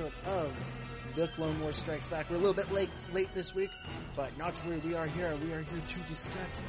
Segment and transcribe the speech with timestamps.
[0.00, 2.30] Episode of The Clone Wars Strikes Back.
[2.30, 3.70] We're a little bit late, late this week,
[4.16, 5.36] but not to worry, we are here.
[5.44, 6.62] We are here to discuss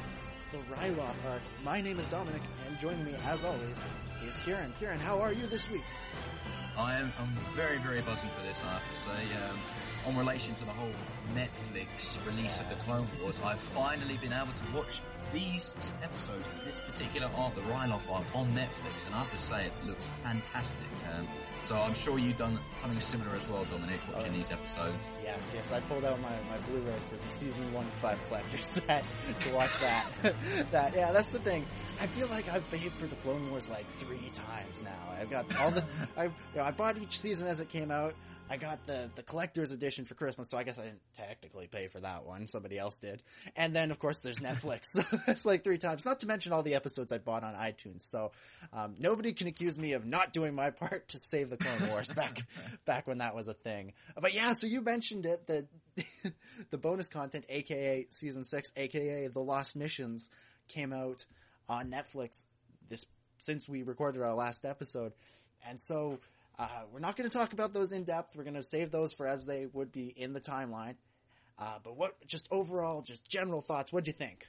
[0.50, 1.40] the Ryloth arc.
[1.64, 3.78] My name is Dominic, and joining me, as always,
[4.26, 4.74] is Ciaran.
[4.78, 5.84] Ciaran, how are you this week?
[6.76, 9.10] I am I'm very, very buzzing for this, I have to say.
[9.48, 9.58] Um,
[10.08, 10.92] on relation to the whole
[11.34, 15.00] Netflix release of the Clone Wars, I've finally been able to watch
[15.32, 17.90] these episodes, this particular arc, the arc,
[18.34, 20.86] on Netflix, and I have to say it looks fantastic.
[21.14, 21.26] Um,
[21.62, 24.36] so I'm sure you've done something similar as well, Dominic, watching Oh.
[24.36, 25.08] these episodes.
[25.22, 29.04] Yes, yes, I pulled out my, my Blu-ray for the season one five collector set
[29.40, 30.06] to watch that.
[30.72, 31.64] that, yeah, that's the thing.
[32.00, 35.14] I feel like I've paid for the Clone Wars like three times now.
[35.20, 35.84] I've got all the,
[36.16, 38.14] I, you know, I bought each season as it came out.
[38.52, 41.88] I got the, the collector's edition for Christmas, so I guess I didn't technically pay
[41.88, 42.46] for that one.
[42.46, 43.22] Somebody else did.
[43.56, 44.92] And then of course there's Netflix.
[45.26, 48.02] That's like three times, not to mention all the episodes I bought on iTunes.
[48.02, 48.32] So,
[48.74, 52.12] um, nobody can accuse me of not doing my part to save the Clone Wars
[52.16, 52.42] back,
[52.84, 53.94] back when that was a thing.
[54.20, 55.66] But yeah, so you mentioned it, the,
[56.70, 60.28] the bonus content, aka season six, aka the Lost Missions,
[60.68, 61.24] came out
[61.70, 62.42] on Netflix
[62.90, 63.06] this,
[63.38, 65.14] since we recorded our last episode.
[65.66, 66.18] And so,
[66.58, 68.36] uh, we're not going to talk about those in depth.
[68.36, 70.96] We're going to save those for as they would be in the timeline.
[71.58, 74.46] Uh, but what, just overall, just general thoughts, what'd you think?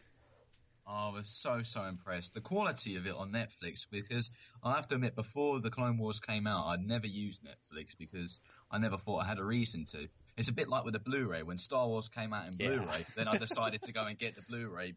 [0.86, 2.34] I was so, so impressed.
[2.34, 6.20] The quality of it on Netflix, because I have to admit, before the Clone Wars
[6.20, 10.10] came out, I'd never used Netflix because I never thought I had a reason to.
[10.36, 11.44] It's a bit like with the Blu-ray.
[11.44, 14.42] When Star Wars came out in Blu-ray, then I decided to go and get the
[14.42, 14.96] Blu-ray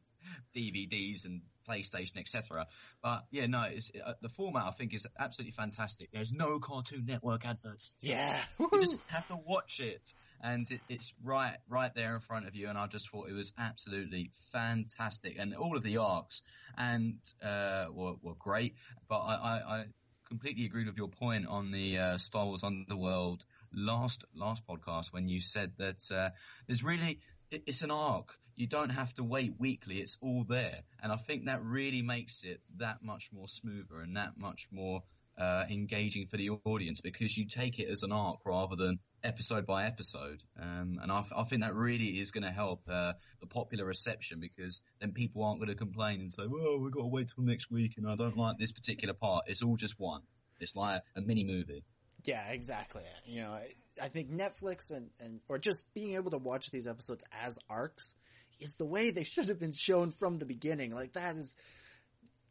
[0.57, 2.67] DVDs and PlayStation, etc.
[3.03, 6.11] But yeah, no, it's, uh, the format I think is absolutely fantastic.
[6.13, 7.95] There's no Cartoon Network adverts.
[8.01, 8.39] Yeah.
[8.59, 10.13] You just have to watch it,
[10.43, 12.69] and it, it's right, right there in front of you.
[12.69, 16.43] And I just thought it was absolutely fantastic, and all of the arcs
[16.77, 18.75] and uh, were, were great.
[19.09, 19.85] But I, I, I
[20.29, 25.29] completely agreed with your point on the uh, Star Wars Underworld last last podcast when
[25.29, 26.31] you said that uh,
[26.67, 28.33] there's really it- it's an arc.
[28.57, 29.99] You don't have to wait weekly.
[29.99, 34.17] It's all there, and I think that really makes it that much more smoother and
[34.17, 35.03] that much more
[35.39, 39.67] uh, engaging for the audience because you take it as an arc rather than episode
[39.67, 40.43] by episode.
[40.59, 44.41] Um, and I, I think that really is going to help uh, the popular reception
[44.41, 47.45] because then people aren't going to complain and say, "Well, we've got to wait till
[47.45, 49.45] next week," and I don't like this particular part.
[49.49, 50.23] It's all just one.
[50.61, 51.85] It's like a mini movie.
[52.25, 53.03] Yeah, exactly.
[53.25, 53.69] You know, I,
[54.03, 58.15] I think Netflix and, and, or just being able to watch these episodes as arcs
[58.61, 60.93] is the way they should have been shown from the beginning.
[60.93, 61.57] Like that is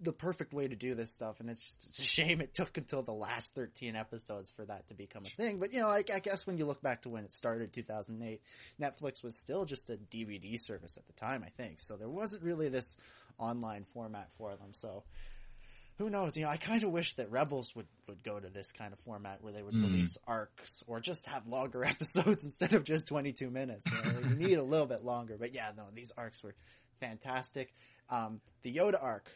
[0.02, 1.40] the perfect way to do this stuff.
[1.40, 4.88] And it's just, it's a shame it took until the last 13 episodes for that
[4.90, 5.60] to become a thing.
[5.60, 8.42] But you know, I, I guess when you look back to when it started, 2008,
[8.80, 11.80] Netflix was still just a DVD service at the time, I think.
[11.80, 12.98] So there wasn't really this
[13.38, 14.74] online format for them.
[14.74, 15.04] So,
[15.97, 16.35] who knows?
[16.35, 19.00] You know, I kind of wish that Rebels would, would go to this kind of
[19.00, 19.83] format where they would Mm.
[19.83, 23.85] release arcs or just have longer episodes instead of just 22 minutes.
[23.89, 25.38] You, know, you need a little bit longer.
[25.39, 26.56] But yeah, no, these arcs were
[27.00, 27.73] fantastic.
[28.09, 29.29] Um, the Yoda arc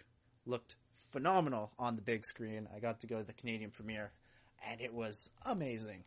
[0.46, 0.76] looked
[1.12, 2.68] phenomenal on the big screen.
[2.76, 4.12] I got to go to the Canadian premiere
[4.70, 6.04] and it was amazing.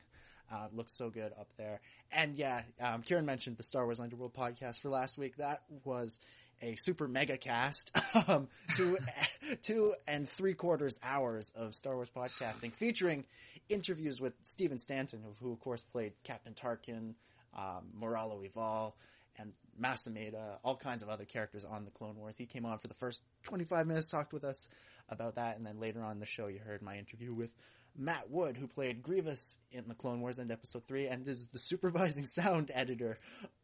[0.52, 1.80] Uh, it looked so good up there.
[2.10, 5.36] And yeah, um, Ciaran mentioned the Star Wars Underworld podcast for last week.
[5.38, 6.20] That was
[6.62, 7.90] a super mega cast,
[8.28, 8.96] um, two,
[9.62, 13.24] two and three quarters hours of Star Wars podcasting featuring
[13.68, 17.14] interviews with Stephen Stanton, who, who of course played Captain Tarkin,
[17.56, 18.94] um, Moralo Eval,
[19.38, 22.34] and Mas Amedda, all kinds of other characters on the Clone Wars.
[22.38, 24.68] He came on for the first 25 minutes, talked with us
[25.08, 27.50] about that, and then later on the show you heard my interview with
[27.96, 31.58] Matt Wood, who played Grievous in the Clone Wars and episode 3, and is the
[31.60, 33.18] supervising sound editor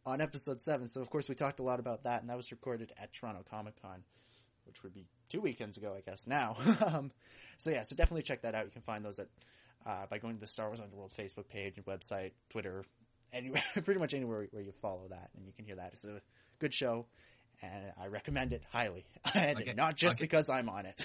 [0.04, 0.90] on episode 7.
[0.90, 3.44] So of course we talked a lot about that, and that was recorded at Toronto
[3.50, 4.02] Comic Con,
[4.66, 6.56] which would be two weekends ago, I guess, now.
[6.86, 7.10] um,
[7.56, 8.64] so yeah, so definitely check that out.
[8.66, 9.28] You can find those at,
[9.86, 12.84] uh, by going to the Star Wars Underworld Facebook page, website, Twitter,
[13.32, 15.92] anywhere, pretty much anywhere where you follow that, and you can hear that.
[15.94, 16.20] It's a
[16.58, 17.06] good show,
[17.62, 21.02] and I recommend it highly, and get- not just get- because I'm on it.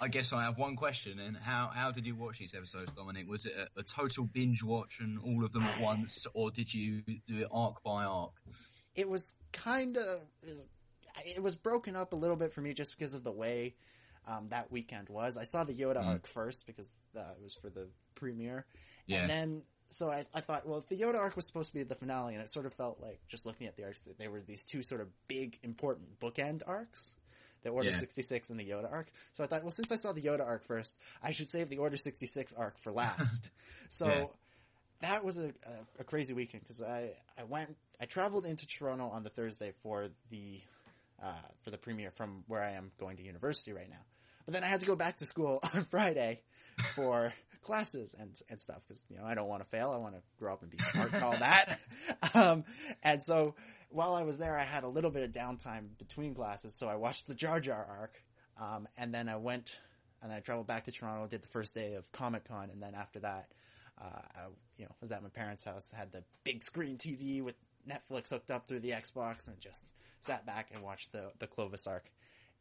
[0.00, 1.18] I guess I have one question.
[1.18, 3.28] And how how did you watch these episodes, Dominic?
[3.28, 6.72] Was it a, a total binge watch and all of them at once, or did
[6.72, 8.32] you do it arc by arc?
[8.94, 10.20] It was kind of
[11.24, 13.74] it was broken up a little bit for me just because of the way
[14.26, 15.36] um, that weekend was.
[15.36, 16.06] I saw the Yoda Mm.
[16.06, 18.66] arc first because uh, it was for the premiere,
[19.06, 19.20] Yeah.
[19.22, 21.94] and then so I, I thought, well, the Yoda arc was supposed to be the
[21.94, 24.42] finale, and it sort of felt like just looking at the arcs that they were
[24.42, 27.14] these two sort of big important bookend arcs.
[27.62, 27.98] The Order Yeah.
[27.98, 29.08] 66 and the Yoda arc.
[29.32, 31.78] So I thought, well, since I saw the Yoda arc first, I should save the
[31.78, 33.50] Order 66 arc for last.
[33.88, 34.24] so Yeah.
[35.08, 39.08] that was a, a, a crazy weekend because I, I went, I traveled into Toronto
[39.08, 40.60] on the Thursday for the,
[41.22, 41.32] uh,
[41.62, 44.04] for the premiere from where I am going to university right now.
[44.44, 46.40] But then I had to go back to school on Friday
[46.94, 47.32] for
[47.62, 49.90] classes and, and stuff because, you know, I don't want to fail.
[49.90, 51.78] I want to grow up and be smart and all that.
[52.34, 52.64] Um,
[53.02, 53.54] and so
[53.90, 56.74] while I was there, I had a little bit of downtime between classes.
[56.76, 58.22] So I watched the Jar Jar arc.
[58.60, 59.70] Um, and then I went
[60.22, 62.70] and I traveled back to Toronto, did the first day of Comic Con.
[62.70, 63.48] And then after that,
[64.00, 64.40] uh, I,
[64.76, 67.54] you know, was at my parents' house, had the big screen TV with
[67.88, 69.84] Netflix hooked up through the Xbox and just
[70.20, 72.10] sat back and watched the, the Clovis arc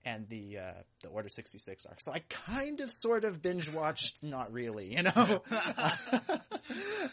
[0.05, 0.71] and the, uh,
[1.03, 2.01] the Order 66 arc.
[2.01, 5.43] So I kind of sort of binge watched, not really, you know?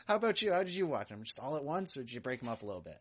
[0.07, 0.53] How about you?
[0.53, 1.23] How did you watch them?
[1.25, 2.99] Just all at once or did you break them up a little bit?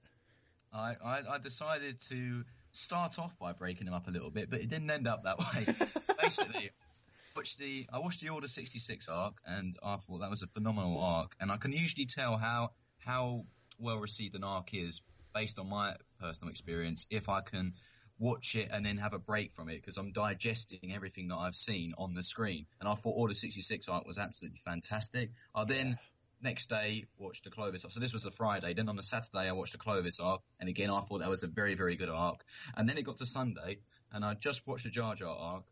[0.73, 4.59] I, I, I decided to start off by breaking them up a little bit, but
[4.59, 5.65] it didn't end up that way.
[6.21, 6.71] Basically,
[7.35, 10.99] watched the I watched the Order 66 arc, and I thought that was a phenomenal
[10.99, 11.33] arc.
[11.39, 13.45] And I can usually tell how how
[13.79, 15.01] well received an arc is
[15.33, 17.73] based on my personal experience if I can
[18.23, 21.55] watch it and then have a break from it because I'm digesting everything that I've
[21.55, 22.65] seen on the screen.
[22.79, 25.31] And I thought Order 66 arc was absolutely fantastic.
[25.53, 25.97] I then
[26.41, 27.91] next day watched the Clovis arc.
[27.91, 28.73] So this was the Friday.
[28.73, 31.43] Then on the Saturday I watched the Clovis arc, and again I thought that was
[31.43, 32.45] a very very good arc.
[32.75, 33.79] And then it got to Sunday,
[34.13, 35.63] and I just watched the Jar Jar arc.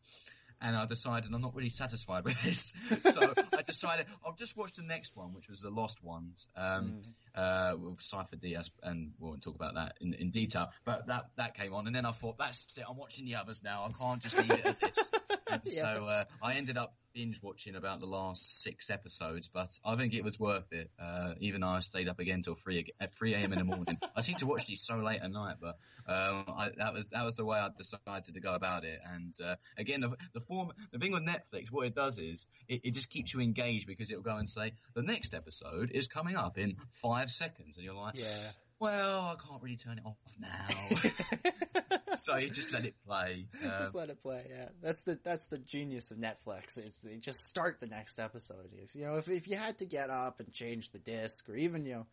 [0.61, 2.73] And I decided I'm not really satisfied with this,
[3.11, 7.01] so I decided I'll just watch the next one, which was the Lost Ones, um,
[7.33, 10.69] uh, with Sifo-Dyas, and we won't talk about that in, in detail.
[10.85, 12.85] But that that came on, and then I thought that's it.
[12.87, 13.87] I'm watching the others now.
[13.89, 15.11] I can't just leave it at this.
[15.51, 15.81] And Yeah.
[15.91, 20.13] So uh, I ended up binge watching about the last six episodes, but I think
[20.13, 20.89] it was worth it.
[20.99, 23.51] Uh, even though I stayed up again till three at three a.m.
[23.51, 23.97] in the morning.
[24.15, 25.77] I seem to watch these so late at night, but
[26.07, 28.99] um, I, that was that was the way I decided to go about it.
[29.03, 32.81] And uh, again, the, the form, the thing with Netflix, what it does is it,
[32.85, 36.35] it just keeps you engaged because it'll go and say the next episode is coming
[36.35, 38.51] up in five seconds, and you're like, Yeah.
[38.81, 42.15] Well, I can't really turn it off now.
[42.17, 43.45] so you just let it play.
[43.63, 44.43] Um, just let it play.
[44.49, 46.77] Yeah, that's the that's the genius of Netflix.
[46.77, 48.71] It's they just start the next episode.
[48.83, 51.55] Is you know if if you had to get up and change the disc or
[51.55, 52.05] even you know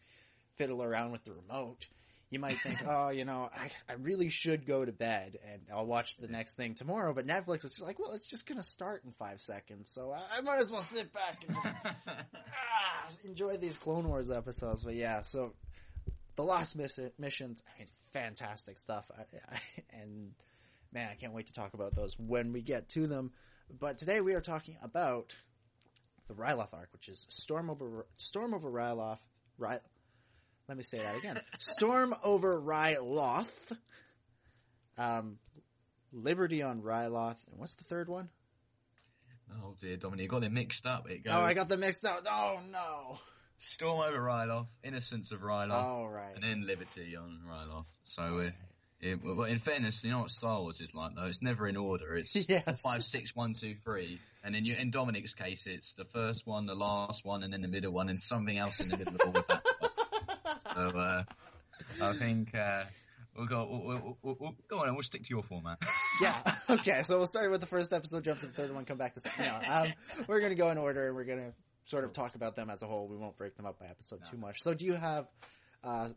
[0.57, 1.87] fiddle around with the remote,
[2.29, 5.87] you might think, oh, you know, I I really should go to bed and I'll
[5.87, 7.15] watch the next thing tomorrow.
[7.15, 10.41] But Netflix, it's like, well, it's just gonna start in five seconds, so I, I
[10.43, 11.75] might as well sit back and just
[12.07, 14.85] ah, enjoy these Clone Wars episodes.
[14.85, 15.55] But yeah, so
[16.39, 19.59] the Lost missions, I mean, fantastic stuff, I, I,
[20.01, 20.31] and
[20.93, 23.33] man, I can't wait to talk about those when we get to them.
[23.77, 25.35] But today we are talking about
[26.29, 29.19] the Ryloth arc, which is Storm over Storm over Ryloth.
[29.59, 29.81] Ry,
[30.69, 31.37] let me say that again.
[31.59, 33.49] Storm over Ryloth.
[34.97, 35.39] Um,
[36.13, 38.29] Liberty on Ryloth, and what's the third one?
[39.65, 41.11] oh dear, Dominic, you got it mixed up.
[41.11, 42.25] It goes Oh, I got them mixed up.
[42.31, 43.19] Oh no!
[43.61, 46.33] Storm over Ryloth, Innocents of Ryloth, Oh right.
[46.35, 47.87] and then Liberty on Ryloth.
[48.05, 48.51] So,
[49.01, 51.27] it, well, in fairness, you know what Star Wars is like though?
[51.27, 52.15] It's never in order.
[52.15, 52.81] It's Yes.
[52.81, 56.67] five, six, one, two, three, and then you, in Dominic's case, it's the first one,
[56.67, 59.21] the last one, and then the middle one, and something else in the middle of
[59.27, 59.67] all of that.
[60.63, 61.23] so, uh,
[62.01, 62.85] I think uh,
[63.37, 63.67] we'll go.
[63.69, 65.83] We'll, we'll, we'll, go on, and we'll stick to your format.
[66.23, 66.41] yeah.
[66.71, 67.03] Okay.
[67.03, 69.21] So we'll start with the first episode, jump to the third one, come back to
[69.21, 69.47] second.
[69.47, 69.89] No, um,
[70.29, 71.53] we're gonna go in order, and we're gonna
[71.89, 73.09] sort of talk about them as a whole.
[73.09, 74.63] We won't break them up by episode too much.
[74.63, 75.27] So, do you have
[75.83, 76.09] uh,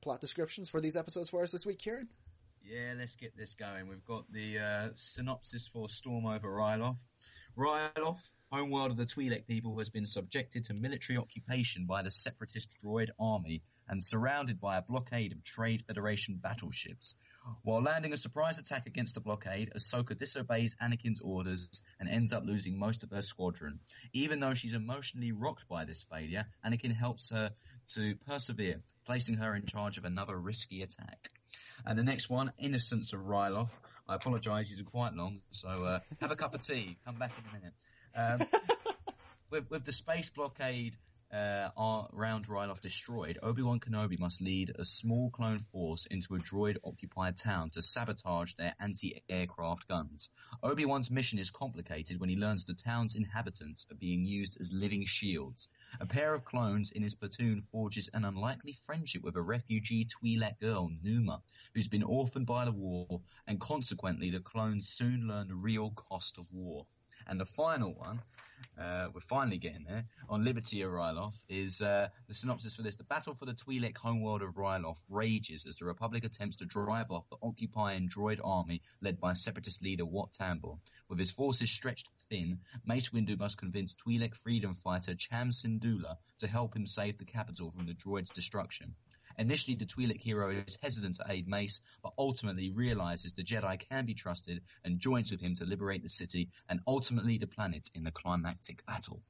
[0.00, 2.08] plot descriptions for these episodes for us this week, Ciaran?
[2.62, 3.88] Yeah, let's get this going.
[3.88, 6.98] We've got the uh, synopsis for Storm over Ryloth.
[7.56, 12.76] Ryloth, homeworld of the Twi'lek people, has been subjected to military occupation by the separatist
[12.84, 17.14] droid army and surrounded by a blockade of Trade Federation battleships.
[17.62, 22.44] While landing a surprise attack against the blockade, Ahsoka disobeys Anakin's orders and ends up
[22.44, 23.80] losing most of her squadron.
[24.12, 27.52] Even though she's emotionally rocked by this failure, Anakin helps her
[27.94, 31.30] to persevere, placing her in charge of another risky attack.
[31.86, 33.70] And the next one, Innocents of Ryloth.
[34.08, 36.96] I apologise, these are quite long, so uh, have a cup of tea.
[37.04, 37.74] Come back in a minute.
[38.14, 38.62] Um,
[39.50, 40.96] with, with the space blockade
[41.32, 46.38] uh, are round Ryloth destroyed, Obi-Wan Kenobi must lead a small clone force into a
[46.38, 50.30] droid-occupied town to sabotage their anti-aircraft guns.
[50.62, 55.04] Obi-Wan's mission is complicated when he learns the town's inhabitants are being used as living
[55.04, 55.68] shields.
[56.00, 60.58] A pair of clones in his platoon forges an unlikely friendship with a refugee Twi'lek
[60.60, 61.42] girl, Numa,
[61.74, 66.38] who's been orphaned by the war, and consequently the clones soon learn the real cost
[66.38, 66.86] of war.
[67.28, 68.22] And the final one,
[68.80, 72.96] uh, we're finally getting there, on Liberty of Ryloth, is uh, the synopsis for this.
[72.96, 77.10] The battle for the Twi'lek homeworld of Ryloth rages as the Republic attempts to drive
[77.10, 80.78] off the occupying droid army led by separatist leader Wat Tambor.
[81.08, 86.46] With his forces stretched thin, Mace Windu must convince Twi'lek freedom fighter Cham Syndulla to
[86.46, 88.94] help him save the capital from the droid's destruction.
[89.38, 94.04] Initially, the Twi'lek hero is hesitant to aid Mace, but ultimately realizes the Jedi can
[94.04, 98.02] be trusted and joins with him to liberate the city and ultimately the planet in
[98.02, 99.22] the climactic battle.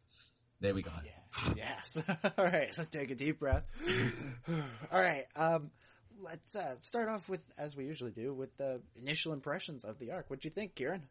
[0.60, 0.90] There we go.
[1.04, 1.54] Yeah.
[1.56, 2.02] Yes.
[2.38, 2.74] All right.
[2.74, 3.64] So take a deep breath.
[4.48, 5.26] All right.
[5.36, 5.70] Um,
[6.20, 10.12] let's uh, start off with, as we usually do, with the initial impressions of the
[10.12, 10.30] arc.
[10.30, 11.02] What do you think, Ciaran?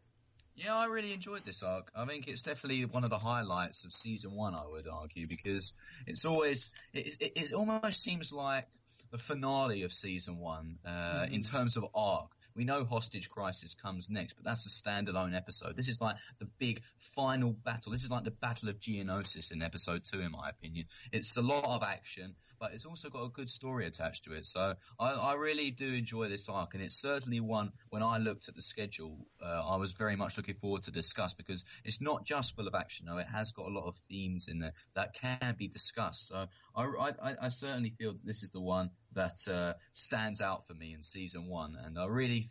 [0.54, 1.92] Yeah, I really enjoyed this arc.
[1.94, 4.56] I think it's definitely one of the highlights of season one.
[4.56, 5.72] I would argue because
[6.06, 8.66] it's always it, it, it almost seems like
[9.10, 11.32] the finale of season one uh, mm-hmm.
[11.34, 12.30] in terms of arc.
[12.58, 15.76] We know Hostage Crisis comes next, but that's a standalone episode.
[15.76, 17.92] This is like the big final battle.
[17.92, 20.86] This is like the Battle of Geonosis in episode two, in my opinion.
[21.12, 24.46] It's a lot of action but it's also got a good story attached to it.
[24.46, 28.48] So I, I really do enjoy this arc, and it's certainly one when I looked
[28.48, 32.24] at the schedule, uh, I was very much looking forward to discuss because it's not
[32.24, 33.06] just full of action.
[33.06, 36.28] though; it has got a lot of themes in there that can be discussed.
[36.28, 40.66] So I, I, I certainly feel that this is the one that uh, stands out
[40.66, 42.46] for me in season one, and I really,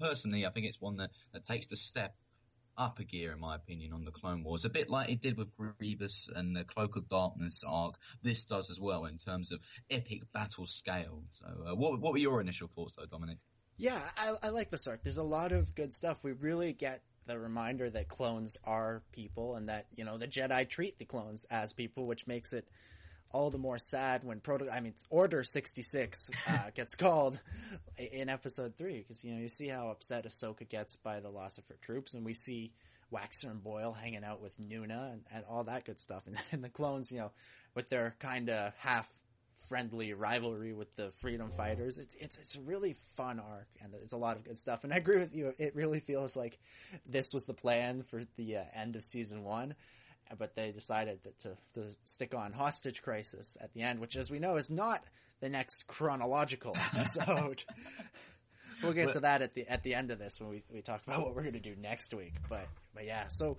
[0.00, 2.14] personally, I think it's one that, that takes the step
[2.78, 4.64] up a gear, in my opinion, on the Clone Wars.
[4.64, 7.94] A bit like it did with Grievous and the Cloak of Darkness arc.
[8.22, 11.22] This does as well in terms of epic battle scale.
[11.30, 13.38] So, uh, what, what were your initial thoughts, though, Dominic?
[13.78, 15.02] Yeah, I, I like this arc.
[15.02, 16.22] There's a lot of good stuff.
[16.22, 20.68] We really get the reminder that clones are people and that, you know, the Jedi
[20.68, 22.68] treat the clones as people, which makes it
[23.32, 27.40] all the more sad when proto I mean Order 66 uh, gets called
[27.98, 31.58] in episode 3 because you know you see how upset Ahsoka gets by the loss
[31.58, 32.72] of her troops and we see
[33.12, 36.24] Waxer and Boil hanging out with Numa and, and all that good stuff.
[36.26, 37.32] And, and the clones you know
[37.74, 39.08] with their kind of half
[39.68, 41.98] friendly rivalry with the freedom fighters.
[41.98, 44.84] It's it's it's a really fun arc and there's a lot of good stuff.
[44.84, 46.58] And I agree with you it really feels like
[47.06, 49.74] this was the plan for the uh, end of season 1
[50.38, 54.30] but they decided that to, to stick on hostage crisis at the end, which as
[54.30, 55.04] we know is not
[55.40, 57.62] the next chronological episode.
[58.82, 60.82] we'll get but, to that at the at the end of this when we, we
[60.82, 62.34] talk about what we're going to do next week.
[62.48, 63.58] But but yeah, so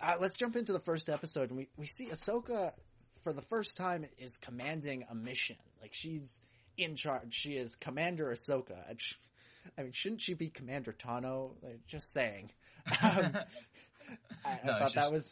[0.00, 2.72] uh, let's jump into the first episode, and we we see Ahsoka
[3.22, 5.56] for the first time is commanding a mission.
[5.80, 6.40] Like she's
[6.76, 7.34] in charge.
[7.34, 8.76] She is Commander Ahsoka.
[9.76, 11.50] I mean, shouldn't she be Commander Tano?
[11.62, 12.50] Like, just saying.
[13.02, 13.36] Um,
[14.42, 14.94] I, no, I thought just...
[14.94, 15.30] that was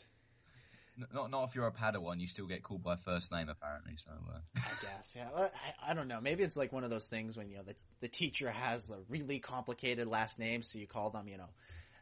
[1.12, 3.94] not not if you're a Padawan, you still get called by first name apparently.
[3.96, 4.38] So uh.
[4.56, 5.28] I guess, yeah.
[5.34, 6.20] I, I, don't know.
[6.20, 8.98] Maybe it's like one of those things when you know the the teacher has a
[9.08, 11.48] really complicated last name, so you call them, you know,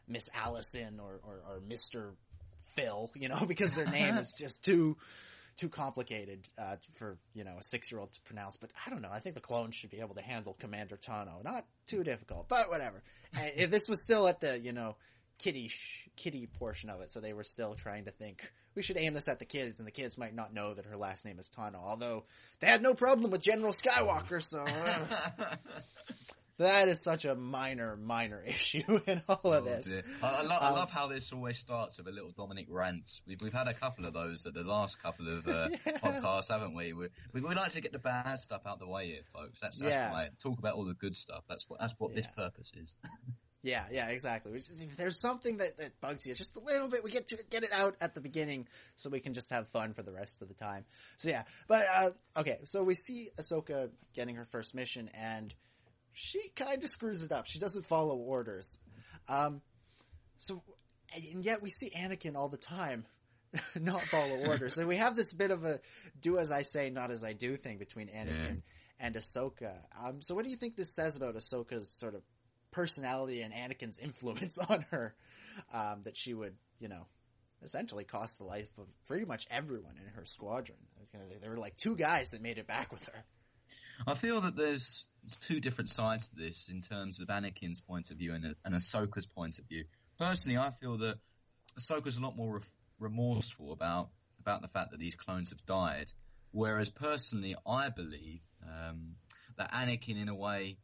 [0.08, 2.14] Miss Allison or or, or Mister
[2.74, 4.96] Phil, you know, because their name is just too
[5.56, 8.56] too complicated uh, for you know a six year old to pronounce.
[8.56, 9.10] But I don't know.
[9.12, 11.42] I think the clones should be able to handle Commander Tano.
[11.42, 13.02] Not too difficult, but whatever.
[13.34, 14.96] if this was still at the you know
[15.44, 15.70] kitty
[16.16, 19.28] kitty portion of it, so they were still trying to think we should aim this
[19.28, 21.76] at the kids, and the kids might not know that her last name is Tano.
[21.84, 22.24] Although
[22.60, 25.56] they had no problem with General Skywalker, so uh,
[26.56, 29.92] that is such a minor, minor issue in all oh, of this.
[30.22, 33.20] I, I, lo- um, I, love how this always starts with a little Dominic rant.
[33.26, 35.98] We've we've had a couple of those at the last couple of uh, yeah.
[35.98, 36.94] podcasts, haven't we?
[36.94, 37.42] We, we?
[37.42, 39.60] we like to get the bad stuff out the way here, folks.
[39.60, 40.10] That's, that's yeah.
[40.10, 41.44] why talk about all the good stuff.
[41.50, 42.16] That's what that's what yeah.
[42.16, 42.96] this purpose is.
[43.64, 44.52] Yeah, yeah, exactly.
[44.58, 47.62] If there's something that, that bugs you just a little bit, we get to get
[47.62, 50.48] it out at the beginning so we can just have fun for the rest of
[50.48, 50.84] the time.
[51.16, 55.54] So yeah, but, uh, okay, so we see Ahsoka getting her first mission and
[56.12, 57.46] she kind of screws it up.
[57.46, 58.78] She doesn't follow orders.
[59.30, 59.62] Um,
[60.36, 60.62] so,
[61.14, 63.06] and yet we see Anakin all the time
[63.80, 64.74] not follow orders.
[64.74, 65.80] So we have this bit of a
[66.20, 69.00] do as I say, not as I do thing between Anakin yeah.
[69.00, 69.72] and Ahsoka.
[70.04, 72.20] Um, so what do you think this says about Ahsoka's sort of
[72.74, 75.14] personality and Anakin's influence on her,
[75.72, 77.06] um, that she would, you know,
[77.62, 80.78] essentially cost the life of pretty much everyone in her squadron.
[81.40, 83.24] There were like two guys that made it back with her.
[84.06, 85.08] I feel that there's
[85.40, 89.26] two different sides to this in terms of Anakin's point of view and, and Ahsoka's
[89.26, 89.84] point of view.
[90.18, 91.16] Personally, I feel that
[91.78, 92.62] Ahsoka's a lot more re-
[92.98, 96.12] remorseful about about the fact that these clones have died.
[96.50, 99.16] Whereas personally, I believe um,
[99.56, 100.76] that Anakin, in a way,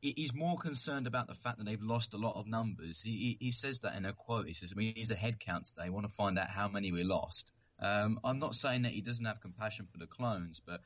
[0.00, 3.02] he's more concerned about the fact that they've lost a lot of numbers.
[3.02, 4.46] He, he, says that in a quote.
[4.46, 5.86] He says, "We need a head count today.
[5.86, 9.00] I want to find out how many we lost." Um, I'm not saying that he
[9.00, 10.80] doesn't have compassion for the clones, but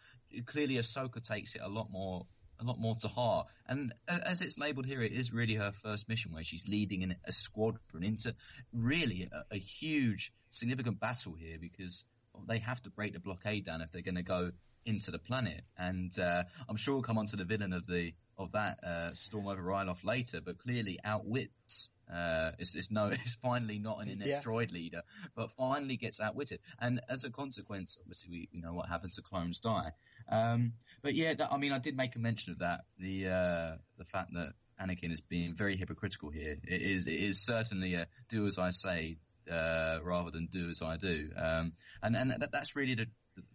[0.46, 2.26] clearly Ahsoka takes it a lot more
[2.60, 3.48] a lot more to heart.
[3.66, 7.16] And as it's labelled here, it is really her first mission where she's leading in
[7.24, 8.34] a squadron into
[8.72, 12.04] really a, a huge, significant battle here because
[12.48, 14.52] they have to break the blockade down if they're going to go
[14.86, 15.62] into the planet.
[15.76, 19.14] And uh, I'm sure we'll come on to the villain of the of that uh,
[19.14, 21.90] Storm over Ryloth later, but clearly outwits.
[22.12, 24.40] Uh, it's, it's no, it's finally not an inept Yeah.
[24.40, 25.02] droid leader,
[25.34, 26.60] but finally gets outwitted.
[26.78, 29.16] And as a consequence, obviously, we you know what happens.
[29.16, 29.92] The clones die.
[30.28, 32.80] Um, but yeah, that, I mean, I did make a mention of that.
[32.98, 36.56] The uh, the fact that Anakin is being very hypocritical here.
[36.64, 39.16] It is it is certainly a do as I say
[39.50, 41.30] uh, rather than do as I do.
[41.36, 41.72] Um,
[42.02, 43.06] and and that, that's really the,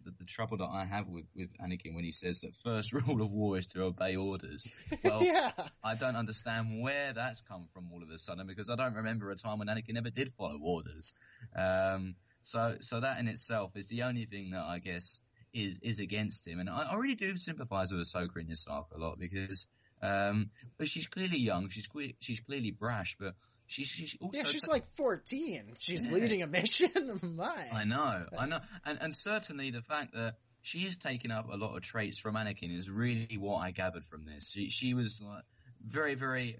[0.04, 3.22] the the trouble that I have with with Anakin when he says that first rule
[3.22, 4.66] of war is to obey orders.
[5.04, 5.52] Well, yeah.
[5.82, 9.30] I don't understand where that's come from all of a sudden because I don't remember
[9.30, 11.14] a time when Anakin ever did follow orders.
[11.56, 15.20] Um, so, so that in itself is the only thing that I guess
[15.52, 18.88] is is against him, and I, I really do sympathise with Ahsoka in this arc
[18.94, 19.66] a lot because,
[20.02, 23.34] um, but she's clearly young, she's cle- she's clearly brash, but
[23.70, 25.74] she's she's also Yeah, she's like 14.
[25.78, 26.12] She's Yeah.
[26.12, 26.90] leading a mission.
[27.36, 27.68] My.
[27.72, 31.56] I know, I know, and and certainly the fact that she is taking up a
[31.56, 34.50] lot of traits from Anakin is really what I gathered from this.
[34.50, 35.44] She she was like
[35.82, 36.58] very very,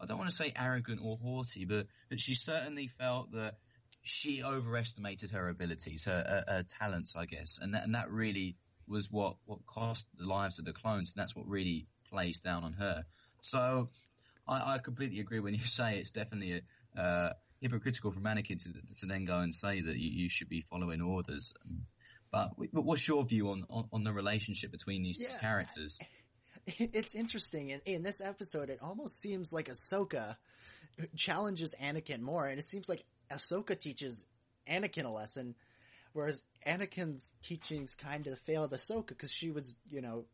[0.00, 3.56] I don't want to say arrogant or haughty, but but she certainly felt that
[4.02, 8.56] she overestimated her abilities, her her, her talents, I guess, and that and that really
[8.86, 12.62] was what what cost the lives of the clones, and that's what really plays down
[12.64, 13.04] on her.
[13.40, 13.88] So.
[14.52, 16.62] I, I completely agree when you say it's definitely
[16.96, 20.48] a, uh, hypocritical from Anakin to, to then go and say that you, you should
[20.48, 21.54] be following orders.
[22.30, 25.98] But, but what's your view on, on, on the relationship between these two characters?
[26.66, 27.70] It's interesting.
[27.70, 30.36] In, in this episode, it almost seems like Ahsoka
[31.16, 34.24] challenges Anakin more, and it seems like Ahsoka teaches
[34.70, 35.56] Anakin a lesson,
[36.12, 40.24] whereas Anakin's teachings kind of failed Ahsoka because she was, you know,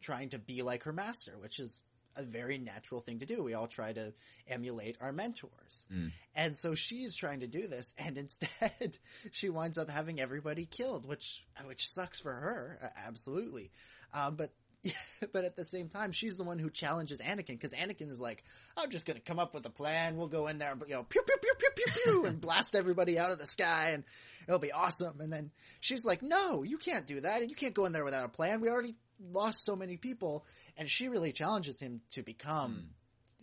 [0.00, 1.82] trying to be like her master, which is
[2.16, 3.42] a very natural thing to do.
[3.42, 4.12] We all try to
[4.48, 5.86] emulate our mentors.
[5.92, 6.12] Mm.
[6.34, 8.98] And so she's trying to do this, and instead
[9.30, 13.70] she winds up having everybody killed, which which sucks for her, absolutely.
[14.12, 14.52] Um, but
[15.32, 18.44] but at the same time, she's the one who challenges Anakin because Anakin is like,
[18.76, 20.16] "I'm just going to come up with a plan.
[20.16, 23.18] We'll go in there, you know, pew pew pew pew pew pew, and blast everybody
[23.18, 24.04] out of the sky, and
[24.46, 25.50] it'll be awesome." And then
[25.80, 28.28] she's like, "No, you can't do that, and you can't go in there without a
[28.28, 28.60] plan.
[28.60, 30.44] We already lost so many people."
[30.76, 32.90] And she really challenges him to become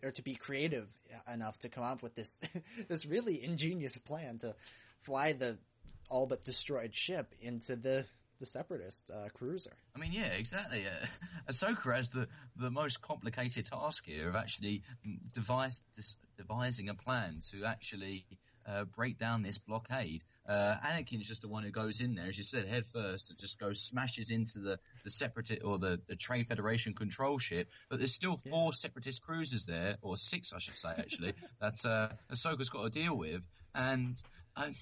[0.03, 0.87] or to be creative
[1.31, 2.39] enough to come up with this
[2.87, 4.55] this really ingenious plan to
[5.01, 5.57] fly the
[6.09, 8.05] all but destroyed ship into the
[8.39, 9.71] the separatist uh, cruiser.
[9.95, 10.83] I mean, yeah, exactly.
[10.85, 11.05] Uh,
[11.51, 14.81] Ahsoka has the, the most complicated task here of actually
[15.31, 18.25] devise, dis, devising a plan to actually
[18.67, 20.23] uh, break down this blockade.
[20.47, 23.39] Uh, Anakin's just the one who goes in there, as you said, head first, and
[23.39, 27.69] just goes smashes into the the separatist or the, the Trade Federation control ship.
[27.89, 31.33] But there's still four separatist cruisers there, or six, I should say, actually.
[31.61, 33.41] that uh, Ahsoka's got to deal with,
[33.75, 34.15] and.
[34.57, 34.75] and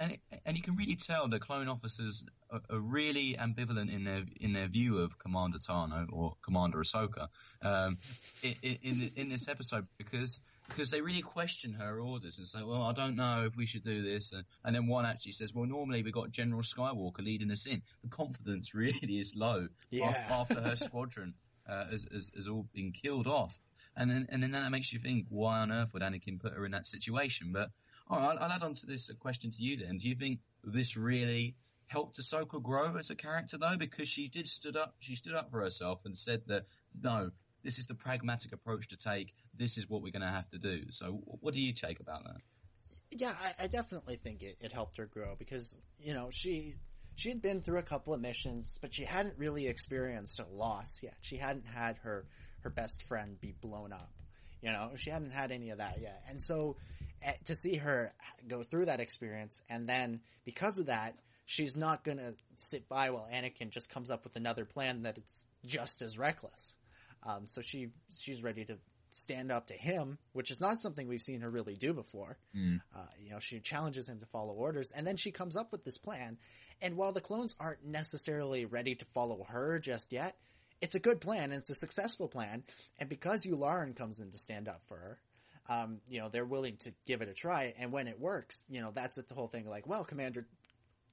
[0.00, 4.22] and, and you can really tell the clone officers are, are really ambivalent in their
[4.40, 7.28] in their view of Commander Tano or Commander Ahsoka
[7.62, 7.98] um,
[8.42, 12.82] in, in in this episode because because they really question her orders and say, well,
[12.82, 15.66] I don't know if we should do this, and, and then one actually says, well,
[15.66, 17.82] normally we've got General Skywalker leading us in.
[18.02, 20.16] The confidence really is low Yeah.
[20.30, 21.34] after her squadron
[21.68, 23.58] uh, has, has, has all been killed off.
[23.96, 26.64] And then, and then that makes you think, why on earth would Anakin put her
[26.64, 27.50] in that situation?
[27.52, 27.70] But
[28.08, 29.98] all right, I'll, I'll add on to this question to you then.
[29.98, 31.56] Do you think this really
[31.88, 33.76] helped Ahsoka grow as a character though?
[33.76, 36.66] Because she did stood up, she stood up for herself and said that,
[37.02, 37.30] no,
[37.68, 39.34] this is the pragmatic approach to take.
[39.54, 40.84] This is what we're going to have to do.
[40.88, 42.40] So what do you take about that?
[43.10, 46.76] Yeah, I, I definitely think it, it helped her grow because you know she
[47.16, 51.00] she had been through a couple of missions, but she hadn't really experienced a loss
[51.02, 51.16] yet.
[51.20, 52.24] She hadn't had her
[52.60, 54.14] her best friend be blown up.
[54.62, 56.76] You know, she hadn't had any of that yet, and so
[57.20, 58.14] eh, to see her
[58.48, 63.10] go through that experience, and then because of that, she's not going to sit by
[63.10, 66.76] while Anakin just comes up with another plan that it's just as reckless.
[67.24, 68.78] Um, so she she's ready to
[69.10, 72.38] stand up to him, which is not something we've seen her really do before.
[72.94, 75.84] Uh, you know, she challenges him to follow orders, and then she comes up with
[75.84, 76.38] this plan.
[76.80, 80.36] And while the clones aren't necessarily ready to follow her just yet,
[80.80, 82.62] it's a good plan and it's a successful plan.
[82.98, 85.18] And because Yularen comes in to stand up for her,
[85.68, 87.74] um, you know, they're willing to give it a try.
[87.78, 89.68] And when it works, you know, that's the whole thing.
[89.68, 90.46] Like, well, Commander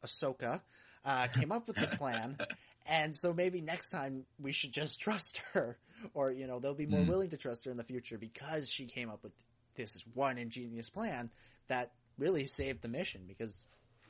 [0.06, 0.62] Ahsoka
[1.04, 2.38] uh, came up with this plan,
[2.88, 5.78] and so maybe next time we should just trust her,
[6.14, 7.08] or you know, they'll be more Mm.
[7.08, 9.34] willing to trust her in the future because she came up with
[9.76, 11.30] this one ingenious plan
[11.68, 13.66] that really saved the mission because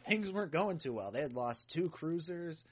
[0.08, 1.12] things weren't going too well.
[1.12, 2.64] They had lost two cruisers,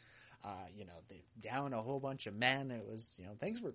[0.43, 2.69] uh, you know, they down a whole bunch of men.
[2.71, 3.73] It was, you know, things were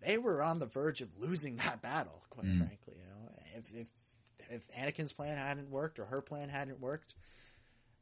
[0.00, 2.58] they were on the verge of losing that battle, quite Mm.
[2.58, 2.94] frankly.
[2.96, 3.86] You know, if, if
[4.50, 7.14] if Anakin's plan hadn't worked or her plan hadn't worked,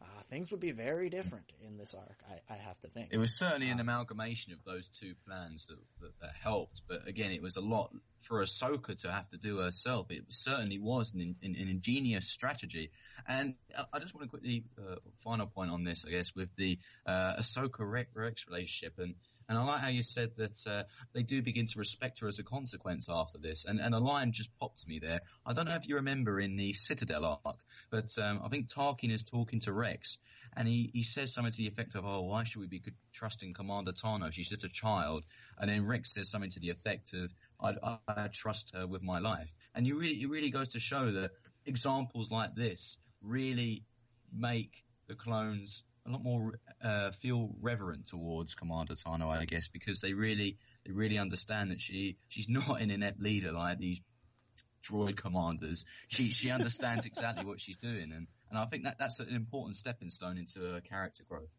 [0.02, 2.18] uh, things would be very different in this arc.
[2.30, 3.08] I, I have to think.
[3.12, 7.30] It was certainly an amalgamation of those two plans that, that, that helped, but again,
[7.32, 10.10] it was a lot for Ahsoka to have to do herself.
[10.10, 12.90] It certainly was an, an, an ingenious strategy.
[13.26, 16.54] And I- I just want to quickly, uh, final point on this, I guess, with
[16.56, 18.98] the uh, Ahsoka Rex relationship.
[18.98, 19.14] And,
[19.48, 20.82] and I like how you said that uh,
[21.12, 23.64] they do begin to respect her as a consequence after this.
[23.64, 25.20] And, and a line just popped to me there.
[25.44, 27.56] I don't know if you remember in the Citadel arc,
[27.90, 30.18] but um, I think Tarkin is talking to Rex,
[30.56, 32.82] and he, he says something to the effect of, "Oh, why should we be
[33.12, 34.32] trusting Commander Tano?
[34.32, 35.24] She's just a child."
[35.58, 39.20] And then Rex says something to the effect of, "I, I, trust her with my
[39.20, 41.30] life." And you really, it really goes to show that
[41.66, 43.84] examples like this really
[44.32, 50.00] make the clones a lot more uh, feel reverent towards Commander Tano, I guess, because
[50.00, 54.00] they really, they really understand that she, she's not an inept leader like these
[54.82, 55.84] droid commanders.
[56.08, 59.76] She she understands exactly what she's doing, and, and I think that that's an important
[59.76, 61.50] stepping stone into her character growth.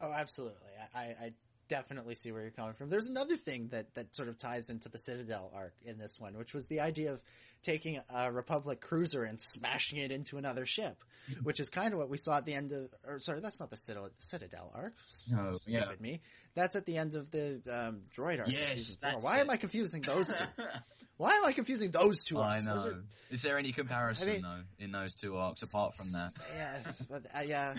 [0.00, 0.68] Oh, absolutely.
[0.94, 1.32] I, I, I
[1.68, 2.90] definitely see where you're coming from.
[2.90, 6.36] There's another thing that, that sort of ties into the Citadel arc in this one,
[6.36, 7.20] which was the idea of
[7.62, 11.02] taking a Republic cruiser and smashing it into another ship,
[11.42, 13.70] which is kind of what we saw at the end of, or sorry, that's not
[13.70, 14.94] the Citadel, Citadel arc.
[15.30, 15.86] No, yeah.
[16.00, 16.20] Me.
[16.54, 18.48] That's at the end of the um, droid arc.
[18.50, 19.10] Yes, season four.
[19.12, 19.50] that's Why am.
[19.50, 20.34] I confusing those two?
[21.18, 22.64] Why am I confusing those two arcs?
[22.66, 22.80] I know.
[22.80, 26.30] Are- Is there any comparison I mean- though in those two arcs apart from that?
[26.56, 26.78] Yeah,
[27.10, 27.74] but, uh, yeah.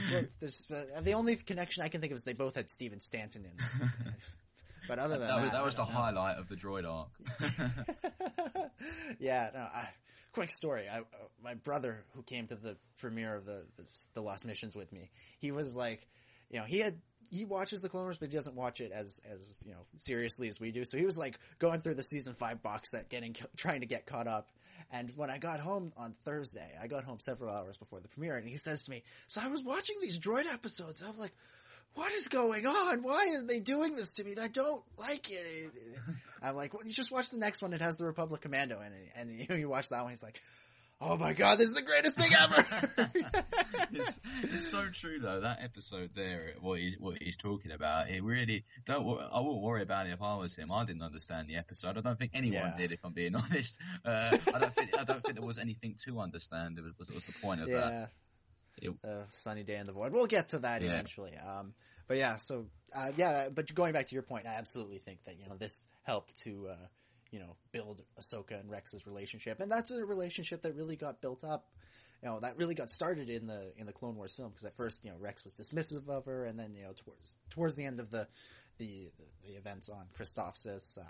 [0.95, 3.55] uh, the only connection I can think of is they both had Stephen Stanton in
[3.57, 3.91] them.
[4.87, 5.89] but other than That, that, was, that was the know.
[5.89, 7.09] highlight of the droid arc.
[9.19, 9.59] yeah, no.
[9.59, 9.89] I,
[10.33, 10.87] quick story.
[10.91, 11.03] I, uh,
[11.43, 13.83] my brother, who came to the premiere of the, the
[14.15, 16.05] the Lost Missions with me, he was like,
[16.49, 16.99] you know, he had
[17.29, 20.47] he watches the Clone Wars, but he doesn't watch it as as you know seriously
[20.47, 20.85] as we do.
[20.85, 24.05] So he was like going through the season five box set, getting trying to get
[24.05, 24.49] caught up.
[24.91, 28.37] And when I got home on Thursday, I got home several hours before the premiere,
[28.37, 31.03] and he says to me, "So I was watching these droid episodes.
[31.07, 31.33] I'm like."
[31.95, 33.01] What is going on?
[33.01, 34.35] Why are they doing this to me?
[34.39, 35.71] I don't like it.
[36.41, 37.73] I'm like, well, you just watch the next one.
[37.73, 40.11] It has the Republic Commando in it, and you, you watch that one.
[40.11, 40.39] He's like,
[41.01, 42.65] "Oh my god, this is the greatest thing ever!"
[43.91, 45.41] it's, it's so true though.
[45.41, 49.03] That episode there, what he's what he's talking about, it really don't.
[49.31, 50.71] I wouldn't worry about it if I was him.
[50.71, 51.97] I didn't understand the episode.
[51.97, 52.73] I don't think anyone Yeah.
[52.75, 53.79] did, if I'm being honest.
[54.03, 56.77] Uh, I don't think I don't think there was anything to understand.
[56.77, 58.09] It was, was, was the point of that.
[58.81, 60.11] yeah, It- uh, sunny day in the void.
[60.13, 60.89] We'll get to that Yeah.
[60.89, 61.33] eventually.
[61.37, 61.73] Um,
[62.07, 65.37] but yeah, so uh, yeah, but going back to your point, I absolutely think that
[65.39, 66.75] you know this helped to uh,
[67.31, 71.43] you know build Ahsoka and Rex's relationship, and that's a relationship that really got built
[71.43, 71.67] up.
[72.23, 74.75] You know that really got started in the in the Clone Wars film because at
[74.75, 77.85] first you know Rex was dismissive of her, and then you know towards towards the
[77.85, 78.27] end of the
[78.77, 79.11] the
[79.45, 81.01] the, events on Christophsis, uh,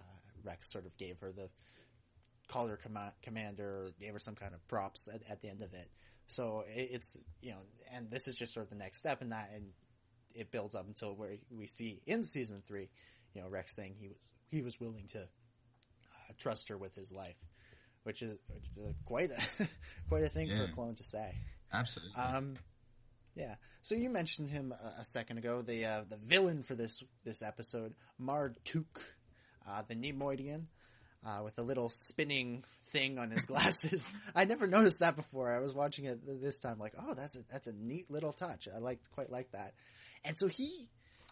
[0.43, 1.49] Rex sort of gave her the
[2.47, 5.73] called her com- commander, gave her some kind of props at, at the end of
[5.73, 5.89] it.
[6.27, 7.59] So it, it's you know,
[7.93, 9.65] and this is just sort of the next step in that, and
[10.33, 12.89] it builds up until where we see in season three,
[13.33, 14.17] you know, Rex saying he was
[14.49, 15.27] he was willing to
[16.37, 17.37] trust her with his life,
[18.03, 19.67] which is, which is quite a
[20.09, 21.35] quite a thing for a clone to say.
[21.73, 22.15] absolutely.
[22.15, 22.55] Um,
[23.35, 23.55] yeah.
[23.83, 25.61] So you mentioned him a, a second ago.
[25.61, 28.99] The uh, the villain for this this episode, Mar Tuuk,
[29.67, 30.65] uh, the Neimoidian,
[31.25, 34.11] uh, with a little spinning thing on his glasses.
[34.35, 35.51] I never noticed that before.
[35.51, 38.67] I was watching it this time, like, oh, that's a that's a neat little touch.
[38.73, 39.73] I liked quite like that.
[40.23, 40.89] And so he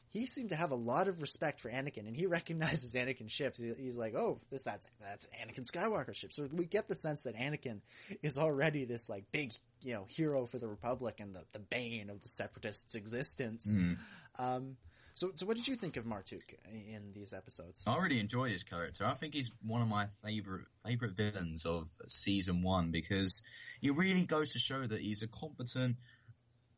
[0.09, 3.59] he seemed to have a lot of respect for Anakin, and he recognizes Anakin's ships.
[3.59, 7.35] He's like, "Oh, this that's that's Anakin Skywalker ship." So we get the sense that
[7.35, 7.81] Anakin
[8.23, 12.09] is already this like big, you know, hero for the Republic and the the bane
[12.09, 13.67] of the Separatists' existence.
[13.67, 13.97] Mm.
[14.39, 14.77] Um,
[15.17, 17.81] so, so what did you think of Mar Tuuk in these episodes?
[17.87, 19.03] I really enjoyed his character.
[19.03, 23.41] I think he's one of my favorite favorite villains of season one because
[23.81, 25.97] he really goes to show that he's a competent,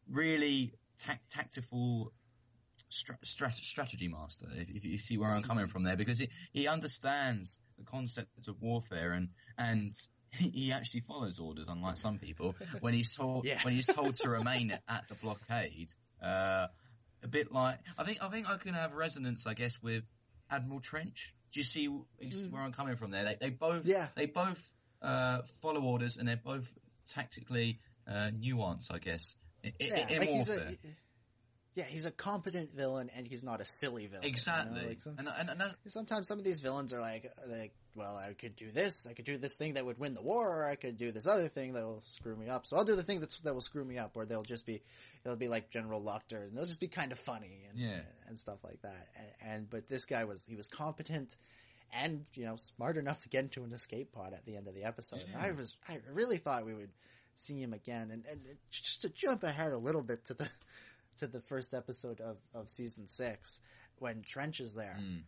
[0.09, 2.13] really tac- tactful
[2.89, 4.47] stra- strat- strategy master.
[4.51, 8.47] If, if you see where I'm coming from there, because he, he understands the concept
[8.47, 9.93] of warfare and and.
[10.31, 12.53] He he actually follows orders, unlike some people.
[12.81, 13.57] When he's told, Yeah.
[13.63, 15.89] when he's told to remain at the blockade,
[16.21, 16.67] uh,
[17.23, 20.05] a bit like I think I think I can have resonance, I guess, with
[20.51, 21.33] Admiral Trench.
[21.51, 23.23] Do you see where I'm coming from there?
[23.23, 24.09] They, they both Yeah.
[24.15, 24.71] they both
[25.01, 29.35] uh, follow orders, and they're both tactically uh, nuanced, I guess.
[29.63, 30.73] In, Yeah, in like warfare.
[31.75, 34.23] Yeah, he's a competent villain, and he's not a silly villain.
[34.23, 34.85] you know, exactly.
[34.87, 38.33] like some- and, and, and sometimes some of these villains are like, like, well, I
[38.33, 40.75] could do this, I could do this thing that would win the war, or I
[40.75, 42.65] could do this other thing that will screw me up.
[42.65, 44.81] So I'll do the thing that's, that will screw me up, or they'll just be,
[45.23, 47.99] it'll be like General Lok Durd, and they'll just be kind of funny and Yeah.
[48.27, 49.07] and stuff like that.
[49.15, 51.37] And, and but this guy was he was competent.
[51.91, 54.75] And you know, smart enough to get into an escape pod at the end of
[54.75, 55.23] the episode.
[55.33, 56.91] And I was, I really thought we would
[57.37, 58.11] see him again.
[58.11, 60.47] And, and just to jump ahead a little bit to the
[61.19, 63.59] to the first episode of, of season six,
[63.97, 65.21] when Trench is there, mm,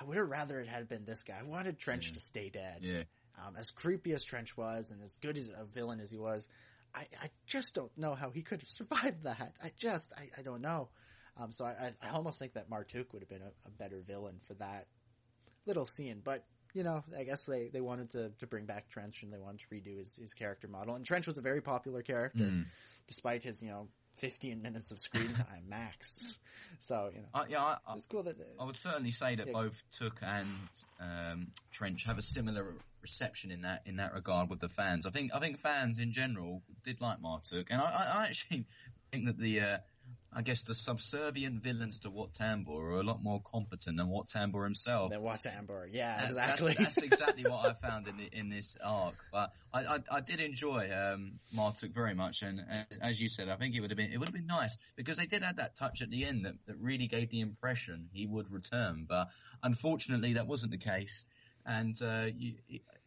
[0.00, 1.36] I would have rather it had been this guy.
[1.38, 2.12] I wanted Trench Yeah.
[2.14, 2.78] to stay dead.
[2.82, 3.02] yeah.
[3.44, 6.46] Um, as creepy as Trench was, and as good as a villain as he was,
[6.94, 9.54] I, I just don't know how he could have survived that.
[9.62, 10.88] I just, I, I don't know.
[11.36, 14.00] Um, so I, I, almost think that Mar Tuuk would have been a, a better
[14.06, 14.86] villain for that
[15.66, 16.20] little scene.
[16.22, 19.38] But you know, I guess they, they wanted to, to bring back Trench and they
[19.38, 20.94] wanted to redo his, his character model.
[20.94, 22.66] And Trench was a very popular character, Mm.
[23.08, 26.38] despite his you know 15 minutes of screen time max.
[26.80, 29.46] So you know, I, yeah, I, I, it's cool that I would certainly say that
[29.46, 29.52] Yeah.
[29.52, 30.48] both Tuuk and
[31.00, 35.06] um, Trench have a similar reception in that in that regard with the fans.
[35.06, 38.26] I think I think fans in general did like Mar Tuuk, and I, I, I
[38.26, 38.66] actually
[39.12, 39.78] think that the uh,
[40.36, 44.26] I guess the subservient villains to Wat Tambor are a lot more competent than Wat
[44.28, 45.12] Tambor himself.
[45.12, 46.74] that Wat Tambor, yeah, That's- exactly.
[46.74, 49.14] That's, that's exactly what I found in the, in this arc.
[49.32, 53.28] But I, I, I did enjoy um, Mar Tuuk very much, and uh, as you
[53.28, 55.42] said, I think it would have been it would have been nice because they did
[55.42, 59.06] add that touch at the end that, that really gave the impression he would return.
[59.08, 59.28] But
[59.64, 61.24] unfortunately, that wasn't the case.
[61.66, 62.54] And uh, you,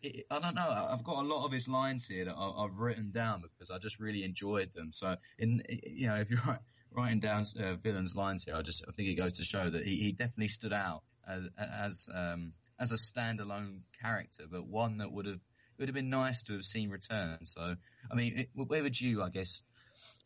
[0.01, 0.87] it, I don't know.
[0.91, 3.77] I've got a lot of his lines here that I, I've written down because I
[3.77, 4.91] just really enjoyed them.
[4.91, 6.59] So, in you know, if you're
[6.91, 9.85] writing down uh, villains' lines here, I just I think it goes to show that
[9.85, 15.11] he, he definitely stood out as as um, as a standalone character, but one that
[15.11, 15.39] would have
[15.77, 17.45] it would have been nice to have seen return.
[17.45, 17.75] So,
[18.11, 19.61] I mean, it, where would you, I guess,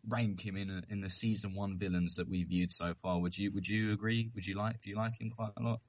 [0.07, 3.19] rank him in in the season one villains that we've viewed so far?
[3.19, 4.31] Would you would you agree?
[4.33, 4.81] Would you like?
[4.81, 5.81] Do you like him quite a lot?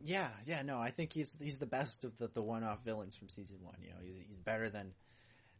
[0.00, 3.16] Yeah, yeah, no, I think he's he's the best of the, the one off villains
[3.16, 3.76] from season one.
[3.82, 4.92] You know, he's he's better than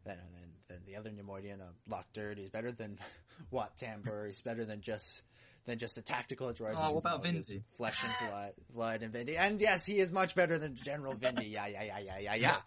[0.05, 2.37] than than, than the other Neimoidian, uh, Lok Durd.
[2.37, 2.97] He's better than
[3.51, 4.27] Wat Tambor.
[4.27, 5.21] He's better than just
[5.65, 6.73] than just a tactical droid.
[6.75, 7.61] Oh, what about Vindi?
[7.73, 9.37] Flesh and blood, blood and Vindi.
[9.37, 11.51] And yes, he is much better than General Vindi.
[11.51, 12.57] Yeah, yeah, yeah, yeah, yeah, yeah.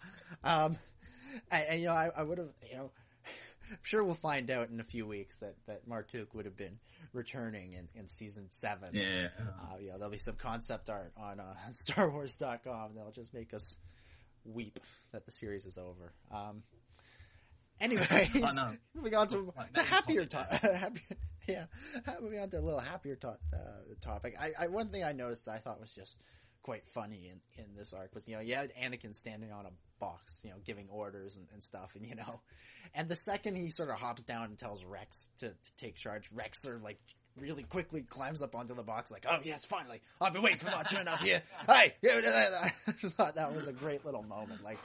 [0.43, 0.77] Um,
[1.51, 2.91] and, and you know, I, I would have, you know,
[3.71, 6.57] I'm sure we'll find out in a few weeks that that Mar Tuuk would have
[6.57, 6.79] been
[7.13, 8.89] returning in, in season seven.
[8.93, 9.27] Yeah.
[9.39, 12.91] Uh, you know, there'll be some concept art on uh, StarWars.com.
[12.95, 13.77] They'll just make us
[14.45, 14.79] weep
[15.11, 16.13] that the series is over.
[16.31, 16.63] Um,
[17.79, 18.75] anyways, I know.
[18.95, 21.01] moving on to, Like, to happier happier,
[21.47, 21.65] yeah,
[22.21, 24.35] moving on to a little happier to- uh, topic.
[24.39, 26.17] I, I one thing I noticed that I thought was just
[26.61, 29.71] quite funny in, in this arc was you know you had Anakin standing on a
[29.99, 32.41] box, you know, giving orders and, and stuff, and you know,
[32.93, 36.29] and the second he sort of hops down and tells Rex to, to take charge,
[36.33, 36.99] Rex sort of like
[37.37, 40.83] really quickly climbs up onto the box like, oh yes, finally, I've been waiting for
[40.83, 41.41] turn up here.
[41.67, 44.63] Hey, I thought that was a great little moment.
[44.63, 44.77] Like,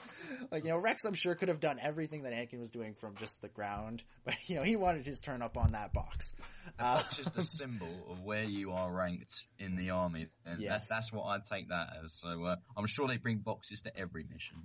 [0.51, 3.17] like you know, Rex I'm sure could have done everything that Anakin was doing from
[3.17, 6.35] just the ground, but you know he wanted his turn up on that box.
[6.79, 10.73] Uh, That's just a symbol of where you are ranked in the army, and Yes.
[10.73, 12.15] that's, that's what I take that as.
[12.15, 14.59] So uh, I'm sure they bring boxes to every mission.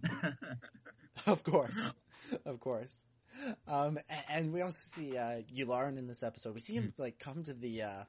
[1.27, 1.91] of course,
[2.45, 2.93] of course.
[3.67, 6.53] Um, a- and, we also see uh, Yularen in this episode.
[6.53, 8.03] We see him like come to the uh,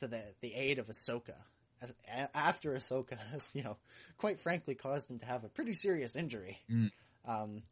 [0.00, 1.34] to the the aid of Ahsoka
[1.82, 3.76] a- after Ahsoka has, you know,
[4.18, 6.58] quite frankly, caused him to have a pretty serious injury.
[6.70, 6.90] Mm.
[7.26, 7.62] Um,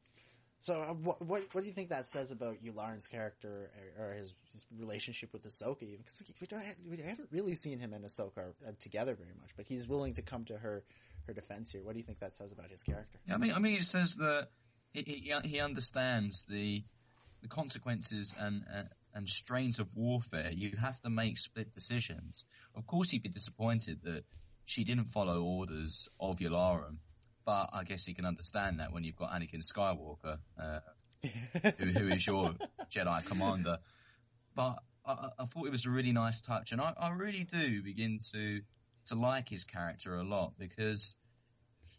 [0.60, 4.14] so, uh, what, what what do you think that says about Yularen's character or, or
[4.14, 5.82] his, his relationship with Ahsoka?
[5.82, 9.34] Even because we don't have, we haven't really seen him and Ahsoka uh, together very
[9.40, 10.82] much, but he's willing to come to her
[11.26, 11.82] her defense here.
[11.82, 13.20] What do you think that says about his character?
[13.28, 14.48] Yeah, I mean, I mean, it says that
[14.92, 16.84] he he, he understands the
[17.42, 18.82] the consequences and uh,
[19.14, 20.50] and strains of warfare.
[20.52, 22.44] You have to make split decisions.
[22.74, 24.24] Of course, he'd be disappointed that
[24.64, 26.98] she didn't follow orders of Yularen,
[27.44, 30.80] but I guess he can understand that when you've got Anakin Skywalker, uh,
[31.78, 32.54] who, who is your
[32.90, 33.78] Jedi commander.
[34.54, 37.44] But I, I- I thought it was a really nice touch, and I, I really
[37.44, 38.60] do begin to
[39.06, 41.16] to like his character a lot because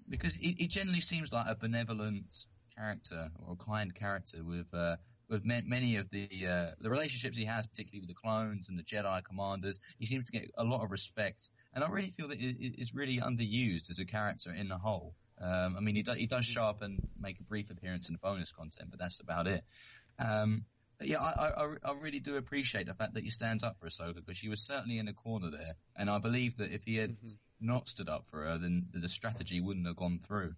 [0.08, 2.46] because he, he generally seems like a benevolent
[2.80, 4.96] character or a kind character with uh,
[5.30, 8.78] with ma- many of the uh, the relationships he has, particularly with the clones and
[8.80, 9.80] the Jedi commanders.
[9.98, 12.96] He seems to get a lot of respect, and I really feel that it, it's
[12.96, 15.14] really underused as a character in the whole.
[15.42, 18.14] Um, I mean, he, do, he does show up and make a brief appearance in
[18.14, 19.64] the bonus content, but that's about it.
[20.18, 20.66] Um,
[21.02, 24.16] yeah, I, I, I- really do appreciate the fact that he stands up for Ahsoka
[24.16, 27.16] because she was certainly in the corner there, and I believe that if he had
[27.62, 30.56] not stood up for her, then the strategy wouldn't have gone through.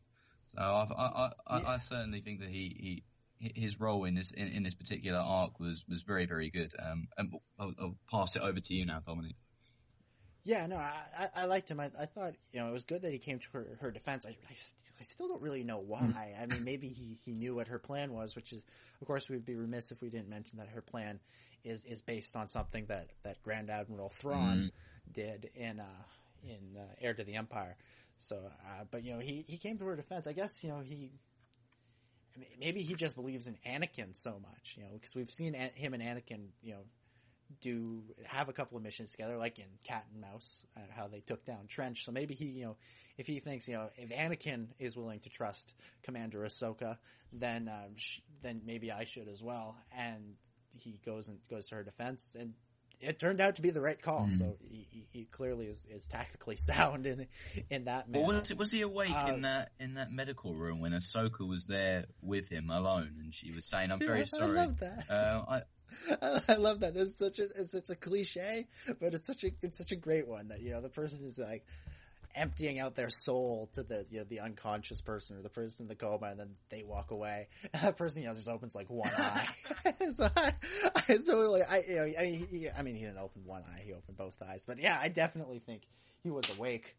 [0.55, 1.69] So I, I, Yeah.
[1.69, 3.03] I certainly think that he,
[3.39, 6.73] he his role in this in, in this particular arc was, was very very good.
[6.77, 9.35] Um, and I'll, I'll pass it over to you now, Dominic.
[10.43, 11.79] Yeah, no, I, I, liked him.
[11.79, 14.25] I, I thought, you know, it was good that he came to her, her defense.
[14.25, 15.99] I, I, st- I still don't really know why.
[15.99, 16.41] Hmm.
[16.41, 18.63] I mean, maybe he, he knew what her plan was, which is,
[18.99, 21.19] of course, we'd be remiss if we didn't mention that her plan
[21.63, 24.71] is, is based on something that, that Grand Admiral Thrawn
[25.11, 25.85] did in, uh,
[26.43, 27.77] in, uh, Heir to the Empire.
[28.21, 30.27] So, uh, but, you know, he, he came to her defense.
[30.27, 31.11] I guess, you know, he,
[32.59, 36.03] maybe he just believes in Anakin so much, you know, because we've seen him and
[36.03, 36.83] Anakin, you know,
[37.61, 41.19] do have a couple of missions together, like in Cat and Mouse, uh, how they
[41.19, 42.05] took down Trench.
[42.05, 42.77] So maybe he, you know,
[43.17, 46.97] if he thinks, you know, if Anakin is willing to trust Commander Ahsoka,
[47.33, 49.77] then um, sh- then maybe I should as well.
[49.97, 50.35] And
[50.77, 52.53] he goes and goes to her defense, and
[53.01, 54.29] it turned out to be the right call.
[54.31, 57.27] So he, he- he clearly is, is tactically sound in
[57.69, 58.39] in that Well, manner.
[58.39, 62.05] was, was he awake Uh, in that in that medical room when Ahsoka was there
[62.21, 65.05] with him alone, and she was saying, "I'm very sorry." I love that.
[65.09, 65.61] Uh, I,
[66.53, 66.95] I love that.
[66.95, 68.67] It's such a it's, it's a cliche,
[69.01, 71.37] but it's such a it's such a great one that you know the person is
[71.37, 71.65] like
[72.35, 75.87] emptying out their soul to the you know the unconscious person or the person in
[75.87, 77.47] the coma, and then they walk away.
[77.73, 79.47] And that person you know just opens like one eye.
[80.15, 80.53] so I,
[80.95, 83.93] I totally I you know I, he, I mean he didn't open one eye, he
[83.93, 84.63] opened both eyes.
[84.65, 85.83] But yeah, I definitely think
[86.23, 86.95] he was awake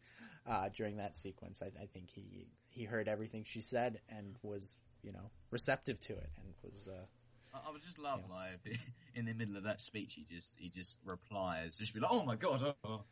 [0.47, 1.61] uh, during that sequence.
[1.61, 6.13] I, I think he he heard everything she said and was you know receptive to
[6.13, 6.87] it and was.
[6.87, 7.05] Uh,
[7.53, 8.85] I I would just love like if
[9.15, 12.23] in the middle of that speech he just he just replies, just be like, "Oh
[12.23, 13.03] my god, oh, oh,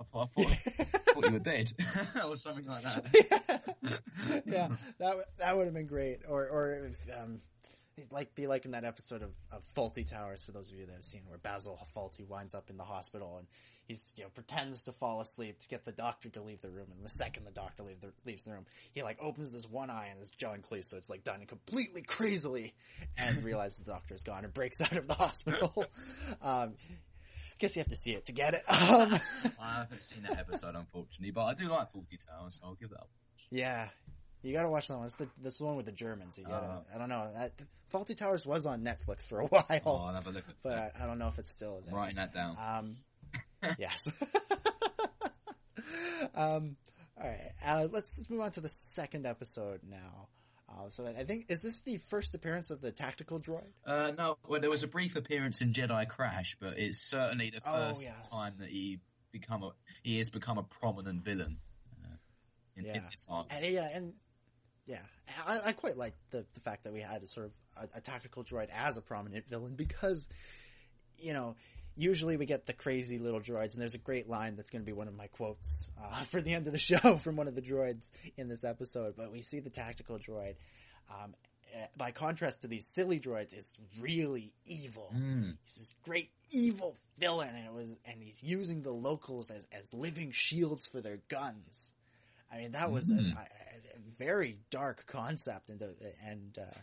[0.00, 1.72] I thought, I thought, you were dead,"
[2.26, 3.76] or something like that.
[4.46, 6.20] yeah, that that would have been great.
[6.28, 7.40] Or or um,
[8.10, 10.94] like be like in that episode of, of Fawlty Towers for those of you that
[10.94, 13.46] have seen where Basil Fawlty winds up in the hospital and
[13.86, 16.86] he's you know pretends to fall asleep to get the doctor to leave the room
[16.94, 19.90] and the second the doctor leave the, leaves the room he like opens this one
[19.90, 22.74] eye and it's John Cleese so it's like done completely crazily
[23.18, 25.84] and realizes the doctor's gone and breaks out of the hospital.
[26.42, 26.74] um,
[27.60, 28.64] guess you have to see it to get it.
[28.66, 29.20] Um,
[29.60, 32.90] I haven't seen that episode unfortunately, but I do like Fawlty Towers, so I'll give
[32.90, 33.00] that.
[33.00, 33.10] up.
[33.50, 33.88] Yeah,
[34.42, 35.06] you got to watch that one.
[35.06, 36.38] It's the this one with the Germans.
[36.38, 36.66] You got to.
[36.66, 36.80] Uh.
[36.94, 37.30] I don't know.
[37.34, 37.52] That,
[37.92, 40.72] Fawlty Towers was on Netflix for a while, Oh, I'll have a look but.
[40.72, 41.94] I, I don't know if it's still there.
[41.94, 42.56] Writing that down.
[42.58, 42.96] Um,
[43.78, 44.10] yes.
[46.34, 46.76] um,
[47.20, 47.52] all right.
[47.64, 50.28] Uh, let's let's move on to the second episode now.
[50.68, 53.66] Uh, so I think is this the first appearance of the tactical droid?
[53.84, 57.60] Uh, no, well, there was a brief appearance in Jedi Crash, but it's certainly the
[57.66, 58.12] Oh, first yeah.
[58.30, 59.00] time that he
[59.32, 59.72] become a
[60.02, 61.58] he has become a prominent villain
[62.04, 62.08] uh,
[62.76, 63.00] in, Yeah.
[63.50, 64.12] And yeah, and
[64.86, 65.00] yeah,
[65.46, 68.00] I, I quite like the the fact that we had a sort of a, a
[68.00, 70.28] tactical droid as a prominent villain because,
[71.18, 71.56] you know,
[71.96, 74.86] usually we get the crazy little droids, and there's a great line that's going to
[74.86, 77.54] be one of my quotes uh, for the end of the show from one of
[77.54, 78.02] the droids
[78.36, 79.14] in this episode.
[79.16, 80.56] But we see the tactical droid.
[81.10, 81.34] Um,
[81.74, 85.12] eh, by contrast to these silly droids, is really evil.
[85.14, 85.56] Mm.
[85.64, 89.92] He's this great evil villain, and it was, and he's using the locals as as
[89.92, 91.92] living shields for their guns.
[92.52, 93.36] I mean, that was a, Mm.
[93.36, 95.86] a, a very dark concept, and uh,
[96.26, 96.78] and uh,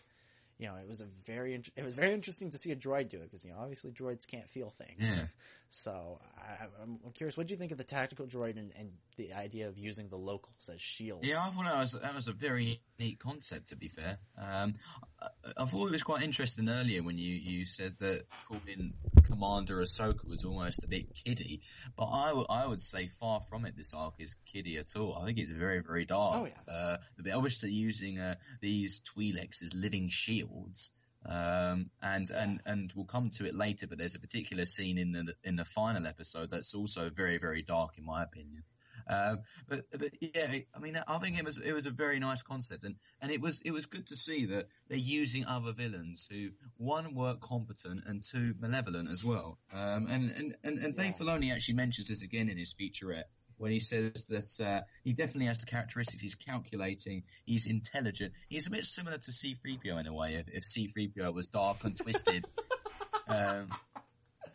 [0.58, 3.18] you know, it was a very it was very interesting to see a droid do
[3.18, 5.08] it because you know obviously droids can't feel things.
[5.08, 5.26] Yeah.
[5.70, 8.92] So I, I'm, I'm curious, what do you think of the tactical droid and, and
[9.18, 11.28] the idea of using the locals as shields?
[11.28, 13.70] Yeah, I thought that was that was a very neat concept.
[13.70, 14.76] To be fair, um,
[15.22, 15.28] I,
[15.58, 20.28] I thought it was quite interesting earlier when you, you said that calling Commander Ahsoka
[20.28, 21.62] was almost a bit kiddie,
[21.98, 23.76] but I would I would say far from it.
[23.76, 25.18] This arc is kiddie at all.
[25.22, 26.36] I think it's very very dark.
[26.36, 26.74] Oh, yeah.
[26.74, 26.98] uh,
[27.36, 30.92] obviously using uh, these Twi'leks as living shields.
[31.26, 35.12] Um, and, and, and we'll come to it later, but there's a particular scene in
[35.12, 38.64] the, in the final episode that's also very, very dark in my opinion.
[39.10, 42.42] Um, but, but yeah, I mean, I think it was it was a very nice
[42.42, 46.28] concept, and, and it was it was good to see that they're using other villains
[46.30, 49.60] who one were competent and two malevolent as well.
[49.72, 51.26] Um, and and and, and Dave Yeah.
[51.26, 55.46] Filoni actually mentions this again in his featurette when he says that uh, he definitely
[55.48, 56.22] has the characteristics.
[56.22, 58.34] He's calculating, he's intelligent.
[58.50, 60.36] He's a bit similar to C-3PO in a way.
[60.36, 62.46] If, if C-3PO was dark and twisted,
[63.28, 63.70] um,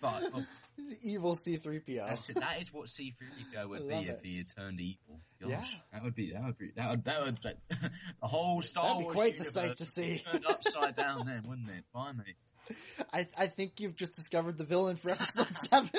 [0.00, 0.22] but.
[0.32, 0.44] but
[1.02, 2.06] evil C-3PO.
[2.06, 2.36] that's it.
[2.40, 4.20] That is what C-3PO would be love if it.
[4.24, 5.20] he had turned evil.
[5.40, 5.64] Gosh, Yeah.
[5.92, 7.56] that would be that would be that would that would that,
[8.20, 10.22] the whole Star That'd be Wars quite the sight to see.
[10.30, 11.84] turned upside down then, wouldn't it?
[11.94, 12.36] Blimey.
[13.12, 15.90] I, I think you've just discovered the villain for episode seven.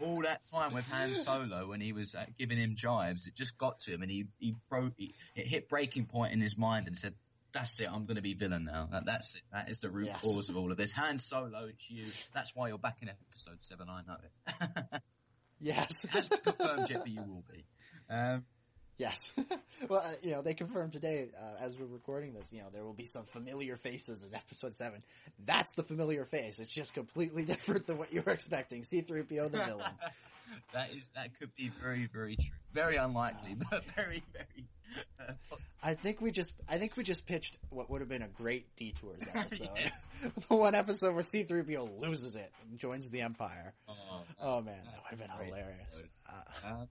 [0.00, 3.56] All that time with Han Solo when he was uh, giving him jibes, it just
[3.58, 4.92] got to him and he he broke.
[4.96, 7.14] He, it hit breaking point in his mind and said.
[7.52, 7.88] That's it.
[7.90, 8.86] I'm going to be villain now.
[8.92, 9.40] That, that's it.
[9.50, 10.20] That is the root Yes.
[10.20, 10.92] cause of all of this.
[10.92, 12.04] Han Solo, it's you.
[12.34, 13.88] That's why you're back in episode seven.
[13.88, 15.02] I know it.
[15.60, 16.04] yes.
[16.44, 17.64] confirmed but you will be.
[18.10, 18.44] Um,
[18.98, 19.30] Yes.
[19.88, 22.84] well, uh, you know, they confirmed today, uh, as we're recording this, you know, there
[22.84, 25.02] will be some familiar faces in episode 7.
[25.44, 26.58] That's the familiar face.
[26.58, 28.82] It's just completely different than what you were expecting.
[28.82, 29.92] C-3PO the villain.
[30.72, 32.46] that is that could be very very true.
[32.72, 34.66] Very unlikely, but very very.
[35.20, 35.32] Uh,
[35.82, 38.74] I think we just, I think we just pitched what would have been a great
[38.76, 39.68] detours episode.
[40.48, 43.74] the one episode where C-3PO loses it and joins the Empire.
[43.88, 46.02] oh, Oh man, that would have been hilarious.
[46.28, 46.84] Uh,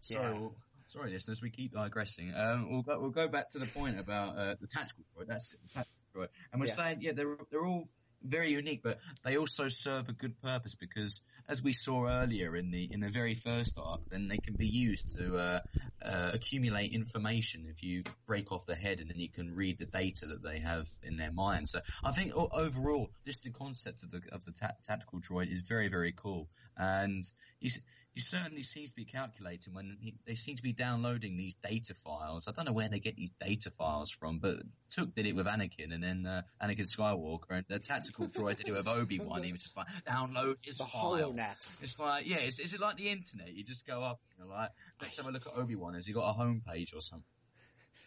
[0.00, 0.48] sorry, Yeah.
[0.86, 1.40] Sorry, listeners.
[1.42, 2.32] We keep digressing.
[2.34, 2.98] Um, we'll go.
[3.00, 5.26] We'll go back to the point about uh, the tactical droid.
[5.28, 6.28] That's it, the tactical droid.
[6.52, 6.72] And we're Yeah.
[6.72, 7.88] saying, yeah, they're they're all
[8.22, 12.70] very unique, but they also serve a good purpose because, as we saw earlier in
[12.70, 15.60] the in the very first arc, then they can be used to uh,
[16.02, 17.66] uh, accumulate information.
[17.68, 20.60] If you break off the head, and then you can read the data that they
[20.60, 21.68] have in their mind.
[21.68, 25.60] So I think overall, just the concept of the of the ta- tactical droid is
[25.60, 27.22] very very cool, and
[27.60, 27.70] you.
[28.16, 31.92] He certainly seems to be calculating when he, they seem to be downloading these data
[31.92, 32.48] files.
[32.48, 34.56] I don't know where they get these data files from, but
[34.88, 38.68] Tuuk did it with Anakin, and then uh, Anakin Skywalker, and the tactical droid did
[38.68, 39.42] it with Obi Wan.
[39.42, 41.34] He was just like, download his the file.
[41.34, 41.68] HoloNet.
[41.82, 43.52] It's like, yeah, is, is it like the internet?
[43.52, 44.70] You just go up, and you know, like,
[45.02, 45.92] let's have a look at Obi Wan.
[45.92, 47.26] Has he got a homepage or something?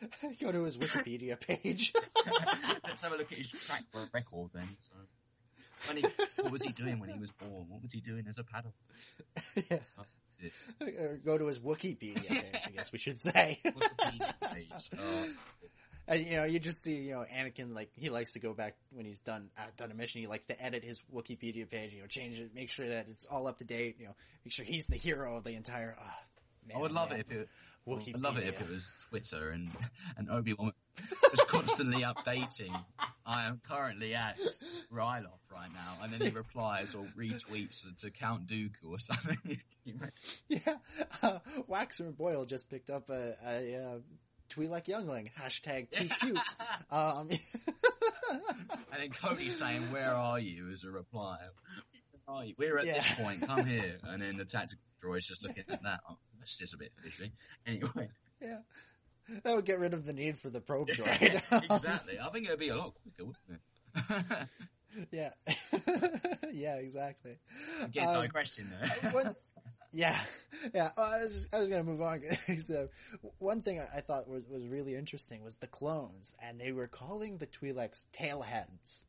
[0.41, 1.93] Go to his Wikipedia page.
[2.84, 4.70] let's have a look at his track record then.
[4.80, 4.95] So,
[5.88, 6.06] when he,
[6.42, 7.66] what was he doing when he was born?
[7.70, 8.74] What was he doing as a paddle?
[9.70, 9.78] yeah.
[10.82, 13.60] Or Go to his Wikipedia page, I guess we should say.
[13.66, 15.26] Oh,
[16.08, 18.76] And, you know, you just see, you know, Anakin, like, he likes to go back
[18.92, 22.02] when he's done, uh, done a mission, he likes to edit his Wikipedia page, you
[22.02, 24.66] know, change it, make sure that it's all up to date, you know, make sure
[24.66, 25.96] he's the hero of the entire,
[26.68, 27.20] man, I would oh, love man.
[27.20, 27.50] it if it.
[27.88, 28.16] Wikipedia.
[28.16, 29.70] I'd love it if it was Twitter and
[30.18, 30.74] and Obi Wan
[31.32, 32.78] was constantly updating.
[33.26, 34.38] I am currently at
[34.92, 39.38] Ryloth right now, and then he replies or retweets to Count Dooku or something.
[39.44, 40.14] Can you imagine?
[40.48, 40.76] Yeah,
[41.24, 44.00] uh, Waxer and Boil just picked up a, a, uh
[44.50, 46.40] Twi'lek Youngling, hashtag too cute.
[46.92, 47.30] um,
[48.32, 48.42] and
[48.98, 51.38] then Cody saying, "Where are you?" as a reply.
[52.26, 52.56] Where are you?
[52.58, 53.46] We're at this point.
[53.46, 53.98] Come here.
[54.04, 56.00] And then the tactical droid's just looking at that.
[56.58, 57.32] That's a bit fishy.
[57.68, 58.10] Anyway,
[58.41, 58.58] yeah.
[59.43, 61.41] That would get rid of the need for the probe droid.
[61.76, 62.20] exactly.
[62.20, 63.62] I think it'd be a lot quicker, wouldn't
[64.26, 64.47] it?
[65.12, 65.30] yeah.
[66.52, 67.38] yeah, exactly.
[67.84, 69.12] Again, Um, digressing there.
[69.12, 69.36] one,
[69.91, 70.20] yeah,
[70.74, 70.91] yeah.
[70.97, 72.22] Oh, I was, I was going to move on.
[72.64, 72.89] so,
[73.38, 76.88] one thing I- I thought was, was really interesting was the clones, and they were
[76.88, 79.04] calling the Twi'leks tailheads,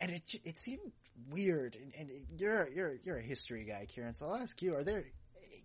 [0.00, 0.92] and it it seemed
[1.30, 1.76] weird.
[1.76, 4.14] And, and you're you're you're a history guy, Ciaran.
[4.14, 5.04] So I'll ask you: Are there?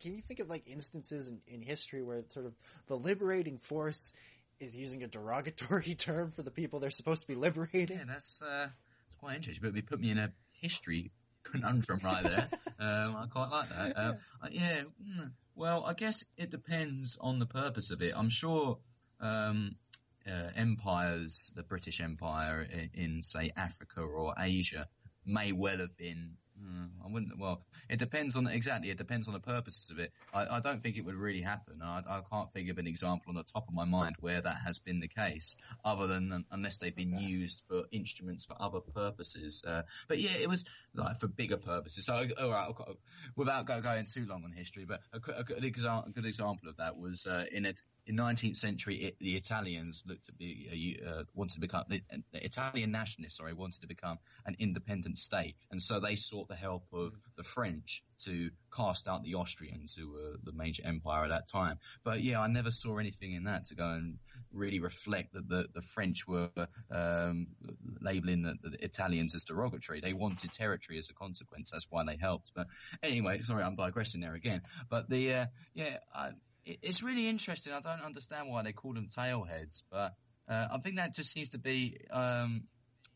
[0.02, 2.54] Can you think of like instances in, in history where sort of
[2.88, 4.12] the liberating force
[4.60, 7.98] is using a derogatory term for the people they're supposed to be liberating?
[7.98, 9.70] Yeah, that's uh, that's quite interesting.
[9.70, 11.12] But it put me in a history
[11.44, 12.50] conundrum right there.
[12.80, 13.98] um, I quite like that.
[13.98, 14.82] Um, uh, yeah.
[14.82, 18.14] mm, Well, I guess it depends on the purpose of it.
[18.16, 18.78] I'm sure
[19.20, 19.76] um,
[20.28, 24.88] uh, empires, the British Empire in, in say Africa or Asia,
[25.26, 26.38] may well have been.
[26.62, 27.38] mm, I wouldn't.
[27.40, 27.62] Well,
[27.92, 28.90] it depends on exactly.
[28.90, 30.14] It depends on the purposes of it.
[30.34, 31.82] I, I don't think it would really happen.
[31.84, 34.60] I, I can't think of an example on the top of my mind where that
[34.66, 39.62] has been the case, other than unless they've been used for instruments for other purposes.
[39.68, 40.64] Uh, but yeah, it was
[40.96, 42.06] like for bigger purposes.
[42.06, 42.96] So, all right, got-
[43.36, 46.70] without go, going too long on history, but a, a good, example, a good example
[46.70, 47.82] of that was uh, in it.
[48.08, 52.02] In 19th century, it, the Italians looked to be uh, uh, wanted to become the,
[52.32, 53.38] the Italian nationalists.
[53.38, 54.18] Sorry, wanted to become
[54.48, 57.81] an independent state, and so they sought the help of the French
[58.26, 61.80] to cast out the Austrians, who were the major empire at that time.
[62.04, 64.18] But yeah, I never saw anything in that to go and
[64.54, 66.50] really reflect that the, the French were
[66.92, 67.48] um,
[68.02, 70.02] labeling the, the Italians as derogatory.
[70.02, 71.72] They wanted territory as a consequence.
[71.72, 72.52] That's why they helped.
[72.56, 72.68] But
[73.02, 74.62] anyway, sorry, I'm digressing there again.
[74.90, 76.30] But the uh, yeah, I,
[76.66, 77.74] it, it's really interesting.
[77.74, 80.14] I don't understand why they call them tailheads, but
[80.48, 82.64] uh, I think that just seems to be um,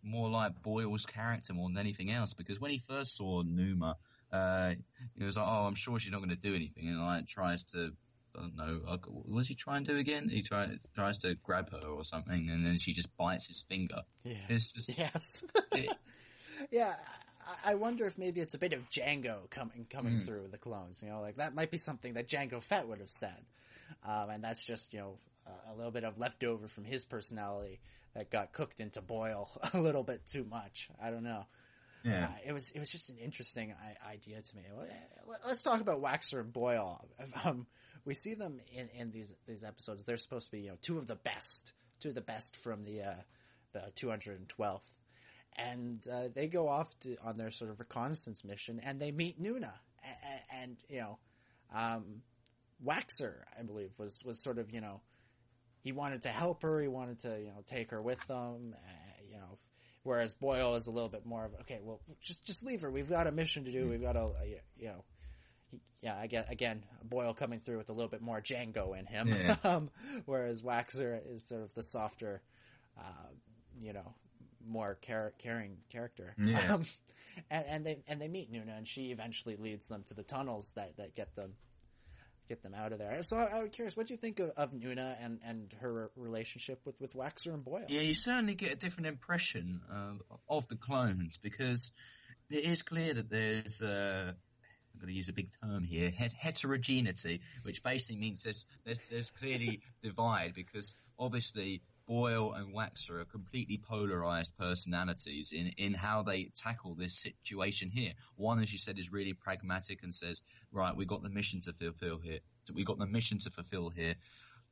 [0.03, 2.33] more like Boil's character more than anything else.
[2.33, 3.97] Because when he first saw Numa,
[4.35, 4.73] uh,
[5.17, 7.63] he was like, "Oh, I'm sure she's not going to do anything," and like tries
[7.73, 7.91] to.
[8.37, 8.81] I don't know.
[9.07, 10.27] What does he try and do again?
[10.27, 14.01] He try, tries to grab her or something, and then she just bites his finger.
[14.25, 14.33] Yeah.
[14.49, 15.41] It's just Yes.
[15.71, 15.95] it-
[16.71, 16.95] yeah,
[17.63, 20.25] I- wonder if maybe it's a bit of Jango coming coming Hmm.
[20.25, 21.01] through the clones.
[21.01, 23.45] You know, like that might be something that Jango Fett would have said,
[24.03, 25.17] um, and that's just you know
[25.71, 27.79] a little bit of leftover from his personality
[28.15, 30.89] that got cooked into Boil a little bit too much.
[31.01, 31.45] I don't know.
[32.05, 32.25] Yeah.
[32.25, 33.73] Uh, it was it was just an interesting
[34.07, 34.61] idea to me.
[34.67, 34.85] Eh,
[35.27, 37.03] let- Let's talk about Waxer and Boil.
[37.43, 37.65] Um,
[38.05, 40.03] we see them in, in these these episodes.
[40.03, 42.83] They're supposed to be you know two of the best, two of the best from
[42.83, 43.15] the uh,
[43.73, 44.81] the 212th,
[45.57, 49.41] and uh, they go off to, on their sort of reconnaissance mission, and they meet
[49.41, 51.17] Nuna, and, and you know,
[51.73, 52.21] um,
[52.85, 55.01] Waxer, I believe, was was sort of you know
[55.81, 59.21] he wanted to help her, he wanted to you know take her with them, uh,
[59.29, 59.57] you know.
[60.05, 62.91] Whereas Boil is a little bit more of okay, well, just just leave her.
[62.91, 63.89] We've got a mission to do.
[63.89, 64.29] We've got a,
[64.77, 65.03] you know,
[65.71, 66.15] he, yeah.
[66.15, 69.55] I get again Boil coming through with a little bit more Jango in him, Yeah.
[69.63, 69.89] um,
[70.25, 72.43] whereas Waxer is sort of the softer,
[72.99, 73.29] uh,
[73.81, 74.13] you know,
[74.63, 76.35] more care- caring character.
[76.37, 76.75] Yeah.
[76.75, 76.85] Um,
[77.49, 80.71] and, and they and they meet Nuna, and she eventually leads them to the tunnels
[80.75, 81.53] that, that get them
[82.47, 83.21] get them out of there.
[83.23, 86.81] So I, was curious, what do you think of, of Nuna and, and her relationship
[86.85, 87.85] with, with Waxer and Boil?
[87.87, 91.91] Yeah, you certainly get a different impression uh, of the clones because
[92.49, 93.81] it is clear that there's.
[93.81, 94.33] Uh,
[94.93, 99.31] I'm going to use a big term here: heterogeneity, which basically means there's there's, there's
[99.31, 106.51] clearly divide because obviously Boil and Waxer are completely polarized personalities in in how they
[106.55, 108.13] tackle this situation here.
[108.35, 110.41] One, as you said, is really pragmatic and says,
[110.71, 112.39] "Right, we got the mission to fulfill here.
[112.73, 114.15] We got the mission to fulfill here."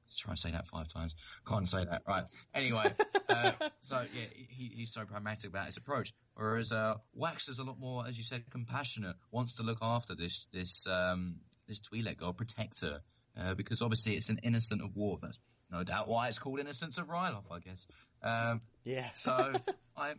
[0.06, 1.16] Let's try and say that five times.
[1.48, 2.04] Can't say that.
[2.08, 2.26] Right.
[2.54, 2.94] Anyway,
[3.30, 6.14] uh, so yeah, he, he's so pragmatic about his approach.
[6.36, 9.16] Whereas uh, Wax is a lot more, as you said, compassionate.
[9.32, 13.02] Wants to look after this this um, this Twi'lek girl, protect her,
[13.40, 15.20] uh, because obviously it's an innocent of war.
[15.22, 15.40] That's
[15.74, 17.88] no doubt why it's called Innocents of Ryloth, I guess.
[18.22, 19.10] Um, Yeah.
[19.16, 19.32] so
[19.98, 20.14] I,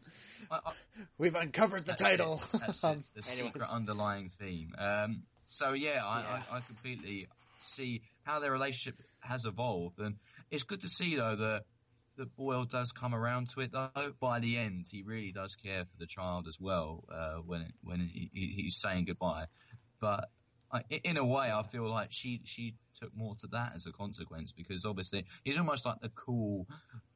[0.51, 0.59] I,
[1.17, 2.43] We've uncovered the that's title.
[2.53, 2.61] It.
[2.61, 2.99] That's it.
[3.15, 4.75] The secret underlying theme.
[4.77, 6.43] Um, so yeah, I, Yeah.
[6.51, 7.29] I, I completely
[7.59, 10.17] see how their relationship has evolved, and
[10.51, 11.63] it's good to see though that
[12.17, 14.13] that Boil does come around to it though.
[14.21, 18.01] By the end, he really does care for the child as well uh, when when
[18.01, 19.47] he, he, he's saying goodbye.
[20.01, 20.29] But
[20.75, 23.93] I, in a way, I feel like she she took more to that as a
[23.93, 26.66] consequence because obviously he's almost like the cool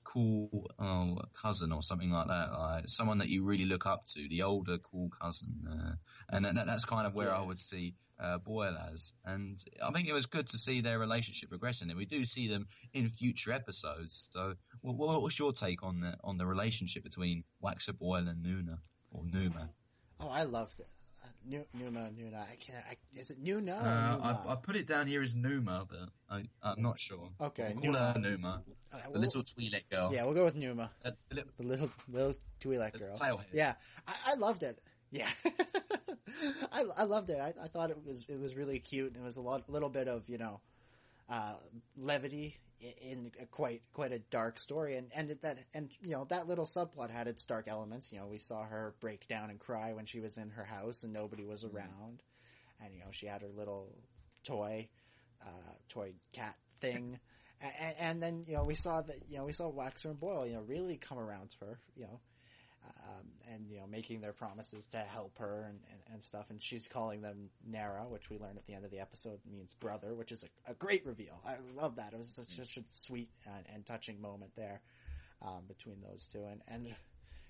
[0.04, 4.28] cool oh, cousin or something like that, like someone that you really look up to,
[4.28, 5.94] the older cool cousin, uh,
[6.30, 9.12] and that, that's kind of where I would see uh, Boil as.
[9.24, 12.48] And I think it was good to see their relationship progressing, and we do see
[12.48, 14.28] them in future episodes.
[14.32, 18.44] So, what, what was your take on the on the relationship between Waxer Boil and
[18.44, 18.78] Nuna
[19.10, 19.70] or Numa?
[20.20, 20.88] Oh, I loved it.
[21.48, 22.42] Nu- Numa, Nuna.
[22.42, 22.84] I can't.
[22.90, 23.76] I, is it Nuna?
[23.80, 24.44] Uh, Numa?
[24.46, 27.30] I, I put it down here as Numa, but I, I'm not sure.
[27.40, 30.12] Okay, We'll call her Numa, Uh, the we'll- little Twi'lek girl.
[30.12, 33.16] Yeah, we'll go with Numa, Uh, the little- the little little Twi'lek girl.
[33.16, 33.46] tailhead.
[33.52, 33.74] Yeah,
[34.06, 34.78] I, I loved it.
[35.10, 35.30] Yeah,
[36.72, 37.38] I, I loved it.
[37.40, 39.14] I, I thought it was it was really cute.
[39.14, 40.60] and It was a lot, little bit of you know,
[41.30, 41.54] uh,
[41.96, 46.24] levity in a quite quite a dark story, and and it- that and you know
[46.26, 48.10] that little subplot had its dark elements.
[48.12, 51.02] You know, we saw her break down and cry when she was in her house
[51.04, 52.22] and nobody was around,
[52.80, 53.94] and you know she had her little
[54.44, 54.88] toy,
[55.42, 57.18] uh, toy cat thing.
[57.60, 60.46] And, and then you know we saw that you know we saw Waxer and Boil
[60.46, 62.20] you know really come around to her you know
[62.86, 66.50] um, and you know making their promises to help her and, and, and stuff.
[66.50, 69.74] And she's calling them Nerra which we learn at the end of the episode means
[69.74, 71.40] brother which is a, a great reveal.
[71.46, 72.12] I love that.
[72.12, 74.80] It was such, such a sweet and, and touching moment there
[75.42, 76.44] um, between those two.
[76.44, 76.94] And, and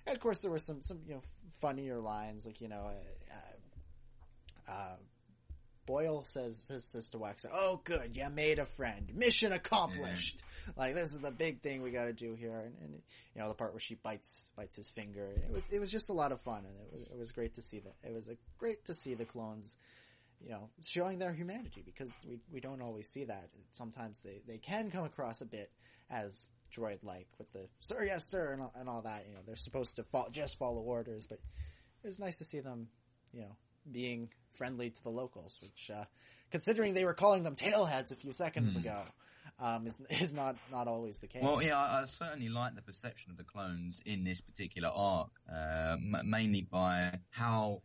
[0.06, 1.22] and of course there were some some you know
[1.60, 2.90] funnier lines like you know
[3.30, 4.96] uh, uh,
[5.88, 9.10] Boil says, says, says to Waxer, "Oh, good, you made a friend.
[9.14, 10.42] Mission accomplished.
[10.76, 13.02] Like this is the big thing we got to do here." And, and
[13.34, 15.30] you know the part where she bites bites his finger.
[15.48, 17.54] It was it was just a lot of fun, and it was it was great
[17.54, 17.94] to see that.
[18.06, 19.78] It was a great to see the clones,
[20.44, 23.48] you know, showing their humanity because we we don't always see that.
[23.70, 25.72] Sometimes they they can come across a bit
[26.10, 29.24] as droid like with the sir yes sir and all, and all that.
[29.26, 31.38] You know they're supposed to fo- just follow orders, but
[32.04, 32.88] it was nice to see them,
[33.32, 33.56] you know,
[33.90, 36.04] being friendly to the locals, which, uh,
[36.50, 38.78] considering they were calling them tailheads a few seconds Hmm.
[38.80, 39.02] ago,
[39.60, 41.42] um, is, is not, not always the case.
[41.42, 45.30] Well, yeah, I, I certainly like the perception of the clones in this particular arc,
[45.52, 47.82] uh, m- mainly by how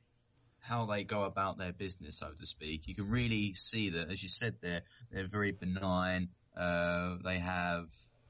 [0.59, 2.87] how they go about their business, so to speak.
[2.87, 6.29] You can really see that, as you said, they're they're very benign.
[6.55, 7.87] Uh, they have.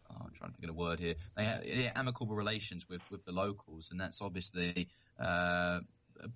[0.10, 1.14] Oh, I'm trying to think of a word here.
[1.38, 4.88] They have yeah, amicable relations with, with the locals, and that's obviously
[5.20, 5.80] uh,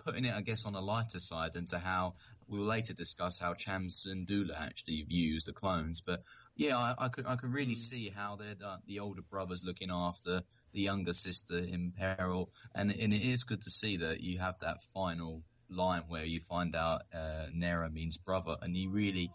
[0.05, 2.15] putting it, I guess, on a lighter side into how
[2.47, 6.01] we'll later discuss how Cham Syndulla actually views the clones.
[6.01, 6.23] But
[6.55, 9.89] yeah, I, I could I could really see how they're the, the older brothers looking
[9.91, 10.41] after
[10.73, 14.57] the younger sister in peril, and and it is good to see that you have
[14.59, 19.31] that final line where you find out uh, Nerra means brother, and you really.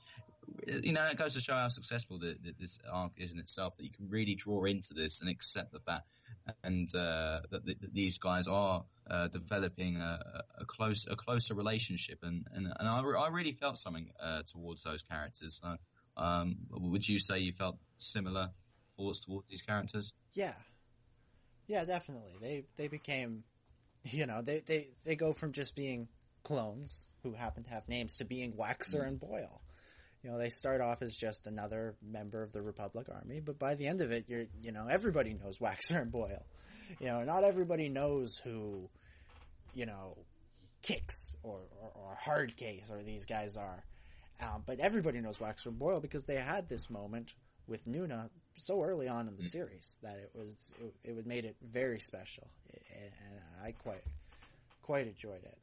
[0.67, 3.77] You know, it goes to show how successful the, the, this arc is in itself.
[3.77, 6.03] That you can really draw into this and accept the fact,
[6.62, 12.18] and uh, that, that these guys are uh, developing a, a close, a closer relationship,
[12.22, 15.61] and and, and I, re- I really felt something uh, towards those characters.
[15.62, 15.76] So,
[16.16, 18.51] um, would you say you felt similar
[18.97, 20.12] thoughts towards these characters?
[20.34, 20.55] yeah.
[21.66, 22.32] Yeah, definitely.
[22.40, 23.45] They, they became,
[24.05, 26.09] you know, they, they, they go from just being
[26.43, 29.62] clones who happen to have names to being Waxer and Boil.
[30.23, 33.75] You know, they start off as just another member of the Republic Army, but by
[33.75, 36.45] the end of it, you're, you know, everybody knows Waxer and Boil.
[37.01, 38.89] You know, not everybody knows who,
[39.75, 40.16] you know,
[40.83, 43.83] Kix or, or, or Hardcase or these guys are.
[44.41, 47.33] Um, but everybody knows Waxer and Boil because they had this moment
[47.66, 50.55] with Nuna so early on in the series that it was
[51.05, 54.03] it, it made it very special, and, and I quite
[54.83, 55.59] quite enjoyed it.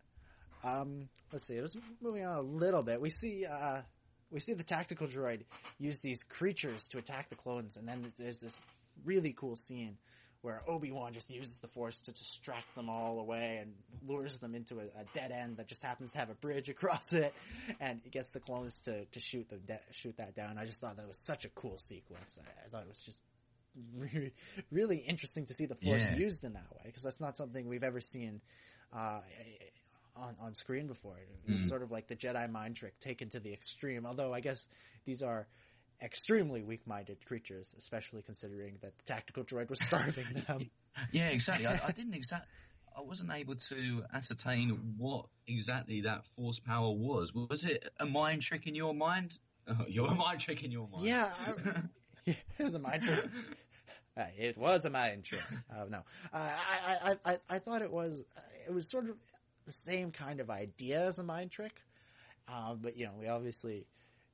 [0.64, 1.60] Um, let's see.
[1.60, 2.99] Let's moving on a little bit.
[2.99, 3.82] We see uh,
[4.32, 5.41] we see the tactical droid
[5.80, 8.57] use these creatures to attack the clones, and then there's this
[9.05, 9.97] really cool scene
[10.41, 13.73] where Obi Wan just uses the Force to distract them all away and
[14.07, 17.11] lures them into a, a, dead end that just happens to have a bridge across
[17.11, 17.34] it,
[17.80, 20.57] and it gets the clones to to shoot the de- shoot that down.
[20.57, 22.38] I just thought that was such a cool sequence.
[22.41, 23.21] I, I thought it was just
[23.95, 24.34] really,
[24.71, 26.15] really interesting to see the Force Yeah.
[26.15, 28.41] used in that way because that's not something we've ever seen.
[28.91, 29.21] Uh,
[30.20, 31.17] on, on screen before.
[31.17, 31.70] It was Mm.
[31.70, 34.05] sort of like the Jedi mind trick taken to the extreme.
[34.05, 34.67] Although I guess
[35.05, 35.47] these are
[36.01, 40.70] extremely weak-minded creatures, especially considering that the tactical droid was starving them.
[41.11, 41.65] Yeah, exactly.
[41.67, 42.47] I, I didn't exact.
[42.97, 47.34] I wasn't able to ascertain what exactly that force power was.
[47.34, 49.38] Was it a mind trick in your mind?
[49.72, 51.03] Oh, your mind trick in your mind.
[51.05, 51.51] yeah, I,
[52.26, 53.24] it was a mind trick.
[54.17, 55.43] Uh, it was a mind trick.
[55.78, 55.99] Oh no,
[56.34, 58.26] uh, I, I, I, I thought it was.
[58.67, 59.15] It was sort of
[59.70, 61.80] the same kind of idea as a mind trick,
[62.47, 63.86] uh, but you know, we obviously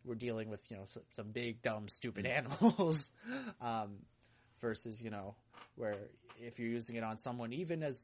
[0.06, 3.12] were dealing with you know some, some big, dumb, stupid animals,
[3.62, 3.98] um,
[4.62, 5.36] versus you know
[5.76, 5.98] where
[6.40, 8.02] if you're using it on someone, even as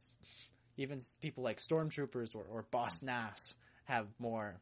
[0.75, 3.55] even people like stormtroopers or, or Boss Nass
[3.85, 4.59] have more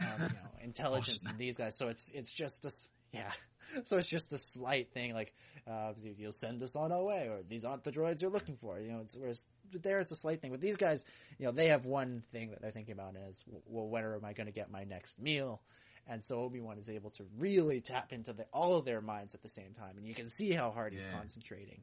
[0.00, 1.76] um, you know, intelligence than these guys.
[1.76, 3.30] So it's it's just this, yeah.
[3.84, 5.32] So it's just a slight thing, like
[5.64, 8.56] uh, you- you'll send us on our way, or these aren't the droids you're looking
[8.56, 8.80] for.
[8.80, 10.50] You know, it's whereas there it's a slight thing.
[10.50, 11.04] But these guys,
[11.38, 14.32] you know, they have one thing that they're thinking about is, well, when am I
[14.32, 15.60] going to get my next meal?
[16.06, 19.34] And so Obi Wan is able to really tap into the, all of their minds
[19.34, 21.82] at the same time, and you can see how hard he's concentrating.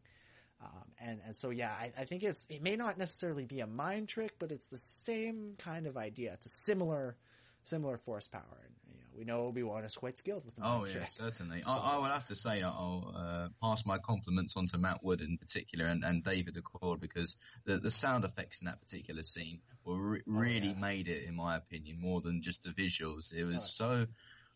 [0.62, 3.68] Um, and and so yeah, I, I think it's it may not necessarily be a
[3.68, 6.34] mind trick, but it's the same kind of idea.
[6.34, 7.16] It's a similar
[7.64, 8.74] similar force power, and
[9.18, 11.62] we know Obi Wan is quite skilled with the Oh yeah, certainly.
[11.64, 15.04] So- I, I would have to say I'll uh, pass my compliments on to Matt
[15.04, 19.24] Wood in particular and, and David Acord because the, the sound effects in that particular
[19.24, 20.80] scene were re- really Oh, yeah.
[20.80, 23.34] made it, in my opinion, more than just the visuals.
[23.34, 23.86] It was Oh.
[24.02, 24.06] so.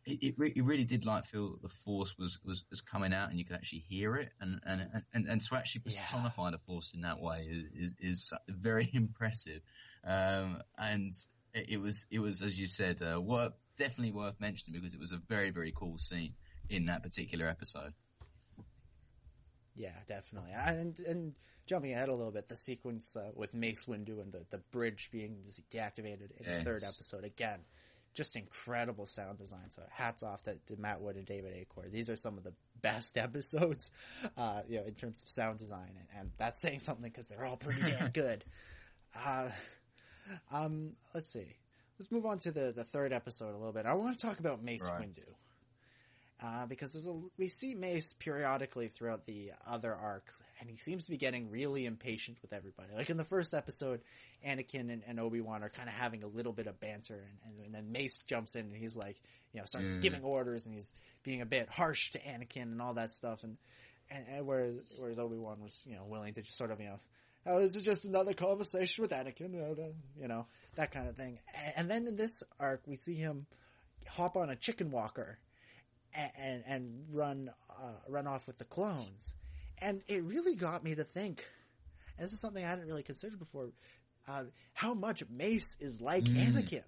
[0.03, 3.13] It, it, re- it really did like feel that the force was, was, was coming
[3.13, 5.99] out and you could actually hear it and and, and, and to actually Yeah.
[6.01, 9.61] personify the force in that way is, is, is very impressive.
[10.03, 11.13] Um, and
[11.53, 14.99] it, it was it was as you said, uh, worth, definitely worth mentioning because it
[14.99, 16.33] was a very very cool scene
[16.69, 17.93] in that particular episode.
[19.75, 20.51] Yeah, definitely.
[20.53, 21.33] And and
[21.65, 25.09] jumping ahead a little bit, the sequence uh, with Mace Windu and the, the bridge
[25.11, 25.37] being
[25.71, 27.59] deactivated in the third episode again,
[28.13, 29.71] just incredible sound design.
[29.75, 31.91] So hats off to, to Matt Wood and David Acord.
[31.91, 33.91] These are some of the best episodes,
[34.37, 37.45] uh, you know, in terms of sound design, and, and that's saying something because they're
[37.45, 38.43] all pretty damn good.
[39.25, 39.49] Uh,
[40.51, 41.55] um, let's see.
[42.01, 43.85] Let's move on to the, the third episode a little bit.
[43.85, 45.01] I want to talk about Mace Right.
[45.01, 45.21] Windu.
[46.43, 51.05] Uh, because there's a, we see Mace periodically throughout the other arcs, and he seems
[51.05, 52.87] to be getting really impatient with everybody.
[52.95, 54.01] Like in the first episode,
[54.43, 57.59] Anakin and, and Obi Wan are kind of having a little bit of banter, and,
[57.59, 59.21] and, and then Mace jumps in and he's like,
[59.53, 59.99] you know, starts Yeah.
[59.99, 63.57] giving orders, and he's being a bit harsh to Anakin and all that stuff, and
[64.09, 66.87] and, and whereas whereas Obi Wan was, you know, willing to just sort of, you
[66.87, 66.99] know,
[67.45, 69.85] oh, this is just another conversation with Anakin, uh, uh,
[70.19, 71.39] you know, that kind of thing.
[71.75, 73.45] And, then in this arc, we see him
[74.07, 75.37] hop on a chicken walker
[76.13, 79.35] and and, and run uh, run off with the clones,
[79.77, 81.45] and it really got me to think.
[82.17, 83.69] And this is something I hadn't really considered before.
[84.27, 86.53] Uh, how much Mace is like Mm.
[86.53, 86.83] Anakin,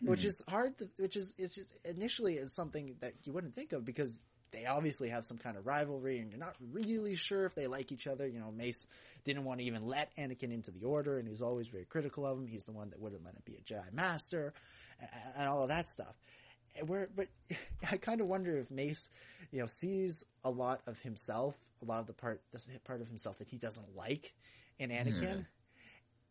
[0.00, 0.78] which is hard.
[0.78, 4.20] To, which is it's just, initially is something that you wouldn't think of because
[4.50, 7.92] they obviously have some kind of rivalry, and you're not really sure if they like
[7.92, 8.26] each other.
[8.26, 8.86] You know, Mace
[9.24, 12.26] didn't want to even let Anakin into the Order, and he was always very critical
[12.26, 12.46] of him.
[12.46, 14.54] He's the one that wouldn't let him be a Jedi Master,
[15.00, 16.14] and, and all of that stuff.
[16.76, 17.28] And Where, but
[17.90, 19.08] I kind of wonder if Mace,
[19.52, 23.08] you know, sees a lot of himself, a lot of the part, the part of
[23.08, 24.32] himself that he doesn't like
[24.78, 25.40] in Anakin, hmm.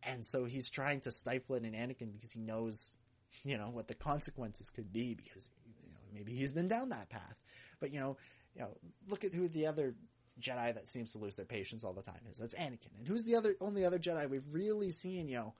[0.03, 2.95] and so he's trying to stifle it in Anakin because he knows,
[3.43, 7.09] you know, what the consequences could be because you know maybe he's been down that
[7.09, 7.35] path.
[7.79, 8.17] But you know,
[8.55, 8.69] you know,
[9.07, 9.95] look at who the other
[10.39, 12.37] Jedi that seems to lose their patience all the time is.
[12.37, 12.97] That's Anakin.
[12.97, 15.53] And who's the other only other Jedi we've really seen, you know,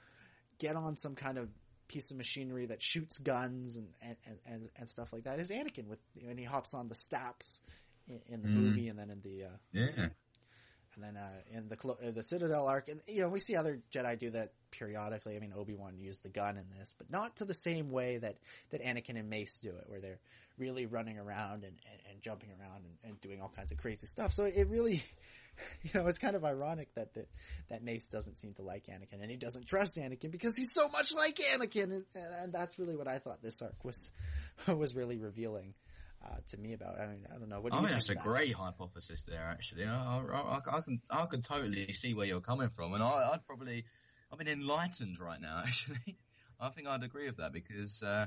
[0.60, 1.50] get on some kind of
[1.88, 4.16] piece of machinery that shoots guns and and,
[4.46, 6.96] and, and stuff like that is Anakin with you know, and he hops on the
[6.96, 7.62] steps
[8.08, 8.56] in, in the Mm.
[8.56, 10.10] movie and then in the uh, Yeah,
[10.98, 13.80] and then uh, in the uh, the Citadel arc, and you know we see other
[13.94, 15.36] Jedi do that periodically.
[15.36, 18.18] I mean, Obi Wan used the gun in this, but not to the same way
[18.18, 18.38] that
[18.72, 20.20] that Anakin and Mace do it, where they're
[20.58, 24.08] really running around and, and, and jumping around and, and doing all kinds of crazy
[24.08, 24.34] stuff.
[24.34, 25.04] So it really,
[25.84, 27.28] you know, it's kind of ironic that the,
[27.70, 30.90] that Mace doesn't seem to like Anakin and he doesn't trust Anakin because he's so
[30.90, 34.12] much like Anakin, and, and, and that's really what I thought this arc was
[34.68, 35.76] was really revealing.
[36.26, 37.00] Uh, to me about.
[37.00, 37.62] I mean, I don't know.
[37.62, 38.24] What do I mean, that's a that?
[38.24, 39.44] great hypothesis there.
[39.44, 43.30] Actually, I, I, I, can I can totally see where you're coming from, and I,
[43.34, 43.86] I'd probably
[44.32, 45.62] I've been enlightened right now.
[45.66, 46.18] Actually,
[46.60, 48.26] I think I'd agree with that because uh,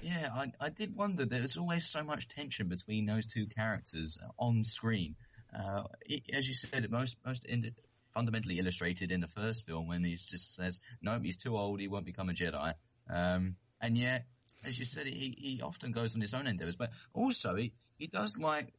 [0.00, 1.24] yeah, I, I did wonder.
[1.24, 5.16] There's always so much tension between those two characters on screen.
[5.54, 7.72] Uh, it, as you said, most most in,
[8.10, 11.80] fundamentally illustrated in the first film when he just says, "No, he's too old.
[11.80, 12.74] He won't become a Jedi,"
[13.10, 14.26] um, and yet
[14.66, 18.06] as you said, he, he often goes on his own endeavors, but also he, he
[18.08, 18.72] does like,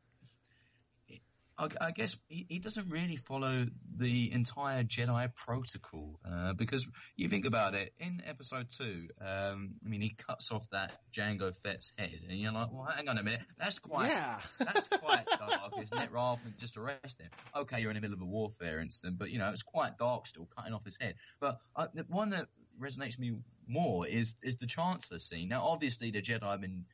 [1.60, 3.66] I, I guess he, he doesn't really follow
[3.96, 9.90] the entire Jedi protocol, uh, because you think about it, in episode two, um, I
[9.90, 13.24] mean, he cuts off that Jango Fett's head, and you're like, well, hang on a
[13.24, 14.40] minute, that's quite, Yeah.
[14.60, 16.12] that's quite dark, isn't it?
[16.12, 17.30] Rather than just arrest him.
[17.56, 20.28] Okay, you're in the middle of a warfare incident, but you know, it's quite dark
[20.28, 21.16] still, cutting off his head.
[21.40, 22.50] But uh, the one that
[22.82, 25.50] resonates with me more is is the Chancellor scene.
[25.50, 26.86] Now, obviously, the Jedi have been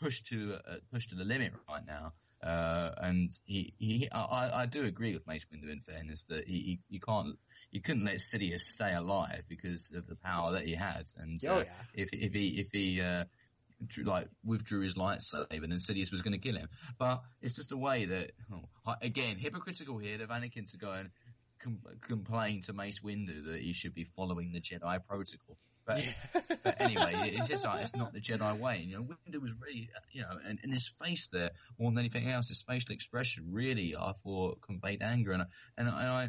[0.00, 2.12] pushed to uh, pushed to the limit right now.
[2.42, 6.52] Uh, and he, he, I, I do agree with Mace Windu in fairness that he,
[6.52, 7.38] he, you can't,
[7.70, 11.04] you couldn't let Sidious stay alive because of the power that he had.
[11.16, 11.72] And Oh, uh, yeah.
[11.94, 13.24] if if he if he uh,
[13.86, 16.68] drew, like withdrew his lightsaber, then Sidious was going to kill him.
[16.98, 21.08] But it's just a way that, oh, again, hypocritical here of Anakin to go and
[21.62, 25.56] com- complain to Mace Windu that he should be following the Jedi protocol.
[25.86, 26.02] But,
[26.62, 28.78] but anyway, it's just like, it's not the Jedi way.
[28.78, 31.98] And, you know, Windu was really, you know, and, and his face there, more than
[31.98, 35.32] anything else, his facial expression really, I thought, conveyed anger.
[35.32, 35.46] And, I-
[35.76, 36.28] and, I- and I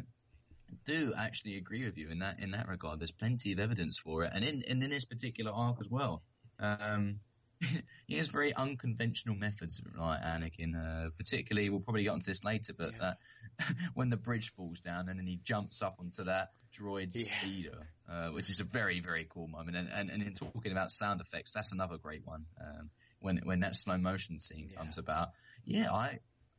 [0.84, 3.00] do actually agree with you in that, in that regard.
[3.00, 4.32] There's plenty of evidence for it.
[4.34, 6.22] And in, and in this particular arc as well.
[6.58, 7.20] Um,
[8.06, 10.74] he has very unconventional methods, like Anakin.
[10.74, 13.14] Uh, particularly, we'll probably get onto this later, but Yeah.
[13.60, 17.22] uh, when the bridge falls down and then he jumps up onto that droid Yeah.
[17.22, 19.76] speeder, uh, which is a very very cool moment.
[19.76, 22.46] And, and and in talking about sound effects, that's another great one.
[22.60, 22.90] Um,
[23.20, 24.78] when when that slow motion scene Yeah.
[24.78, 25.28] comes about,
[25.64, 26.18] yeah, I.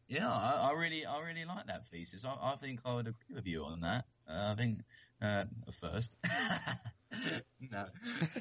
[0.10, 2.24] Yeah, I, I really, I really like that thesis.
[2.24, 4.06] I, I think I would agree with you on that.
[4.26, 4.80] Uh, I think
[5.22, 5.44] uh,
[5.82, 6.16] first,
[7.60, 7.86] no,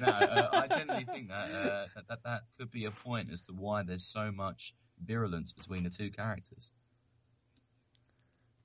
[0.01, 3.43] no, uh, I generally think that, uh, that that that could be a point as
[3.43, 6.73] to why there's so much virulence between the two characters.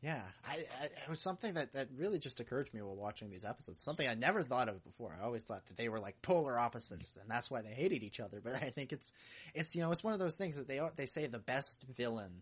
[0.01, 3.29] Yeah, I, I, it was something that, that really just occurred to me while watching
[3.29, 3.83] these episodes.
[3.83, 5.15] Something I never thought of before.
[5.19, 8.19] I always thought that they were like polar opposites, and that's why they hated each
[8.19, 8.41] other.
[8.43, 9.11] But I think it's,
[9.53, 12.41] it's you know, it's one of those things that they they say the best villain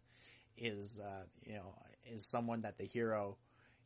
[0.55, 1.74] is, uh, you know,
[2.05, 3.36] is someone that the hero,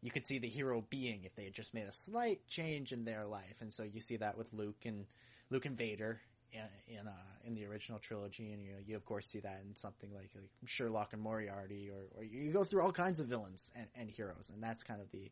[0.03, 3.05] you could see the hero being if they had just made a slight change in
[3.05, 3.55] their life.
[3.61, 5.05] And so you see that with Luke and
[5.49, 6.19] Luke and Vader
[6.51, 7.11] in in, uh,
[7.45, 10.29] in the original trilogy, and you know, you of course see that in something like,
[10.35, 14.09] like Sherlock and Moriarty, or, or you go through all kinds of villains and, and
[14.09, 15.31] heroes, and that's kind of the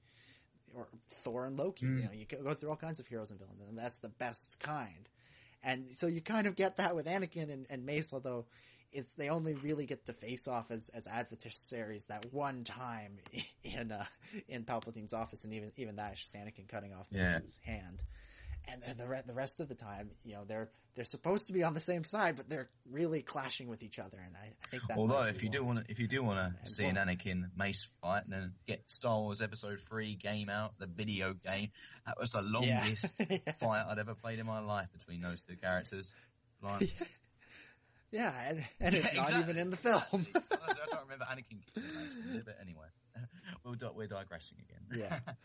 [0.74, 1.86] or Thor and Loki.
[1.86, 4.10] You know, you go go through all kinds of heroes and villains, and that's the
[4.10, 5.10] best kind.
[5.64, 8.46] And so you kind of get that with Anakin and, and Mace, although
[8.92, 13.18] it's they only really get to face off as, as adversaries that one time
[13.64, 14.06] in uh,
[14.48, 17.40] in Palpatine's office, and even even that is just Anakin cutting off Yeah.
[17.40, 18.02] Mace's hand.
[18.72, 21.54] And then the re- the rest of the time, you know, they're they're supposed to
[21.54, 24.20] be on the same side, but they're really clashing with each other.
[24.24, 24.98] And I, I think that.
[24.98, 26.96] Although, might if you do want to, if you do want to see an?
[26.98, 31.72] Anakin Mace fight, and then get Star Wars Episode Three game out, the video game.
[32.06, 32.50] That was the Yeah.
[32.84, 33.38] longest Yeah.
[33.60, 36.14] fight I'd ever played in my life between those two characters.
[36.64, 36.92] Like,
[38.12, 40.02] yeah, and, and it's Yeah, not even in the film.
[40.36, 42.88] I don't remember Anakin killing Mace Windu, but anyway,
[43.64, 45.00] we'll, we're digressing again.
[45.10, 45.34] Yeah.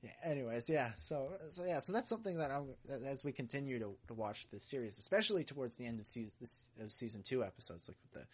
[0.00, 0.10] Yeah.
[0.22, 0.92] Anyways, yeah.
[0.98, 1.80] So, so yeah.
[1.80, 2.68] So that's something that I'm
[3.04, 6.68] as we continue to, to watch the series, especially towards the end of season this,
[6.80, 8.28] of season two episodes, like with the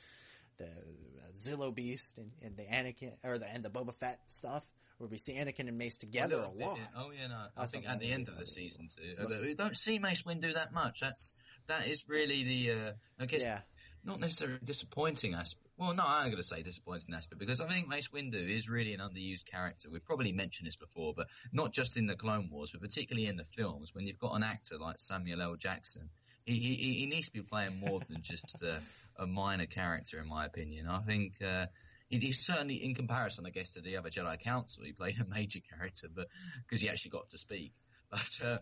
[0.59, 4.63] the uh, Zillo Beast and, and the Anakin or the and the Boba Fett stuff,
[4.99, 6.77] where we see Anakin and Mace together a bit, lot.
[6.79, 6.85] yeah.
[6.97, 7.47] Oh yeah, no.
[7.57, 9.77] I think at the end of the that would be season two, uh, we don't
[9.77, 11.01] see Mace Windu that much.
[11.01, 11.35] That's
[11.67, 13.61] that is really the uh, I guess Yeah.
[14.05, 15.61] not necessarily disappointing aspect.
[15.77, 18.95] Well, no, I'm going to say disappointing aspect because I think Mace Windu is really
[18.95, 19.89] an underused character.
[19.91, 23.37] We've probably mentioned this before, but not just in the Clone Wars, but particularly in
[23.37, 23.93] the films.
[23.93, 25.57] When you've got an actor like Samuel L.
[25.57, 26.11] Jackson,
[26.45, 28.81] he he, he needs to be playing more than just a,
[29.17, 30.87] a minor character, in my opinion.
[30.87, 31.35] I think.
[31.45, 31.67] Uh,
[32.09, 35.25] he- He's certainly, in comparison, I guess, to the other Jedi Council, he played a
[35.25, 36.29] major character, but
[36.63, 37.73] because he actually got to speak.
[38.11, 38.59] But uh,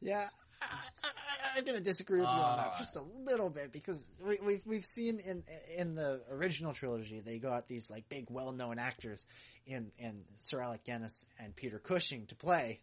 [0.00, 0.28] Yeah.
[0.62, 4.38] I, am going to disagree with you on that just a little bit because we,
[4.44, 5.42] we've we've seen in
[5.74, 9.24] in the original trilogy they got these like big well known actors
[9.66, 12.80] in in Sir Alec Guinness and Peter Cushing to play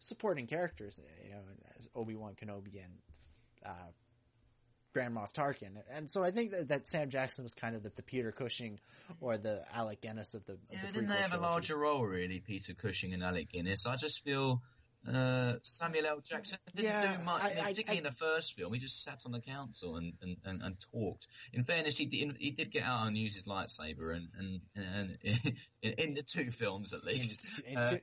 [0.00, 1.42] supporting characters, you know,
[1.78, 2.94] as Obi Wan Kenobi and
[3.64, 3.70] uh,
[4.94, 7.90] Grand Moff Tarkin, and so I think that, that Sam Jackson was kind of the,
[7.96, 8.78] the Peter Cushing
[9.20, 10.52] or the Alec Guinness of the.
[10.52, 13.84] Of Yeah, the didn't they have a larger role, really, Peter Cushing and Alec Guinness?
[13.86, 14.62] I just feel
[15.12, 16.20] uh, Samuel L.
[16.20, 18.72] Jackson didn't Yeah, do much, I- I particularly I- in the first film.
[18.72, 21.26] He just sat on the council and, and, and, and talked.
[21.52, 25.18] In fairness, he did, he did get out and use his lightsaber, and, and, and
[25.82, 27.60] in, in the two films at least.
[27.66, 27.98] In- in Uh,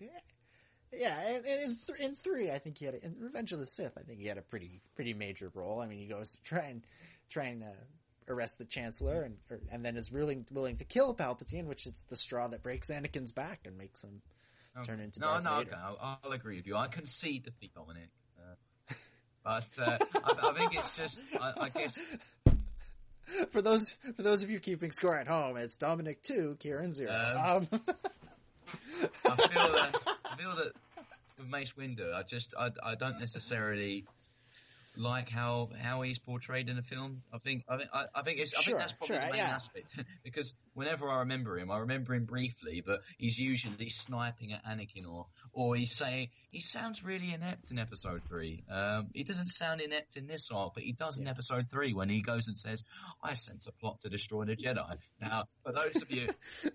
[0.93, 3.59] yeah, and, and in, th- in three, I think he had a, in Revenge of
[3.59, 3.97] the Sith.
[3.97, 5.79] I think he had a pretty pretty major role.
[5.81, 6.83] I mean, he goes to try and
[7.29, 7.67] try and uh,
[8.27, 12.05] arrest the Chancellor, and or, and then is willing willing to kill Palpatine, which is
[12.09, 14.21] the straw that breaks Anakin's back and makes him
[14.85, 15.71] turn into no, Darth no, Vader.
[15.71, 16.75] okay, I'll, I'll agree with you.
[16.75, 18.09] I concede defeat, Dominic.
[18.37, 18.93] Uh,
[19.43, 22.07] but uh, I, I think it's just, I, I guess,
[23.51, 27.11] For those for those of you keeping score at home, it's Dominic two, Ciaran zero.
[27.11, 28.20] Um, I feel that I
[30.51, 30.73] feel that
[31.37, 34.05] with Mace Windu, I just I, I don't necessarily
[34.95, 37.19] like how how he's portrayed in the film.
[37.33, 39.37] I think I think I, think it's I Sure, think that's probably sure, the main
[39.37, 39.55] yeah.
[39.55, 44.65] aspect because whenever I remember him, I remember him briefly, but he's usually sniping at
[44.65, 48.63] Anakin or or he's saying he sounds really inept in Episode Three.
[48.69, 52.09] Um, he doesn't sound inept in this arc, but he does in Episode Three when
[52.09, 52.83] he goes and says,
[53.23, 56.27] "I sense a plot to destroy the Jedi." Now, for those of you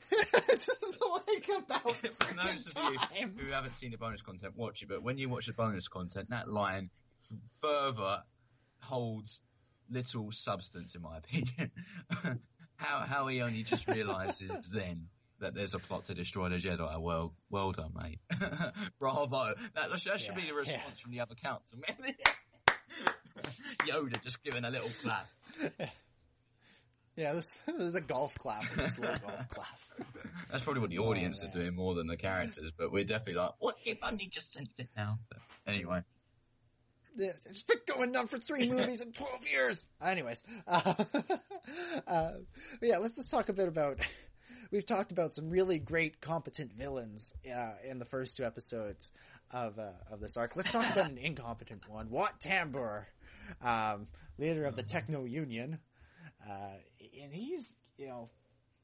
[1.26, 3.34] like about for those of you time.
[3.36, 4.88] who haven't seen the bonus content, watch it.
[4.88, 6.90] But when you watch the bonus content, that line
[7.60, 8.22] further
[8.80, 9.40] holds
[9.90, 11.70] little substance, in my opinion.
[12.76, 15.08] how how he only just realizes then
[15.38, 17.00] that there's a plot to destroy the Jedi.
[17.00, 18.20] Well, well done, mate.
[18.98, 19.52] Bravo.
[19.74, 21.02] That, that should be the response yeah.
[21.02, 21.78] from the other council.
[23.84, 25.26] Yoda just giving a little clap.
[27.16, 29.78] Yeah, this, this is a golf clap, a slow golf clap.
[30.50, 31.50] That's probably what the audience man.
[31.50, 34.80] are doing more than the characters, but we're definitely like, what if only just sensed
[34.80, 35.18] it now?
[35.30, 36.02] But anyway.
[37.18, 39.86] It's been going on for three movies in 12 years.
[40.02, 40.94] Anyways, uh,
[42.06, 42.32] uh,
[42.82, 43.98] yeah, let's, let's talk a bit about,
[44.70, 49.10] we've talked about some really great competent villains, uh, in the first two episodes
[49.50, 50.56] of, uh, of this arc.
[50.56, 52.10] Let's talk about an incompetent one.
[52.10, 53.04] Wat Tambor,
[53.62, 54.08] um,
[54.38, 55.78] leader of the Techno Union.
[56.48, 56.74] Uh,
[57.22, 58.30] and he's, you know,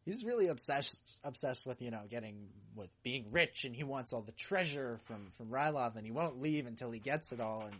[0.04, 4.22] he's really obsessed obsessed with you know getting with being rich and he wants all
[4.22, 7.76] the treasure from from Rylov and he won't leave until he gets it all and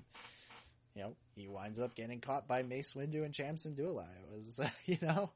[0.94, 4.06] you know he winds up getting caught by Mace Windu and Cham Syndulla.
[4.22, 5.30] It was you know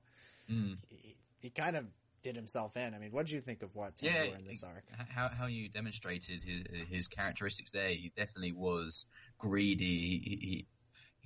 [0.50, 0.76] Mm.
[0.88, 1.84] he, he kind of
[2.22, 2.94] did himself in.
[2.94, 4.84] I mean, what did you think of what Yeah, in this arc?
[5.10, 7.88] how how you demonstrated his his characteristics there.
[7.88, 9.06] He definitely was
[9.38, 10.20] greedy.
[10.24, 10.66] He,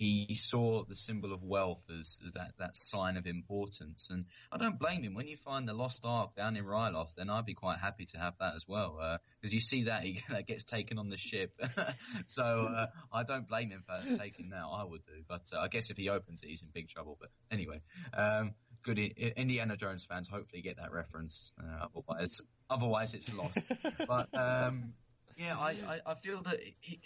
[0.01, 4.78] he saw the symbol of wealth as that that sign of importance, and I don't
[4.78, 5.12] blame him.
[5.12, 8.18] When you find the lost ark down in Ryloth, then I'd be quite happy to
[8.18, 11.53] have that as well, because you see that he that gets taken on the ship.
[12.26, 14.64] so uh, I don't blame him for taking that.
[14.72, 17.18] I would do, but uh, I guess if he opens it, he's in big trouble.
[17.20, 17.82] But anyway.
[18.14, 21.53] Um, Good Indiana Jones fans hopefully get that reference.
[21.62, 22.40] Uh, otherwise,
[22.70, 23.59] otherwise it's lost.
[24.09, 24.94] but um,
[25.36, 27.01] yeah, I, I, I feel that he,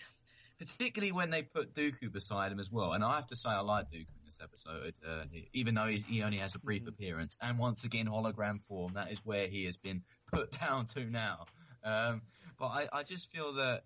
[0.64, 2.92] particularly when they put Dooku beside him as well.
[2.92, 5.98] And I have to say, I like Dooku in this episode, uh, even though he,
[5.98, 7.38] he only has a brief appearance.
[7.42, 8.94] And once again, hologram form.
[8.94, 10.02] That is where he has been
[10.32, 11.46] put down to now.
[11.84, 12.22] Um,
[12.58, 13.82] but I, I just feel that.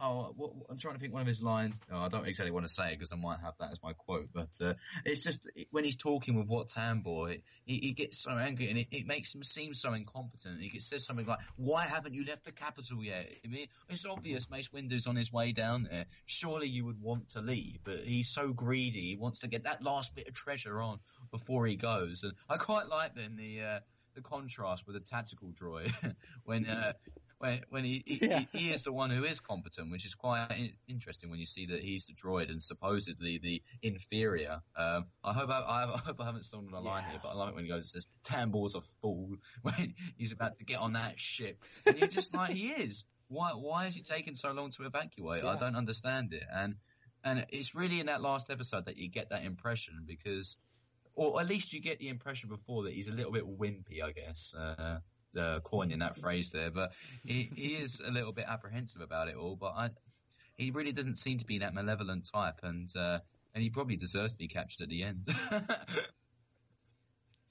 [0.00, 0.34] Oh,
[0.68, 1.80] I'm trying to think one of his lines.
[1.90, 3.92] Oh, I don't exactly want to say it because I might have that as my
[3.92, 4.74] quote, but uh,
[5.04, 8.88] it's just when he's talking with Wat Tambor, he, he gets so angry and it,
[8.90, 10.60] it makes him seem so incompetent.
[10.62, 14.50] He says something like, "Why haven't you left the capital yet?" I mean, it's obvious
[14.50, 16.06] Mace Windu's on his way down there.
[16.26, 19.10] Surely you would want to leave, but he's so greedy.
[19.10, 21.00] He wants to get that last bit of treasure on
[21.30, 22.24] before he goes.
[22.24, 23.80] And I quite like then the uh,
[24.14, 25.92] the contrast with the tactical droid
[26.44, 26.66] when.
[26.66, 26.92] Uh,
[27.40, 28.38] when, when he, he, Yeah.
[28.52, 31.66] he, he is the one who is competent, which is quite interesting when you see
[31.66, 34.60] that he's the droid and supposedly the inferior.
[34.76, 37.10] Um, I hope I, I, hope I haven't stolen a line Yeah.
[37.12, 40.32] here, but I like it when he goes and says, Tambor's a fool when he's
[40.32, 41.64] about to get on that ship.
[41.86, 43.04] And you're just like, he is.
[43.28, 45.42] Why, why is it taking so long to evacuate?
[45.42, 46.44] I don't understand it.
[46.52, 46.74] And,
[47.24, 50.58] and it's really in that last episode that you get that impression because,
[51.14, 54.10] or at least you get the impression before that he's a little bit wimpy, I
[54.12, 54.52] guess.
[54.54, 54.98] Uh,
[55.38, 56.92] uh, coining that phrase there, but
[57.24, 59.56] he, he is a little bit apprehensive about it all.
[59.56, 59.90] But I,
[60.56, 63.20] he really doesn't seem to be that malevolent type, and uh,
[63.54, 65.28] and he probably deserves to be captured at the end.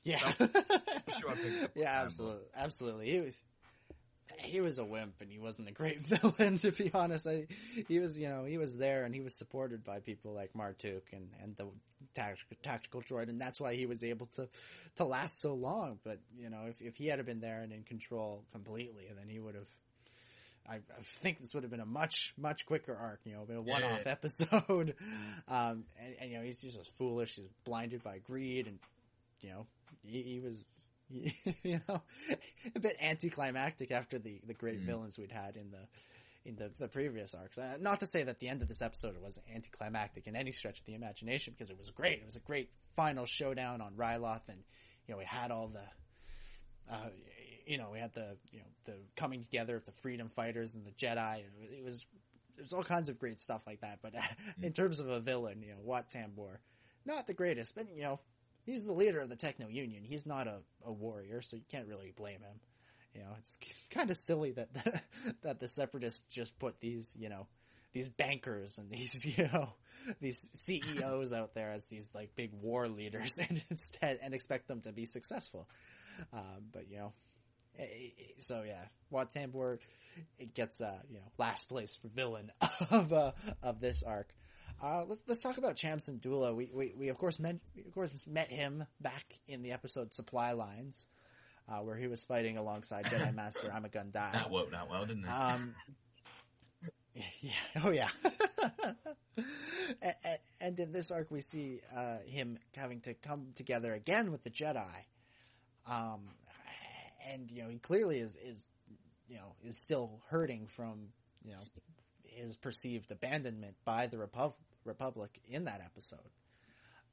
[0.03, 3.11] Yeah, sure picked up yeah, absolutely, absolutely.
[3.11, 3.41] He was
[4.37, 7.25] he was a wimp and he wasn't a great villain to be honest.
[7.27, 7.47] I,
[7.87, 10.73] he was, you know, he was there and he was supported by people like Mar
[10.73, 11.65] Tuuk and, and the
[12.13, 14.47] tactical, tactical droid and that's why he was able to,
[14.97, 15.99] to last so long.
[16.03, 19.39] But, you know, if, if he had been there and in control completely, then he
[19.39, 19.67] would have,
[20.69, 23.55] I, I think this would have been a much, much quicker arc, you know, been
[23.57, 24.11] a one-off Yeah.
[24.11, 24.93] episode.
[25.47, 28.77] Um, and, and, you know, he's just foolish, he's blinded by greed and,
[29.41, 29.65] you know,
[30.05, 30.63] he, he was,
[31.63, 32.01] you know,
[32.75, 34.85] a bit anticlimactic after the, the great Mm.
[34.85, 35.87] villains we'd had in the,
[36.49, 37.57] in the, the previous arcs.
[37.57, 40.79] Uh, not to say that the end of this episode was anticlimactic in any stretch
[40.79, 42.19] of the imagination, because it was great.
[42.19, 44.59] It was a great final showdown on Ryloth, and
[45.07, 47.09] you know we had all the, uh,
[47.65, 50.85] you know, we had the you know the coming together of the freedom fighters and
[50.85, 51.35] the Jedi.
[51.43, 52.05] and It was
[52.55, 53.99] there's all kinds of great stuff like that.
[54.01, 54.13] But
[54.61, 56.57] in terms of a villain, you know, Wat Tambor,
[57.05, 58.19] not the greatest, but you know,
[58.69, 60.03] he's the leader of the Techno Union.
[60.03, 62.59] He's not a, a warrior, so you can't really blame him.
[63.13, 63.57] You know, it's
[63.89, 65.01] kind of silly that the,
[65.41, 67.47] that the separatists just put these, you know,
[67.91, 69.73] these bankers and these, you know,
[70.21, 74.81] these CEOs out there as these like big war leaders and instead and expect them
[74.81, 75.67] to be successful.
[76.33, 77.13] Um, but you know,
[77.77, 79.79] eh, eh, so yeah, Wat Tambor
[80.37, 82.51] it gets uh, you know last place for villain
[82.91, 83.31] of uh,
[83.63, 84.33] of this arc.
[84.81, 86.55] Uh, let's, let's talk about Cham Syndulla.
[86.55, 90.53] We, we, we of course met, of course met him back in the episode Supply
[90.53, 91.07] Lines,
[91.67, 94.29] uh, where he was fighting alongside Jedi Master Ima-Gun Di.
[94.31, 95.29] That worked out well, didn't it?
[95.29, 95.75] Um,
[97.41, 97.51] yeah.
[97.83, 98.09] Oh, yeah.
[100.01, 104.43] and, and in this arc, we see uh, him having to come together again with
[104.43, 104.87] the Jedi.
[105.87, 106.21] Um,
[107.29, 108.67] and you know, he clearly is is
[109.27, 111.09] you know is still hurting from
[111.43, 111.59] you know
[112.23, 114.55] his perceived abandonment by the Repub-
[114.89, 116.19] Republic in that episode.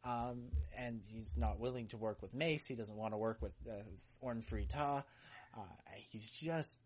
[0.05, 2.67] Um, and he's not willing to work with Mace.
[2.67, 3.83] He doesn't want to work with uh,
[4.21, 5.05] Orn Free Ta.
[5.57, 5.61] Uh,
[6.11, 6.79] he's just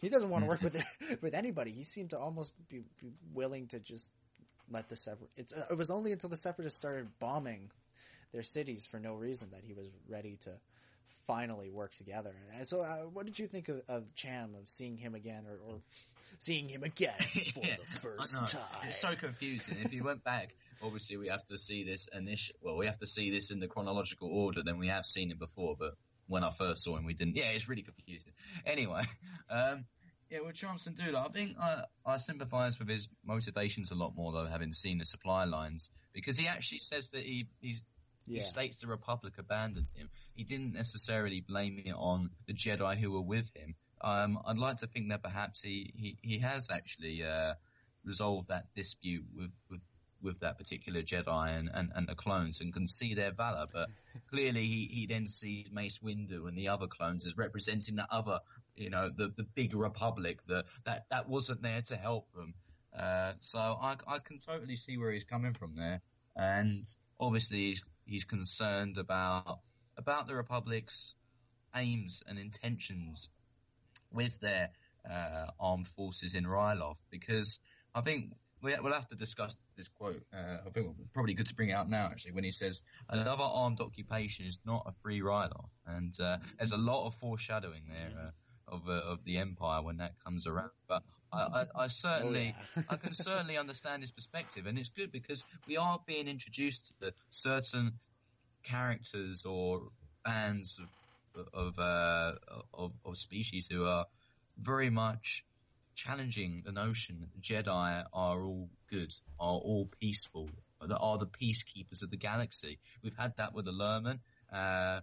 [0.00, 0.82] he doesn't want to work with
[1.22, 1.70] with anybody.
[1.70, 4.10] He seemed to almost be, be willing to just
[4.70, 5.30] let the separate.
[5.38, 7.70] Uh, it was only until the separatists started bombing
[8.32, 10.50] their cities for no reason that he was ready to
[11.26, 12.34] finally work together.
[12.56, 15.58] And so, uh, what did you think of, of Cham of seeing him again, or,
[15.72, 15.80] or
[16.38, 18.60] seeing him again for Yeah, the first time?
[18.84, 19.76] It's so confusing.
[19.82, 22.56] If you went back, obviously we have to see this initial.
[22.62, 24.62] Well, we have to see this in the chronological order.
[24.64, 25.94] Then we have seen it before, but
[26.26, 27.36] when I first saw him, we didn't.
[27.36, 28.32] Yeah, it's really confusing.
[28.66, 29.02] Anyway,
[29.50, 29.84] um,
[30.30, 34.32] yeah, with Cham Syndulla, I think I, I sympathise with his motivations a lot more
[34.32, 37.82] though, having seen the supply lines, because he actually says that he he's
[38.26, 40.08] he states the Republic abandoned him.
[40.34, 43.74] He didn't necessarily blame it on the Jedi who were with him.
[44.00, 47.54] Um, I'd like to think that perhaps he, he, he has actually uh,
[48.04, 49.80] resolved that dispute with, with,
[50.20, 53.66] with that particular Jedi and, and, and the clones and can see their valor.
[53.72, 53.88] But
[54.30, 58.40] clearly he, he then sees Mace Windu and the other clones as representing the other,
[58.74, 62.54] you know, the, the big Republic that, that, that wasn't there to help them.
[62.96, 66.02] Uh, so I, I can totally see where he's coming from there.
[66.36, 66.86] And
[67.20, 69.60] obviously he's, he's concerned about,
[69.96, 71.14] about the Republic's
[71.74, 73.28] aims and intentions
[74.12, 74.70] with their,
[75.10, 77.58] uh, armed forces in Ryloth because
[77.94, 78.32] I think
[78.62, 80.22] we, we'll have to discuss this quote.
[80.32, 83.42] Uh, I think probably good to bring it out now actually when he says another
[83.42, 88.12] armed occupation is not a free Ryloth and, uh, there's a lot of foreshadowing there,
[88.18, 88.30] uh,
[88.68, 90.70] of, uh, of the Empire when that comes around.
[90.88, 91.02] But
[91.32, 92.82] I, I, I certainly, Oh, yeah.
[92.90, 97.12] I can certainly understand his perspective, and it's good because we are being introduced to
[97.30, 97.92] certain
[98.62, 99.88] characters or
[100.24, 100.88] bands of
[101.54, 102.32] of, uh,
[102.74, 104.04] of of species who are
[104.58, 105.44] very much
[105.94, 110.50] challenging the notion that Jedi are all good, are all peaceful,
[110.80, 112.78] that are the peacekeepers of the galaxy.
[113.02, 114.20] We've had that with the Lurmen,
[114.52, 115.00] uh,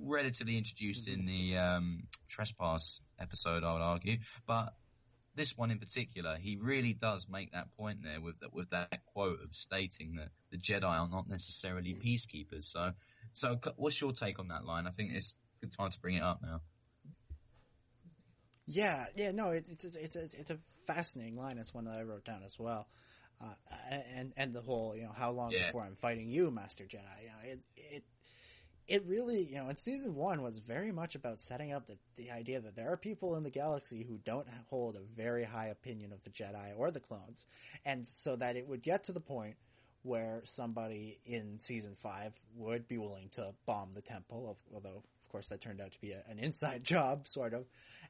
[0.00, 4.74] relatively introduced in the um, trespass episode, I would argue, but
[5.34, 9.04] this one in particular, he really does make that point there with that with that
[9.06, 12.64] quote of stating that the Jedi are not necessarily peacekeepers.
[12.64, 12.92] So,
[13.32, 14.86] so what's your take on that line?
[14.86, 16.60] I think it's a good time to bring it up now.
[18.66, 21.58] Yeah, yeah, no, it, it's a, it's a it's a fascinating line.
[21.58, 22.86] It's one that I wrote down as well,
[23.40, 23.54] uh,
[24.14, 25.66] and and the whole you know how long Yeah.
[25.66, 27.22] before I'm fighting you, Master Jedi.
[27.22, 28.04] You know, it it
[28.92, 32.30] it really you know in season one was very much about setting up the the
[32.30, 36.12] idea that there are people in the galaxy who don't hold a very high opinion
[36.12, 37.46] of the Jedi or the clones,
[37.84, 39.56] and so that it would get to the point
[40.02, 45.48] where somebody in season five would be willing to bomb the temple, although of course
[45.48, 47.64] that turned out to be a, an inside job, sort of.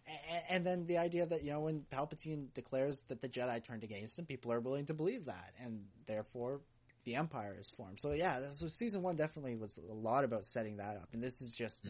[0.09, 3.85] A- And then the idea that, you know, when Palpatine declares that the Jedi turned
[3.85, 6.61] against him, people are willing to believe that, and therefore
[7.05, 8.01] the Empire is formed.
[8.01, 11.41] So yeah, so season one definitely was a lot about setting that up, and this
[11.43, 11.87] is just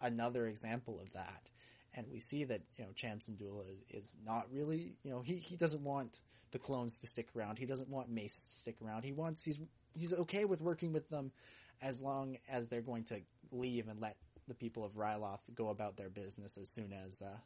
[0.00, 1.50] another example of that.
[1.94, 5.36] and we see that you know Cham Syndulla is, is not really you know he
[5.36, 7.58] he doesn't want the clones to stick around.
[7.58, 9.04] He doesn't want Mace to stick around.
[9.04, 9.58] He wants he's
[9.94, 11.32] he's okay with working with them
[11.80, 14.16] as long as they're going to leave and let
[14.48, 17.36] the people of Ryloth go about their business as soon as uh,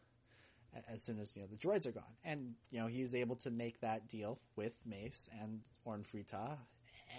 [0.89, 2.17] as soon as you know the droids are gone.
[2.25, 6.57] And you know he's able to make that deal with Mace and Orn Free Ta,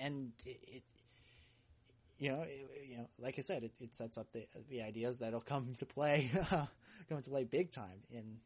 [0.01, 0.83] and it, it
[2.19, 5.19] you know, it, you know, like I said, it, it sets up the the ideas
[5.19, 6.31] that'll come to play,
[7.09, 8.37] come to play big time in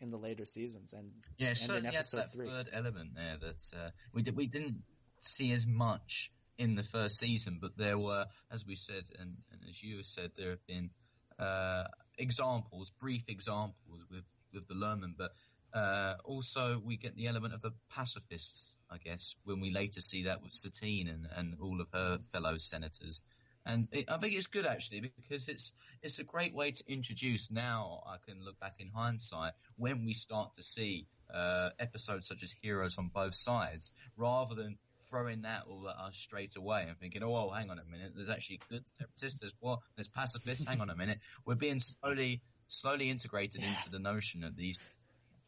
[0.00, 2.48] in the later seasons and yeah, and certainly in has episode that three.
[2.48, 4.82] third element there that uh, we did, we didn't
[5.18, 9.60] see as much in the first season, but there were, as we said, and, and
[9.68, 10.90] as you said, there have been
[11.38, 11.84] uh,
[12.18, 15.32] examples, brief examples with with the Lurmen, but
[15.72, 20.24] uh, also we get the element of the pacifists, I guess, when we later see
[20.24, 23.22] that with Satine and, and all of her fellow senators.
[23.66, 27.50] And it, I think it's good actually because it's it's a great way to introduce.
[27.50, 32.42] Now I can look back in hindsight when we start to see uh, episodes such
[32.42, 34.78] as Heroes on both sides, rather than
[35.10, 38.12] throwing that all at us straight away and thinking, oh, well, hang on a minute,
[38.14, 40.64] there's actually good separatists, there's what, there's pacifists.
[40.64, 44.78] hang on a minute, we're being slowly slowly integrated into the notion that these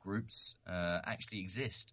[0.03, 1.93] groups uh, actually exist.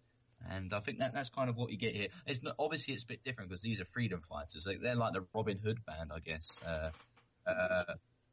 [0.50, 2.08] And I think that that's kind of what you get here.
[2.26, 4.64] It's not, obviously it's a bit different because these are freedom fighters.
[4.66, 6.90] Like, they're like the Robin Hood band, I guess, uh,
[7.46, 7.84] uh,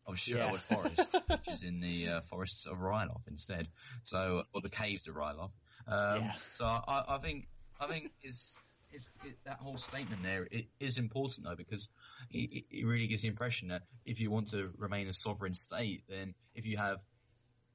[0.05, 0.75] of Sherwood Yeah.
[0.77, 3.67] Forest, which is in the uh, forests of Ryloth instead.
[4.03, 5.51] So, or the caves of Ryloth.
[5.87, 6.31] Um, Yeah.
[6.49, 7.47] So I, I think
[7.79, 8.57] I think is
[8.93, 11.89] is it, that whole statement there it is important though because
[12.31, 16.03] it- it really gives the impression that if you want to remain a sovereign state,
[16.07, 16.99] then if you have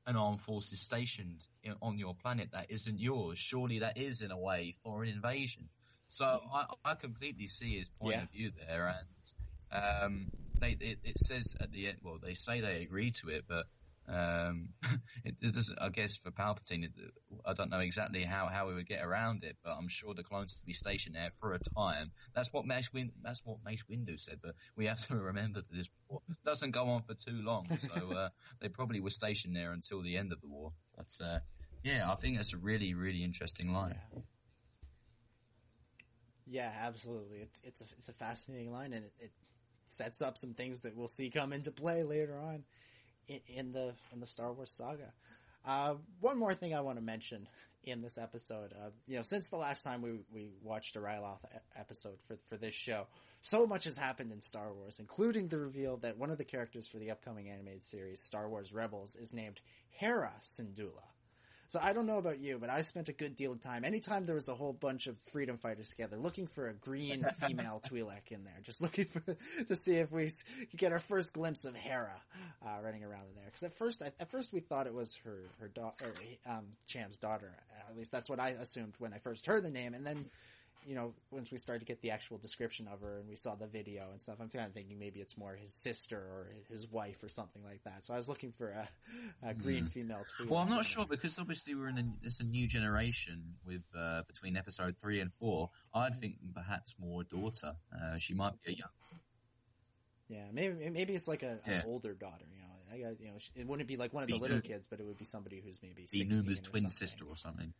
[0.07, 4.31] an armed forces stationed in, on your planet that isn't yours, surely that is in
[4.31, 5.69] a way foreign invasion.
[6.09, 8.23] So I, I completely see his point Yeah.
[8.23, 8.95] of view there,
[9.73, 10.27] and um,
[10.61, 13.67] they it, it says at the end, well, they say they agree to it, but
[14.09, 14.71] um,
[15.25, 15.37] it.
[15.81, 16.93] I guess for Palpatine, it,
[17.47, 20.25] I don't know exactly how how we would get around it, but I'm sure the
[20.25, 22.11] clones to be stationed there for a time.
[22.35, 25.77] That's what Mace Win, that's what Mace Windu said, but we have to remember that
[25.77, 28.29] this war doesn't go on for too long, so uh,
[28.61, 30.73] they probably were stationed there until the end of the war.
[30.97, 31.39] But uh,
[31.85, 33.99] yeah, I think that's a really really interesting line.
[34.15, 34.21] Yeah.
[36.45, 37.39] Yeah, absolutely.
[37.39, 39.33] It, it's a it's a fascinating line, and it, it
[39.85, 42.65] sets up some things that we'll see come into play later on
[43.29, 45.13] in, the in the Star Wars saga.
[45.65, 47.47] Uh, one more thing I want to mention
[47.85, 51.45] in this episode, uh, you know, since the last time we we watched a Ryloth
[51.77, 53.07] episode for for this show,
[53.41, 56.87] so much has happened in Star Wars, including the reveal that one of the characters
[56.87, 59.61] for the upcoming animated series, Star Wars Rebels, is named
[59.91, 61.03] Hera Syndulla.
[61.73, 63.83] So I don't know about you, but I spent a good deal of time.
[63.83, 67.81] Anytime there was a whole bunch of freedom fighters together, looking for a green female
[67.89, 69.21] Twi'lek in there, just looking for
[69.69, 70.31] to see if we
[70.71, 72.21] could get our first glimpse of Hera
[72.63, 73.47] uh, running around in there.
[73.47, 76.13] Because at first, at first we thought it was her her daughter,
[76.47, 77.51] um, Cham's daughter.
[77.89, 80.27] At least that's what I assumed when I first heard the name, and then.
[80.85, 83.55] You know, once we started to get the actual description of her and we saw
[83.55, 86.91] the video and stuff, I'm kind of thinking maybe it's more his sister or his
[86.91, 88.05] wife or something like that.
[88.05, 88.89] So I was looking for a,
[89.49, 90.25] a green female.
[90.41, 93.83] Twi'lek Well, I'm not sure because obviously we're in a, it's a new generation with
[93.97, 95.71] uh, between episode three and four.
[95.95, 97.75] I'd think perhaps more daughter.
[97.95, 98.91] Uh, she might be a young.
[100.29, 102.45] Yeah, maybe maybe it's like a, an older daughter.
[102.51, 104.61] You know, I got you know, it wouldn't be like one of the Be little
[104.61, 106.89] kids, but it would be somebody who's maybe Be 16 Numa's twin something.
[106.91, 107.73] sister or something.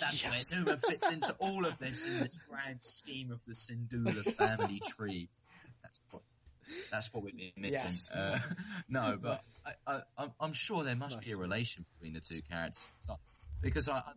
[0.00, 0.52] That's Yes.
[0.52, 4.80] where Numa fits into all of this in this grand scheme of the Syndulla family
[4.80, 5.28] tree.
[5.82, 6.22] That's what.
[6.90, 7.72] That's what we've been missing.
[7.72, 8.10] Yes.
[8.10, 8.38] Uh,
[8.88, 12.40] no, but I, I, I'm, I'm sure there must be a relation between the two
[12.42, 12.80] characters,
[13.60, 14.12] because I, I,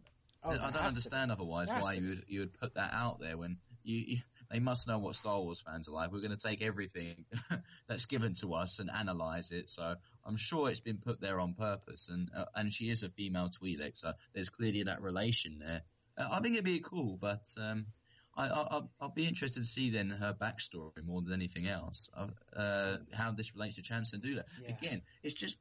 [0.47, 3.57] Oh, I don't understand otherwise why you would you would put that out there when
[3.83, 4.17] you, you
[4.51, 6.11] they must know what Star Wars fans are like.
[6.11, 7.25] We're going to take everything
[7.87, 9.71] that's given to us and analyze it.
[9.71, 9.95] So
[10.26, 12.09] I'm sure it's been put there on purpose.
[12.09, 15.82] And uh, and she is a female Twi'lek, so there's clearly that relation there.
[16.17, 17.88] Uh, I think it'd be cool, but um,
[18.36, 22.09] I, I, I'll, I'll be interested to see then her backstory more than anything else.
[22.16, 24.43] Uh, uh, how this relates to Cham Syndulla.
[24.62, 24.70] Yeah.
[24.70, 25.58] Again, it's just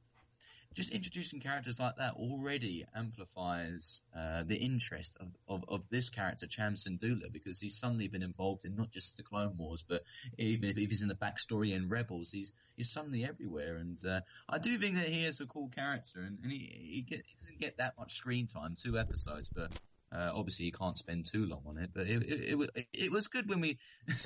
[0.74, 6.46] just introducing characters like that already amplifies uh, the interest of, of, of this character,
[6.46, 10.02] Cham Syndulla, because he's suddenly been involved in not just the Clone Wars, but
[10.36, 13.76] even if he's in the backstory in Rebels, he's he's suddenly everywhere.
[13.76, 17.01] And uh, I do think that he is a cool character, and, and he he,
[17.02, 19.70] get, he doesn't get that much screen time, two episodes, but.
[20.12, 23.26] Uh, obviously, you can't spend too long on it, but it, it, it, it was
[23.26, 23.78] good when we,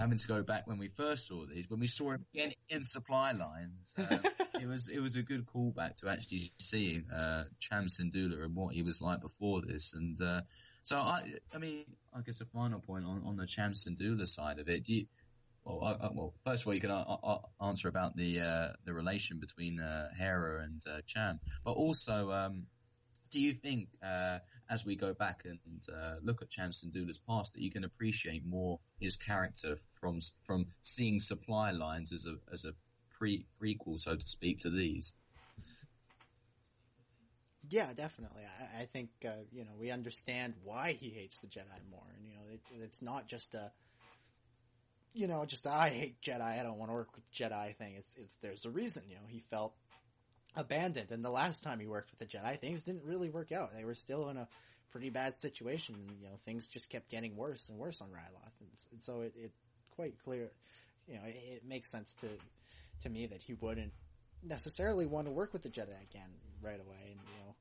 [0.00, 2.84] having to go back when we first saw these, when we saw him again in
[2.84, 3.94] supply lines.
[3.96, 4.18] Uh,
[4.60, 8.74] it was it was a good callback to actually seeing uh, Cham Syndulla and what
[8.74, 9.94] he was like before this.
[9.94, 10.40] And uh,
[10.82, 11.22] so I
[11.54, 14.84] I mean I guess a final point on, on the Cham Syndulla side of it.
[14.84, 15.06] Do you
[15.64, 18.68] Well, I, I, well, first of all, you can uh, uh, answer about the uh,
[18.86, 22.66] the relation between uh, Hera and uh, Cham, but also, um,
[23.30, 24.38] do you think uh,
[24.70, 25.58] as we go back and
[25.92, 30.66] uh, look at Cham Syndulla's past, that you can appreciate more his character from from
[30.80, 32.72] seeing supply lines as a as a
[33.10, 35.12] pre prequel, so to speak, to these?
[37.68, 38.42] Yeah, definitely.
[38.42, 42.24] I, I think uh, you know we understand why he hates the Jedi more, and
[42.24, 43.72] you know it, it's not just a
[45.12, 47.94] you know just I hate Jedi, I don't want to work with Jedi thing.
[47.98, 49.02] It's it's there's a reason.
[49.08, 49.74] You know he felt
[50.56, 53.72] abandoned, and the last time he worked with the Jedi, things didn't really work out.
[53.76, 54.48] They were still in a
[54.90, 55.94] pretty bad situation.
[55.94, 59.22] And, you know things just kept getting worse and worse on Ryloth, and, and so
[59.22, 59.52] it, it
[59.96, 60.50] quite clear.
[61.06, 62.28] You know it, it makes sense to
[63.02, 63.92] to me that he wouldn't
[64.42, 66.30] necessarily want to work with the Jedi again
[66.62, 67.54] right away, and you know,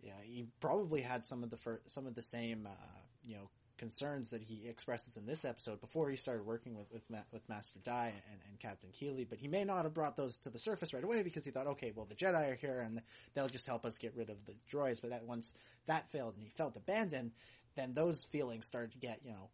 [0.00, 2.86] yeah, he probably had some of the fir- some of the same uh,
[3.26, 7.08] you know concerns that he expresses in this episode before he started working with with,
[7.08, 10.36] Ma- with Master Di and, and Captain Keeli, but he may not have brought those
[10.38, 13.00] to the surface right away because he thought, okay, well the Jedi are here and
[13.34, 15.00] they'll just help us get rid of the droids.
[15.00, 15.54] But that once
[15.86, 17.32] that failed and he felt abandoned,
[17.76, 19.48] then those feelings started to get you know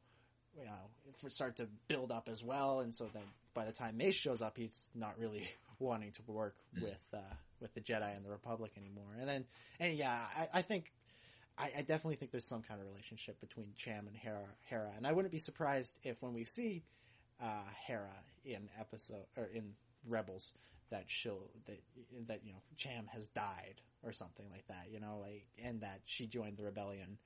[0.58, 3.24] you know start to build up as well, and so then
[3.54, 5.48] by the time Mace shows up, he's not really
[5.78, 9.16] wanting to work with uh, with the Jedi and the Republic anymore.
[9.18, 9.44] And then,
[9.80, 10.92] and yeah, I, I think
[11.56, 14.48] I, I, definitely think there's some kind of relationship between Cham and Hera.
[14.68, 16.82] Hera, and I wouldn't be surprised if when we see
[17.40, 19.74] uh, Hera in episode or in
[20.06, 20.52] Rebels
[20.90, 21.80] that she'll that
[22.28, 24.88] that you know Cham has died or something like that.
[24.90, 27.18] You know, like and that she joined the rebellion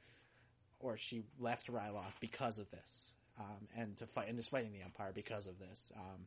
[0.80, 3.14] or she left Ryloth because of this.
[3.40, 5.92] Um, and to fight and is fighting the Empire because of this.
[5.96, 6.26] Um,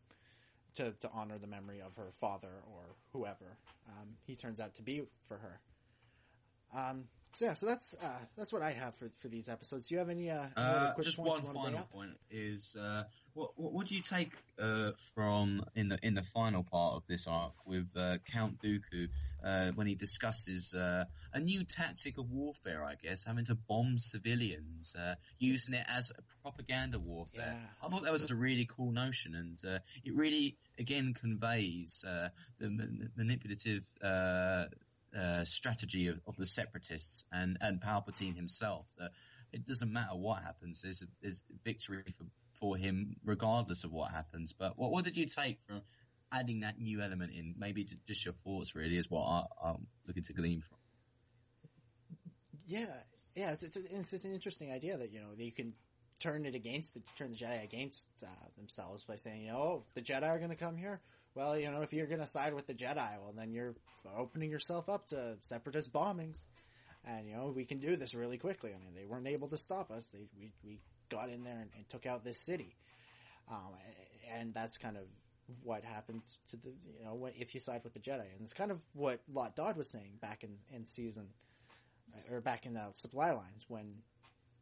[0.76, 3.57] to, to honor the memory of her father or whoever
[3.90, 5.60] um, he turns out to be for her.
[6.73, 9.87] Um, so yeah, so that's uh, that's what I have for for these episodes.
[9.87, 10.29] Do you have any?
[10.29, 13.03] Uh, any uh just one final point is uh,
[13.33, 17.07] what, what, what do you take uh, from in the in the final part of
[17.07, 19.07] this arc with uh, Count Dooku
[19.75, 21.07] when he discusses a
[21.39, 22.83] new tactic of warfare?
[22.83, 24.95] I guess having to bomb civilians,
[25.39, 27.57] using it as a propaganda warfare.
[27.57, 27.87] Yeah.
[27.87, 32.03] I thought that was a really cool notion, and it really again conveys
[32.59, 33.85] the manipulative
[35.17, 39.11] uh, strategy of, of, the separatists and, and Palpatine himself that
[39.51, 40.81] it doesn't matter what happens.
[40.81, 44.53] There's, a, there's victory for, for him regardless of what happens.
[44.53, 45.81] But what, what did you take from
[46.31, 47.55] adding that new element in?
[47.57, 50.77] Maybe just your thoughts really is what I, am looking to glean from.
[52.65, 52.85] Yeah,
[53.35, 55.73] yeah, it's, it's, it's, it's, an interesting idea that, you know, that you can
[56.19, 59.83] turn it against the, turn the Jedi against uh, themselves by saying, you know, oh,
[59.95, 61.01] the Jedi are going to come here
[61.35, 63.75] well, you know, if you're going to side with the Jedi, well, then you're
[64.17, 66.39] opening yourself up to separatist bombings.
[67.05, 68.71] And, you know, we can do this really quickly.
[68.71, 70.09] I mean, they weren't able to stop us.
[70.09, 70.79] They, we, we
[71.09, 72.75] got in there and, and took out this city.
[73.49, 73.71] Um,
[74.37, 75.03] and that's kind of
[75.63, 78.21] what happens to the, you know, if you side with the Jedi.
[78.21, 81.27] And it's kind of what Lok Durd was saying back in, in season,
[82.31, 83.95] or back in the supply lines when,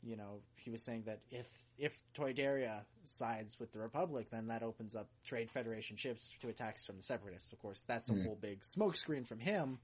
[0.04, 1.48] you know, he was saying that if
[1.78, 6.86] if Toydaria sides with the Republic, then that opens up Trade Federation ships to attacks
[6.86, 7.52] from the Separatists.
[7.52, 8.26] Of course, that's a mm.
[8.26, 9.80] whole big smokescreen from him.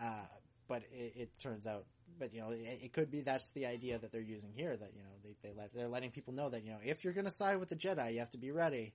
[0.00, 0.24] Uh,
[0.68, 1.84] but it, it, turns out,
[2.18, 4.76] but you know, it, it, could be that's the idea that they're using here.
[4.76, 7.12] That you know, they, they let, they're letting people know that you know, if you're
[7.12, 8.94] going to side with the Jedi, you have to be ready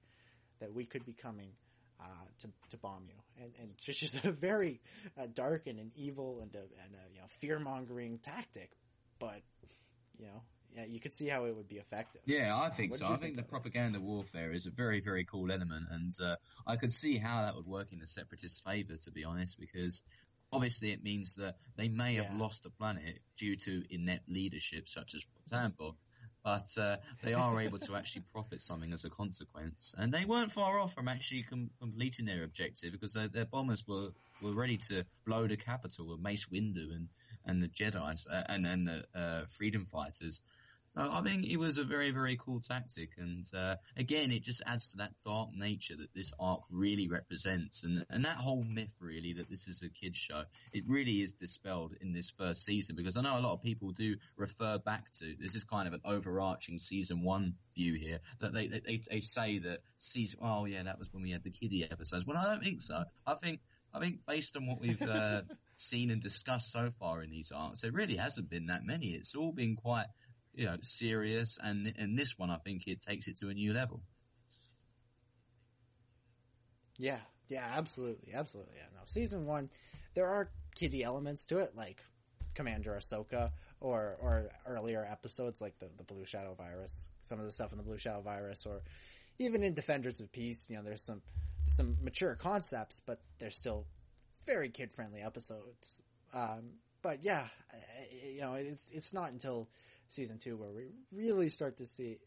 [0.60, 1.50] that we could be coming
[2.00, 2.06] uh,
[2.40, 4.82] to to bomb you, and and just just a very
[5.18, 8.72] uh, dark and an evil and a, and a you know fear mongering tactic.
[9.20, 9.42] But
[10.20, 10.42] you know,
[10.76, 12.22] yeah, you could see how it would be effective.
[12.26, 13.06] Yeah, I think so.
[13.06, 16.36] I think, think the propaganda warfare is a very, very cool element, and uh,
[16.68, 20.04] I could see how that would work in the separatists' favour, to be honest, because
[20.52, 22.38] obviously it means that they may have yeah.
[22.38, 25.96] lost the planet due to inept leadership, such as Tambor,
[26.44, 29.96] but uh, they are able to actually profit something as a consequence.
[29.98, 33.84] And they weren't far off from actually com- completing their objective because their, their, bombers
[33.88, 34.10] were,
[34.42, 37.08] were ready to blow the capital with Mace Windu and,
[37.46, 40.42] and the Jedi's uh, and, and the uh, freedom fighters.
[40.88, 43.10] So I think it was a very, very cool tactic.
[43.18, 47.84] And, uh, again, it just adds to that dark nature that this arc really represents.
[47.84, 50.44] And, and that whole myth really that this is a kid's show,
[50.74, 53.92] it really is dispelled in this first season because I know a lot of people
[53.92, 58.54] do refer back to, this is kind of an overarching season one view here that
[58.54, 61.84] they, they, they say that season, oh yeah, that was when we had the kiddie
[61.84, 62.28] episodes.
[62.28, 63.04] Well, I don't think so.
[63.26, 63.60] I think,
[63.96, 65.42] I think based on what we've uh,
[65.76, 69.08] seen and discussed so far in these arcs, there really hasn't been that many.
[69.08, 70.08] It's all been quite
[70.56, 71.58] you know, serious.
[71.62, 74.02] And in this one, I think it takes it to a new level.
[76.98, 77.20] Yeah,
[77.50, 78.74] yeah, absolutely, absolutely.
[78.78, 79.70] Yeah, no, season one,
[80.14, 82.02] there are kiddie elements to it, like
[82.54, 83.52] Commander Ahsoka,
[83.82, 87.78] or or earlier episodes like the the Blue Shadow virus, some of the stuff in
[87.78, 88.82] the Blue Shadow virus, or
[89.40, 91.22] even in Defenders of Peace, you know, there's some
[91.68, 93.86] some mature concepts, but they're still
[94.46, 96.02] very kid friendly episodes.
[96.34, 96.72] Um,
[97.02, 97.48] but yeah,
[98.34, 99.70] you know, it's it's not until
[100.10, 102.18] season two where we really start to see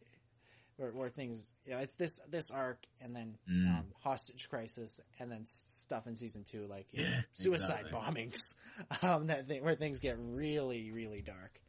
[0.77, 3.67] where, where things, you know, it's this this arc and then Mm.
[3.79, 8.25] um, hostage crisis and then stuff in season two like know, Yeah, suicide exactly.
[8.25, 8.55] bombings,
[9.03, 11.61] um, that thing, where things get really really dark.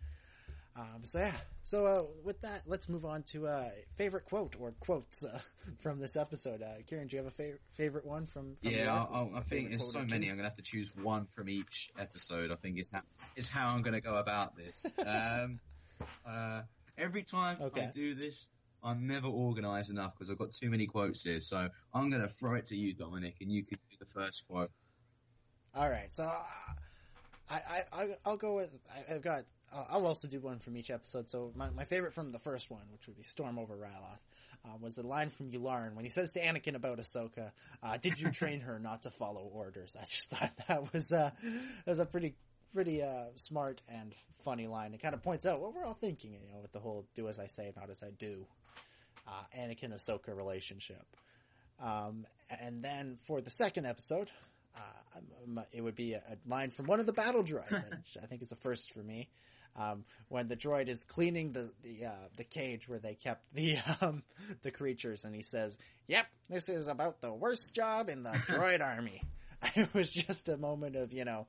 [0.79, 1.33] Um, so yeah,
[1.65, 5.39] so uh, with that, let's move on to uh, favorite quote or quotes uh,
[5.79, 6.61] from this episode.
[6.61, 8.55] Uh, Ciaran, do you have a favorite favorite one from?
[8.61, 9.05] from Yeah?
[9.11, 10.29] I, I, I think there's so many.
[10.29, 12.51] I'm gonna have to choose one from each episode.
[12.51, 13.01] I think is how
[13.35, 14.85] is how I'm gonna go about this.
[15.05, 15.59] Um,
[16.25, 16.61] uh,
[16.97, 17.83] every time Okay.
[17.83, 18.47] I do this,
[18.83, 21.41] I'm never organised enough because I've got too many quotes here.
[21.41, 24.71] So I'm gonna throw it to you, Dominic, and you can do the first quote.
[25.75, 26.43] All right, so uh,
[27.49, 28.69] I, I, I I'll go with
[29.09, 29.43] I've got
[29.73, 31.29] uh, I'll also do one from each episode.
[31.29, 34.19] So my, my favorite from the first one, which would be Storm over Ryloth,
[34.65, 37.51] uh, was the line from Yularen when he says to Anakin about Ahsoka,
[37.81, 41.31] uh, "Did you train her not to follow orders?" I just thought that was uh,
[41.41, 42.35] that was a pretty
[42.73, 44.13] pretty uh, smart and
[44.43, 44.93] funny line.
[44.93, 47.27] It kind of points out what we're all thinking, you know, with the whole "do
[47.27, 48.45] as I say, not as I do."
[49.27, 51.05] Uh, Anakin Ahsoka relationship.
[51.79, 52.25] Um,
[52.59, 54.29] and then for the second episode,
[54.75, 58.25] uh, it would be a, a line from one of the battle droids, which I
[58.25, 59.29] think is a first for me.
[59.75, 63.77] Um, when the droid is cleaning the the uh, the cage where they kept the
[64.01, 64.23] um,
[64.61, 65.77] the creatures, and he says,
[66.07, 69.21] "Yep, this is about the worst job in the droid army."
[69.75, 71.47] It was just a moment of you know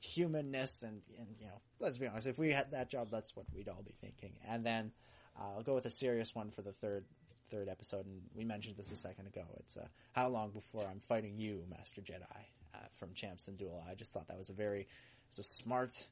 [0.00, 3.46] humanness, and and you know, let's be honest, if we had that job, that's what
[3.54, 4.32] we'd all be thinking.
[4.46, 4.92] And then
[5.38, 7.04] uh, I'll go with a serious one for the third
[7.50, 9.44] third episode, and we mentioned this a second ago.
[9.60, 12.22] It's uh, how long before I'm fighting you, Master Jedi,
[12.74, 13.88] uh, from Cham Syndulla.
[13.90, 14.86] I just thought that was a very,
[15.28, 16.06] it's a smart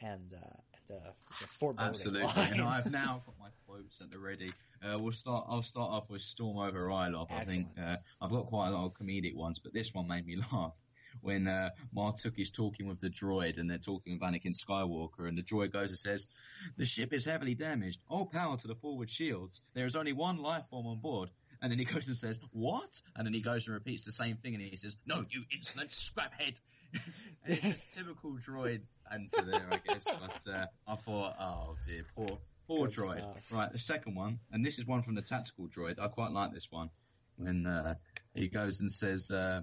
[0.00, 2.52] and uh, and uh, a foreboding Absolutely, line.
[2.52, 4.52] and I've now got my quotes at the ready.
[4.82, 5.46] Uh, we'll start.
[5.48, 7.30] I'll start off with Storm over Ryloth.
[7.30, 10.26] I think uh, I've got quite a lot of comedic ones, but this one made
[10.26, 10.78] me laugh
[11.20, 15.28] when uh, Mar Tuuk is talking with the droid, and they're talking of Anakin Skywalker,
[15.28, 16.28] and the droid goes and says,
[16.76, 18.00] "The ship is heavily damaged.
[18.08, 19.62] All power to the forward shields.
[19.74, 21.30] There is only one life form on board."
[21.60, 24.36] And then he goes and says, "What?" And then he goes and repeats the same
[24.36, 26.56] thing, and he says, "No, you insolent scraphead."
[27.44, 28.80] and it's just typical droid
[29.12, 30.06] answer there, I guess.
[30.20, 33.18] But uh, I thought, oh dear, poor, poor Good droid.
[33.18, 33.52] stuff.
[33.52, 35.98] Right, the second one, and this is one from the tactical droid.
[36.00, 36.90] I quite like this one
[37.36, 37.94] when uh,
[38.34, 39.30] he goes and says.
[39.30, 39.62] Uh,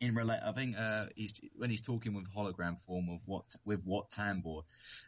[0.00, 3.80] in relate, I think uh, he's when he's talking with hologram form of what with
[3.84, 4.62] Wat Tambor,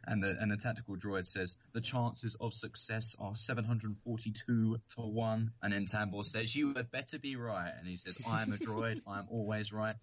[0.04, 4.32] and the and the tactical droid says the chances of success are seven hundred forty
[4.32, 8.18] two to one, and then Tambor says you had better be right, and he says
[8.26, 9.96] I am a droid, I am always right,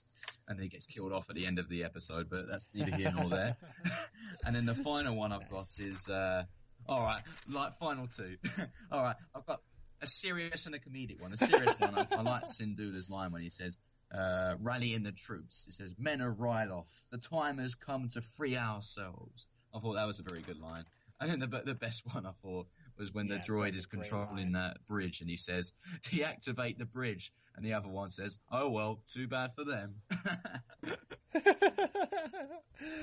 [0.47, 2.95] and then he gets killed off at the end of the episode, but that's neither
[2.95, 3.57] here nor there.
[4.45, 6.43] and then the final one I've got is uh,
[6.87, 8.37] all right, like final two.
[8.91, 9.61] all right, I've got
[10.01, 11.33] a serious and a comedic one.
[11.33, 13.77] A serious one, I, I like Syndulla's line when he says
[14.13, 15.65] uh, rallying the troops.
[15.67, 16.89] It says, men are right off.
[17.11, 19.47] The time has come to free ourselves.
[19.73, 20.85] I thought that was a very good line.
[21.19, 22.67] And then the, the best one I thought
[22.97, 25.73] was when Yeah, the droid is controlling that bridge and he says,
[26.03, 27.31] deactivate the bridge.
[27.55, 29.95] And the other one says, oh well, too bad for them.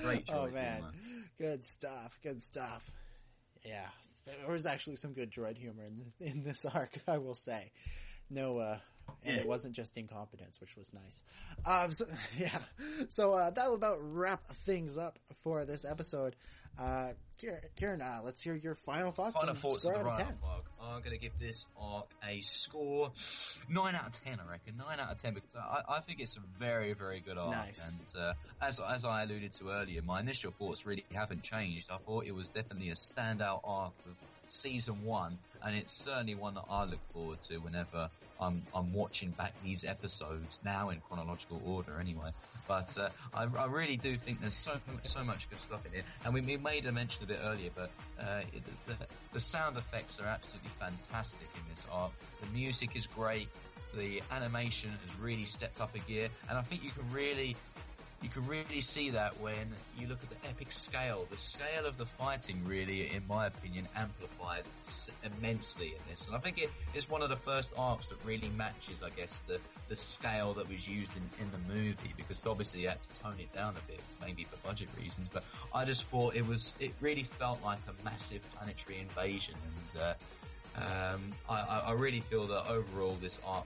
[0.03, 0.93] Great oh man, humor.
[1.39, 2.19] good stuff.
[2.23, 2.91] Good stuff.
[3.65, 3.89] Yeah,
[4.27, 6.99] there was actually some good droid humor in in this arc.
[7.09, 7.73] I will say,
[8.31, 8.79] no, uh,
[9.25, 11.23] and it wasn't just incompetence, which was nice.
[11.65, 12.07] Um, so
[12.39, 12.59] yeah,
[13.09, 16.37] so uh, that'll about wrap things up for this episode.
[16.79, 17.11] Uh,
[17.77, 19.35] Ciaran, uh, let's hear your final thoughts.
[19.35, 20.35] Final thoughts of the out of Rhino 10.
[20.45, 20.65] arc.
[20.83, 23.13] I'm going to give this arc a score
[23.69, 24.39] nine out of ten.
[24.41, 27.39] I reckon nine out of ten because I, I think it's a very, very good
[27.39, 27.53] arc.
[27.53, 27.81] Nice.
[28.15, 31.91] And uh, as as I alluded to earlier, my initial thoughts really haven't changed.
[31.91, 34.15] I thought it was definitely a standout arc of
[34.51, 38.11] season one, and it's certainly one that I look forward to whenever
[38.41, 41.99] I'm I'm watching back these episodes now in chronological order.
[42.01, 42.31] Anyway,
[42.69, 44.73] but uh, I, I really do think there's so
[45.03, 47.71] so much good stuff in it, and we, we made a mention of it earlier,
[47.75, 47.91] but
[48.21, 48.41] uh,
[48.87, 48.97] the,
[49.33, 52.12] the sound effects are absolutely fantastic in this arc.
[52.41, 53.49] The music is great.
[53.97, 57.57] The animation has really stepped up a gear, and I think you can really
[58.25, 59.69] you can really see that when
[59.99, 61.27] you look at the epic scale.
[61.31, 64.65] The scale of the fighting really, in my opinion, amplified
[65.23, 66.27] immensely in this.
[66.27, 69.41] And I think it is one of the first arcs that really matches, I guess,
[69.41, 69.61] the,
[69.91, 73.37] the scale that was used in, in the movie because obviously you had to tone
[73.39, 75.29] it down a bit, maybe for budget reasons.
[75.31, 75.45] But
[75.75, 79.55] I just thought it was, it really felt like a massive planetary invasion.
[79.95, 80.15] And, uh,
[80.77, 83.65] um, I, I I really feel that overall this arc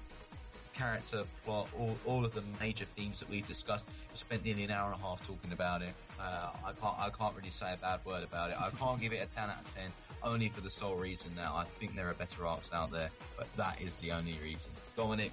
[0.79, 3.89] character, plot, all, all of the major themes that we've discussed.
[4.11, 5.93] We spent nearly an hour and a half talking about it.
[6.21, 8.57] Uh, I can't, I can't really say a bad word about it.
[8.61, 9.85] I can't give it a 10 out of 10.
[10.23, 13.55] only for the sole reason that I think there are better arcs out there, but
[13.57, 14.73] that is the only reason.
[14.97, 15.33] Dominic,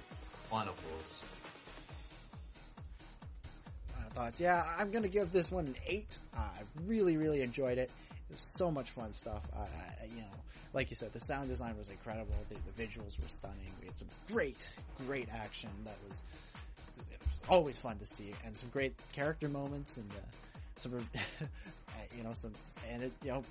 [0.50, 1.24] final thoughts.
[4.16, 4.40] Uh, thoughts.
[4.40, 6.16] Yeah, I'm gonna give this one an eight.
[6.36, 7.90] Uh, I really, really enjoyed it.
[8.28, 9.42] It was so much fun stuff.
[9.56, 9.64] Uh,
[10.10, 10.36] you know,
[10.72, 12.34] like you said, the sound design was incredible.
[12.48, 13.70] The, the visuals were stunning.
[13.80, 14.68] We had some great,
[15.06, 16.22] great action that was,
[16.96, 20.24] was always fun to see, and some great character moments and uh,
[20.76, 20.92] some,
[22.16, 22.52] you know, some,
[22.90, 23.42] and it, you know,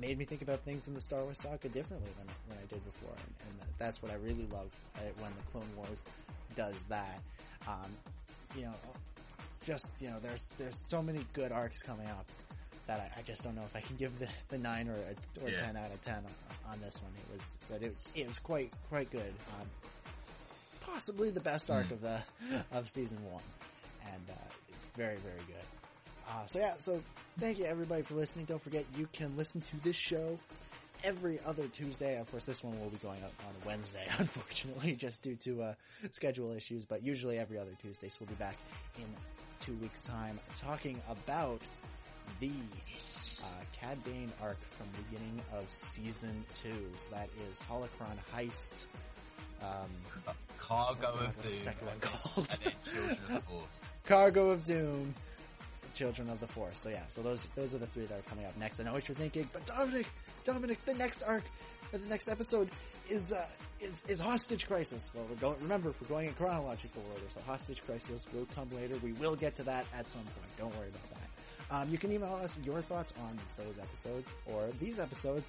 [0.00, 2.84] made me think about things in the Star Wars saga differently than than I did
[2.84, 6.04] before, and, and that's what I really love uh, when the Clone Wars
[6.54, 7.18] does that.
[7.66, 7.90] Um,
[8.54, 8.74] you know,
[9.64, 12.26] just you know, there's there's so many good arcs coming up
[12.86, 15.44] that I, I just don't know if I can give the, the nine or a
[15.44, 15.58] or Yeah.
[15.58, 17.12] ten out of ten on, on this one.
[17.16, 19.32] It was, but it, it was quite quite good.
[19.60, 19.66] Um,
[20.80, 21.94] possibly the best arc Hmm.
[21.94, 22.20] of the
[22.72, 23.42] of season one,
[24.12, 24.34] and uh,
[24.68, 25.64] it's very very good.
[26.28, 27.00] Uh, so yeah, so
[27.38, 28.44] thank you everybody for listening.
[28.46, 30.38] Don't forget you can listen to this show
[31.04, 32.18] every other Tuesday.
[32.18, 35.74] Of course, this one will be going up on Wednesday, unfortunately, just due to uh,
[36.12, 36.84] schedule issues.
[36.84, 38.56] But usually every other Tuesday, so we'll be back
[38.98, 39.04] in
[39.62, 41.60] two weeks' time talking about
[42.40, 43.46] the uh,
[43.80, 46.70] Cad Bane arc from the beginning of season two.
[46.96, 48.84] So that is Holocron Heist.
[49.62, 49.88] Um,
[50.58, 51.56] Cargo what's of the Doom.
[51.56, 52.58] second one called?
[52.84, 53.80] Children of the Force.
[54.04, 55.14] Cargo of Doom,
[55.94, 56.78] Children of the Force.
[56.78, 58.80] So yeah, so those those are the three that are coming up next.
[58.80, 60.06] I know what you're thinking, but Dominic,
[60.44, 61.44] Dominic, the next arc,
[61.94, 62.68] uh, the next episode
[63.12, 63.44] is uh,
[63.80, 65.10] is, is Hostage Crisis.
[65.14, 65.56] Well, we're going.
[65.60, 68.94] Remember, we're going in chronological order, so Hostage Crisis will come later.
[69.02, 70.50] We will get to that at some point.
[70.58, 71.22] Don't worry about that.
[71.74, 75.44] Um, you can email us your thoughts on those episodes or these episodes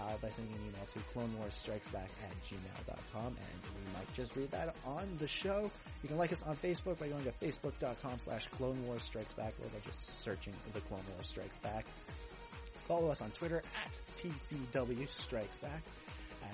[0.00, 4.74] uh, by sending an email to clonewarsstrikesback at gmail.com and we might just read that
[4.86, 5.70] on the show.
[6.02, 9.52] You can like us on Facebook by going to facebook.com slash Clone Wars Strikes Back
[9.62, 11.84] or by just searching the Clone Wars Strikes Back.
[12.88, 15.82] Follow us on Twitter at TCW Strikes Back.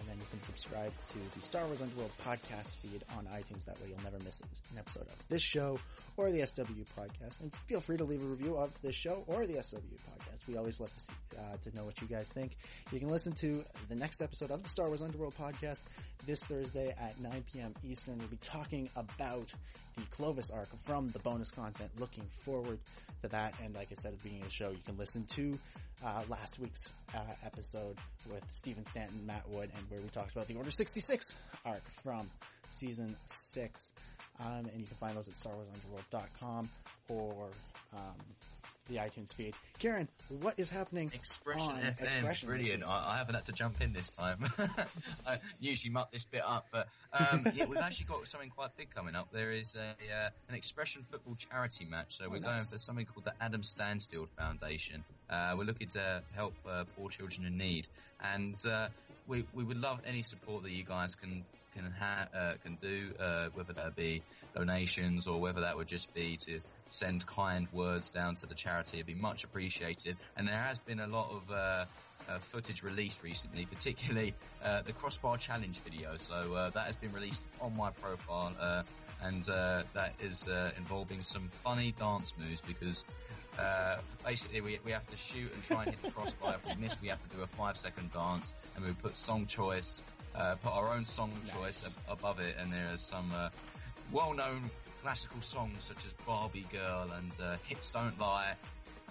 [0.02, 3.64] And then you can subscribe to the Star Wars Underworld podcast feed on iTunes.
[3.66, 5.78] That way you'll never miss an episode of this show
[6.16, 7.40] or the SW podcast.
[7.40, 10.48] And feel free to leave a review of this show or the SW podcast.
[10.48, 12.56] We always love to, see, uh, to know what you guys think.
[12.90, 15.78] You can listen to the next episode of the Star Wars Underworld podcast
[16.26, 17.72] this Thursday at 9 p.m.
[17.84, 18.18] Eastern.
[18.18, 19.52] We'll be talking about
[19.96, 21.90] the Clovis arc from the bonus content.
[22.00, 22.80] Looking forward
[23.22, 23.54] to that.
[23.64, 25.58] And like I said at the beginning of the show, you can listen to
[26.04, 27.96] uh, last week's uh, episode
[28.30, 31.34] with Stephen Stanton, Matt Wood, and where we talked about the Order 66
[31.64, 32.28] arc from
[32.70, 33.90] season 6.
[34.40, 36.68] Um, and you can find those at StarWarsUnderworld.com
[37.08, 37.50] or
[37.94, 38.16] um,
[38.88, 39.54] the iTunes feed.
[39.78, 42.84] Karen, what is happening Expression on FM, Expression brilliant.
[42.84, 44.38] I, I haven't had to jump in this time.
[45.26, 48.90] I usually muck this bit up, but um, yeah, we've actually got something quite big
[48.90, 49.28] coming up.
[49.32, 52.50] There is a uh, an Expression football charity match, so Oh, we're nice.
[52.50, 55.04] going for something called the Adam Stansfield Foundation.
[55.28, 57.88] Uh, we're looking to help uh, poor children in need,
[58.20, 58.88] and uh,
[59.26, 61.44] we we would love any support that you guys can
[61.74, 64.24] can ha- uh, can do, uh, whether that be
[64.54, 68.98] donations or whether that would just be to send kind words down to the charity.
[68.98, 70.18] It'd be much appreciated.
[70.36, 71.88] And there has been a lot of
[72.28, 74.34] uh, footage released recently, particularly
[74.64, 76.16] uh, the Crossbar Challenge video.
[76.16, 78.82] So uh, that has been released on my profile, uh,
[79.22, 83.04] and uh, that is uh, involving some funny dance moves because.
[83.58, 86.54] Uh, basically, we, we have to shoot and try and hit the crossbar.
[86.54, 89.44] if we miss, we have to do a five second dance, and we put song
[89.44, 90.02] choice,
[90.34, 93.50] uh, put our own song choice ab- above it, and there are some uh,
[94.10, 94.70] well-known
[95.02, 98.54] classical songs such as Barbie Girl and uh, Hips Don't Lie.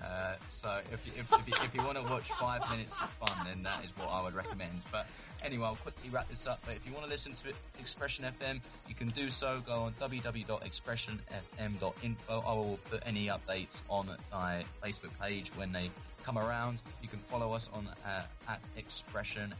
[0.03, 3.10] Uh, so if you, if, if you, if you want to watch five minutes of
[3.11, 4.86] fun, then that is what I would recommend.
[4.91, 5.06] But
[5.44, 6.60] anyway, I'll quickly wrap this up.
[6.65, 9.61] But if you want to listen to Expression FM, you can do so.
[9.65, 12.44] Go on www.expressionfm.info.
[12.48, 15.91] I will put any updates on my Facebook page when they
[16.23, 16.82] come around.
[17.02, 19.56] You can follow us on uh, at Expression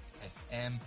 [0.51, 0.80] FM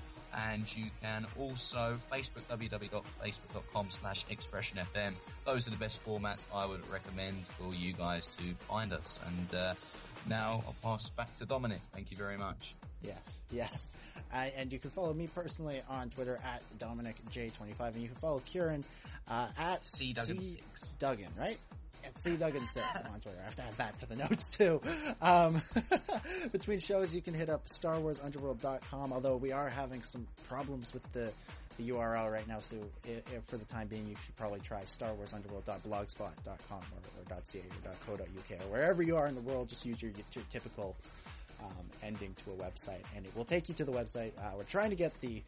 [0.51, 5.13] and you can also Facebook www.facebook.com slash expression FM.
[5.45, 9.21] Those are the best formats I would recommend for you guys to find us.
[9.27, 9.75] And uh,
[10.29, 11.81] now I'll pass back to Dominic.
[11.93, 12.75] Thank you very much.
[13.03, 13.19] Yes,
[13.53, 13.97] yes.
[14.33, 18.43] Uh, and you can follow me personally on Twitter at DominicJ25, and you can follow
[18.51, 18.85] Ciaran
[19.29, 20.81] uh, at C Duggan C six.
[20.99, 21.59] Duggan, right?
[22.05, 23.39] At C Duggan six on Twitter.
[23.41, 24.81] I have to add that to the notes too.
[25.21, 25.63] Um,
[26.53, 29.13] between shows, you can hit up StarWarsUnderworld.com.
[29.13, 31.33] Although we are having some problems with the
[31.77, 32.77] the URL right now, so
[33.07, 37.93] i i for the time being, you should probably try StarWarsUnderworld.blogspot.com or, or .ca or
[38.07, 39.69] .co.uk or wherever you are in the world.
[39.69, 40.95] Just use your, your typical
[41.61, 44.33] um, ending to a website, and it will take you to the website.
[44.39, 45.43] Uh, we're trying to get the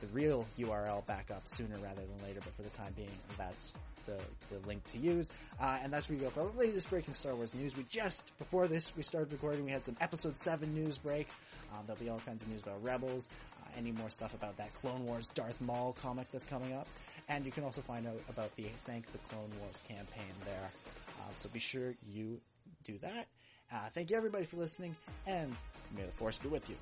[0.00, 3.72] the real URL back up sooner rather than later, but for the time being, that's
[4.08, 5.30] the, the link to use.
[5.60, 7.76] Uh, and that's where you go for the latest breaking Star Wars news.
[7.76, 11.28] We just, before this, we started recording, we had some episode 7 news break.
[11.72, 13.28] Um, there'll be all kinds of news about Rebels,
[13.62, 16.88] uh, any more stuff about that Clone Wars Darth Maul comic that's coming up.
[17.28, 20.70] And you can also find out about the Thank the Clone Wars campaign there.
[21.18, 22.40] Uh, so be sure you
[22.84, 23.26] do that.
[23.70, 25.54] Uh, thank you everybody for listening, and
[25.94, 26.76] may the Force be with you.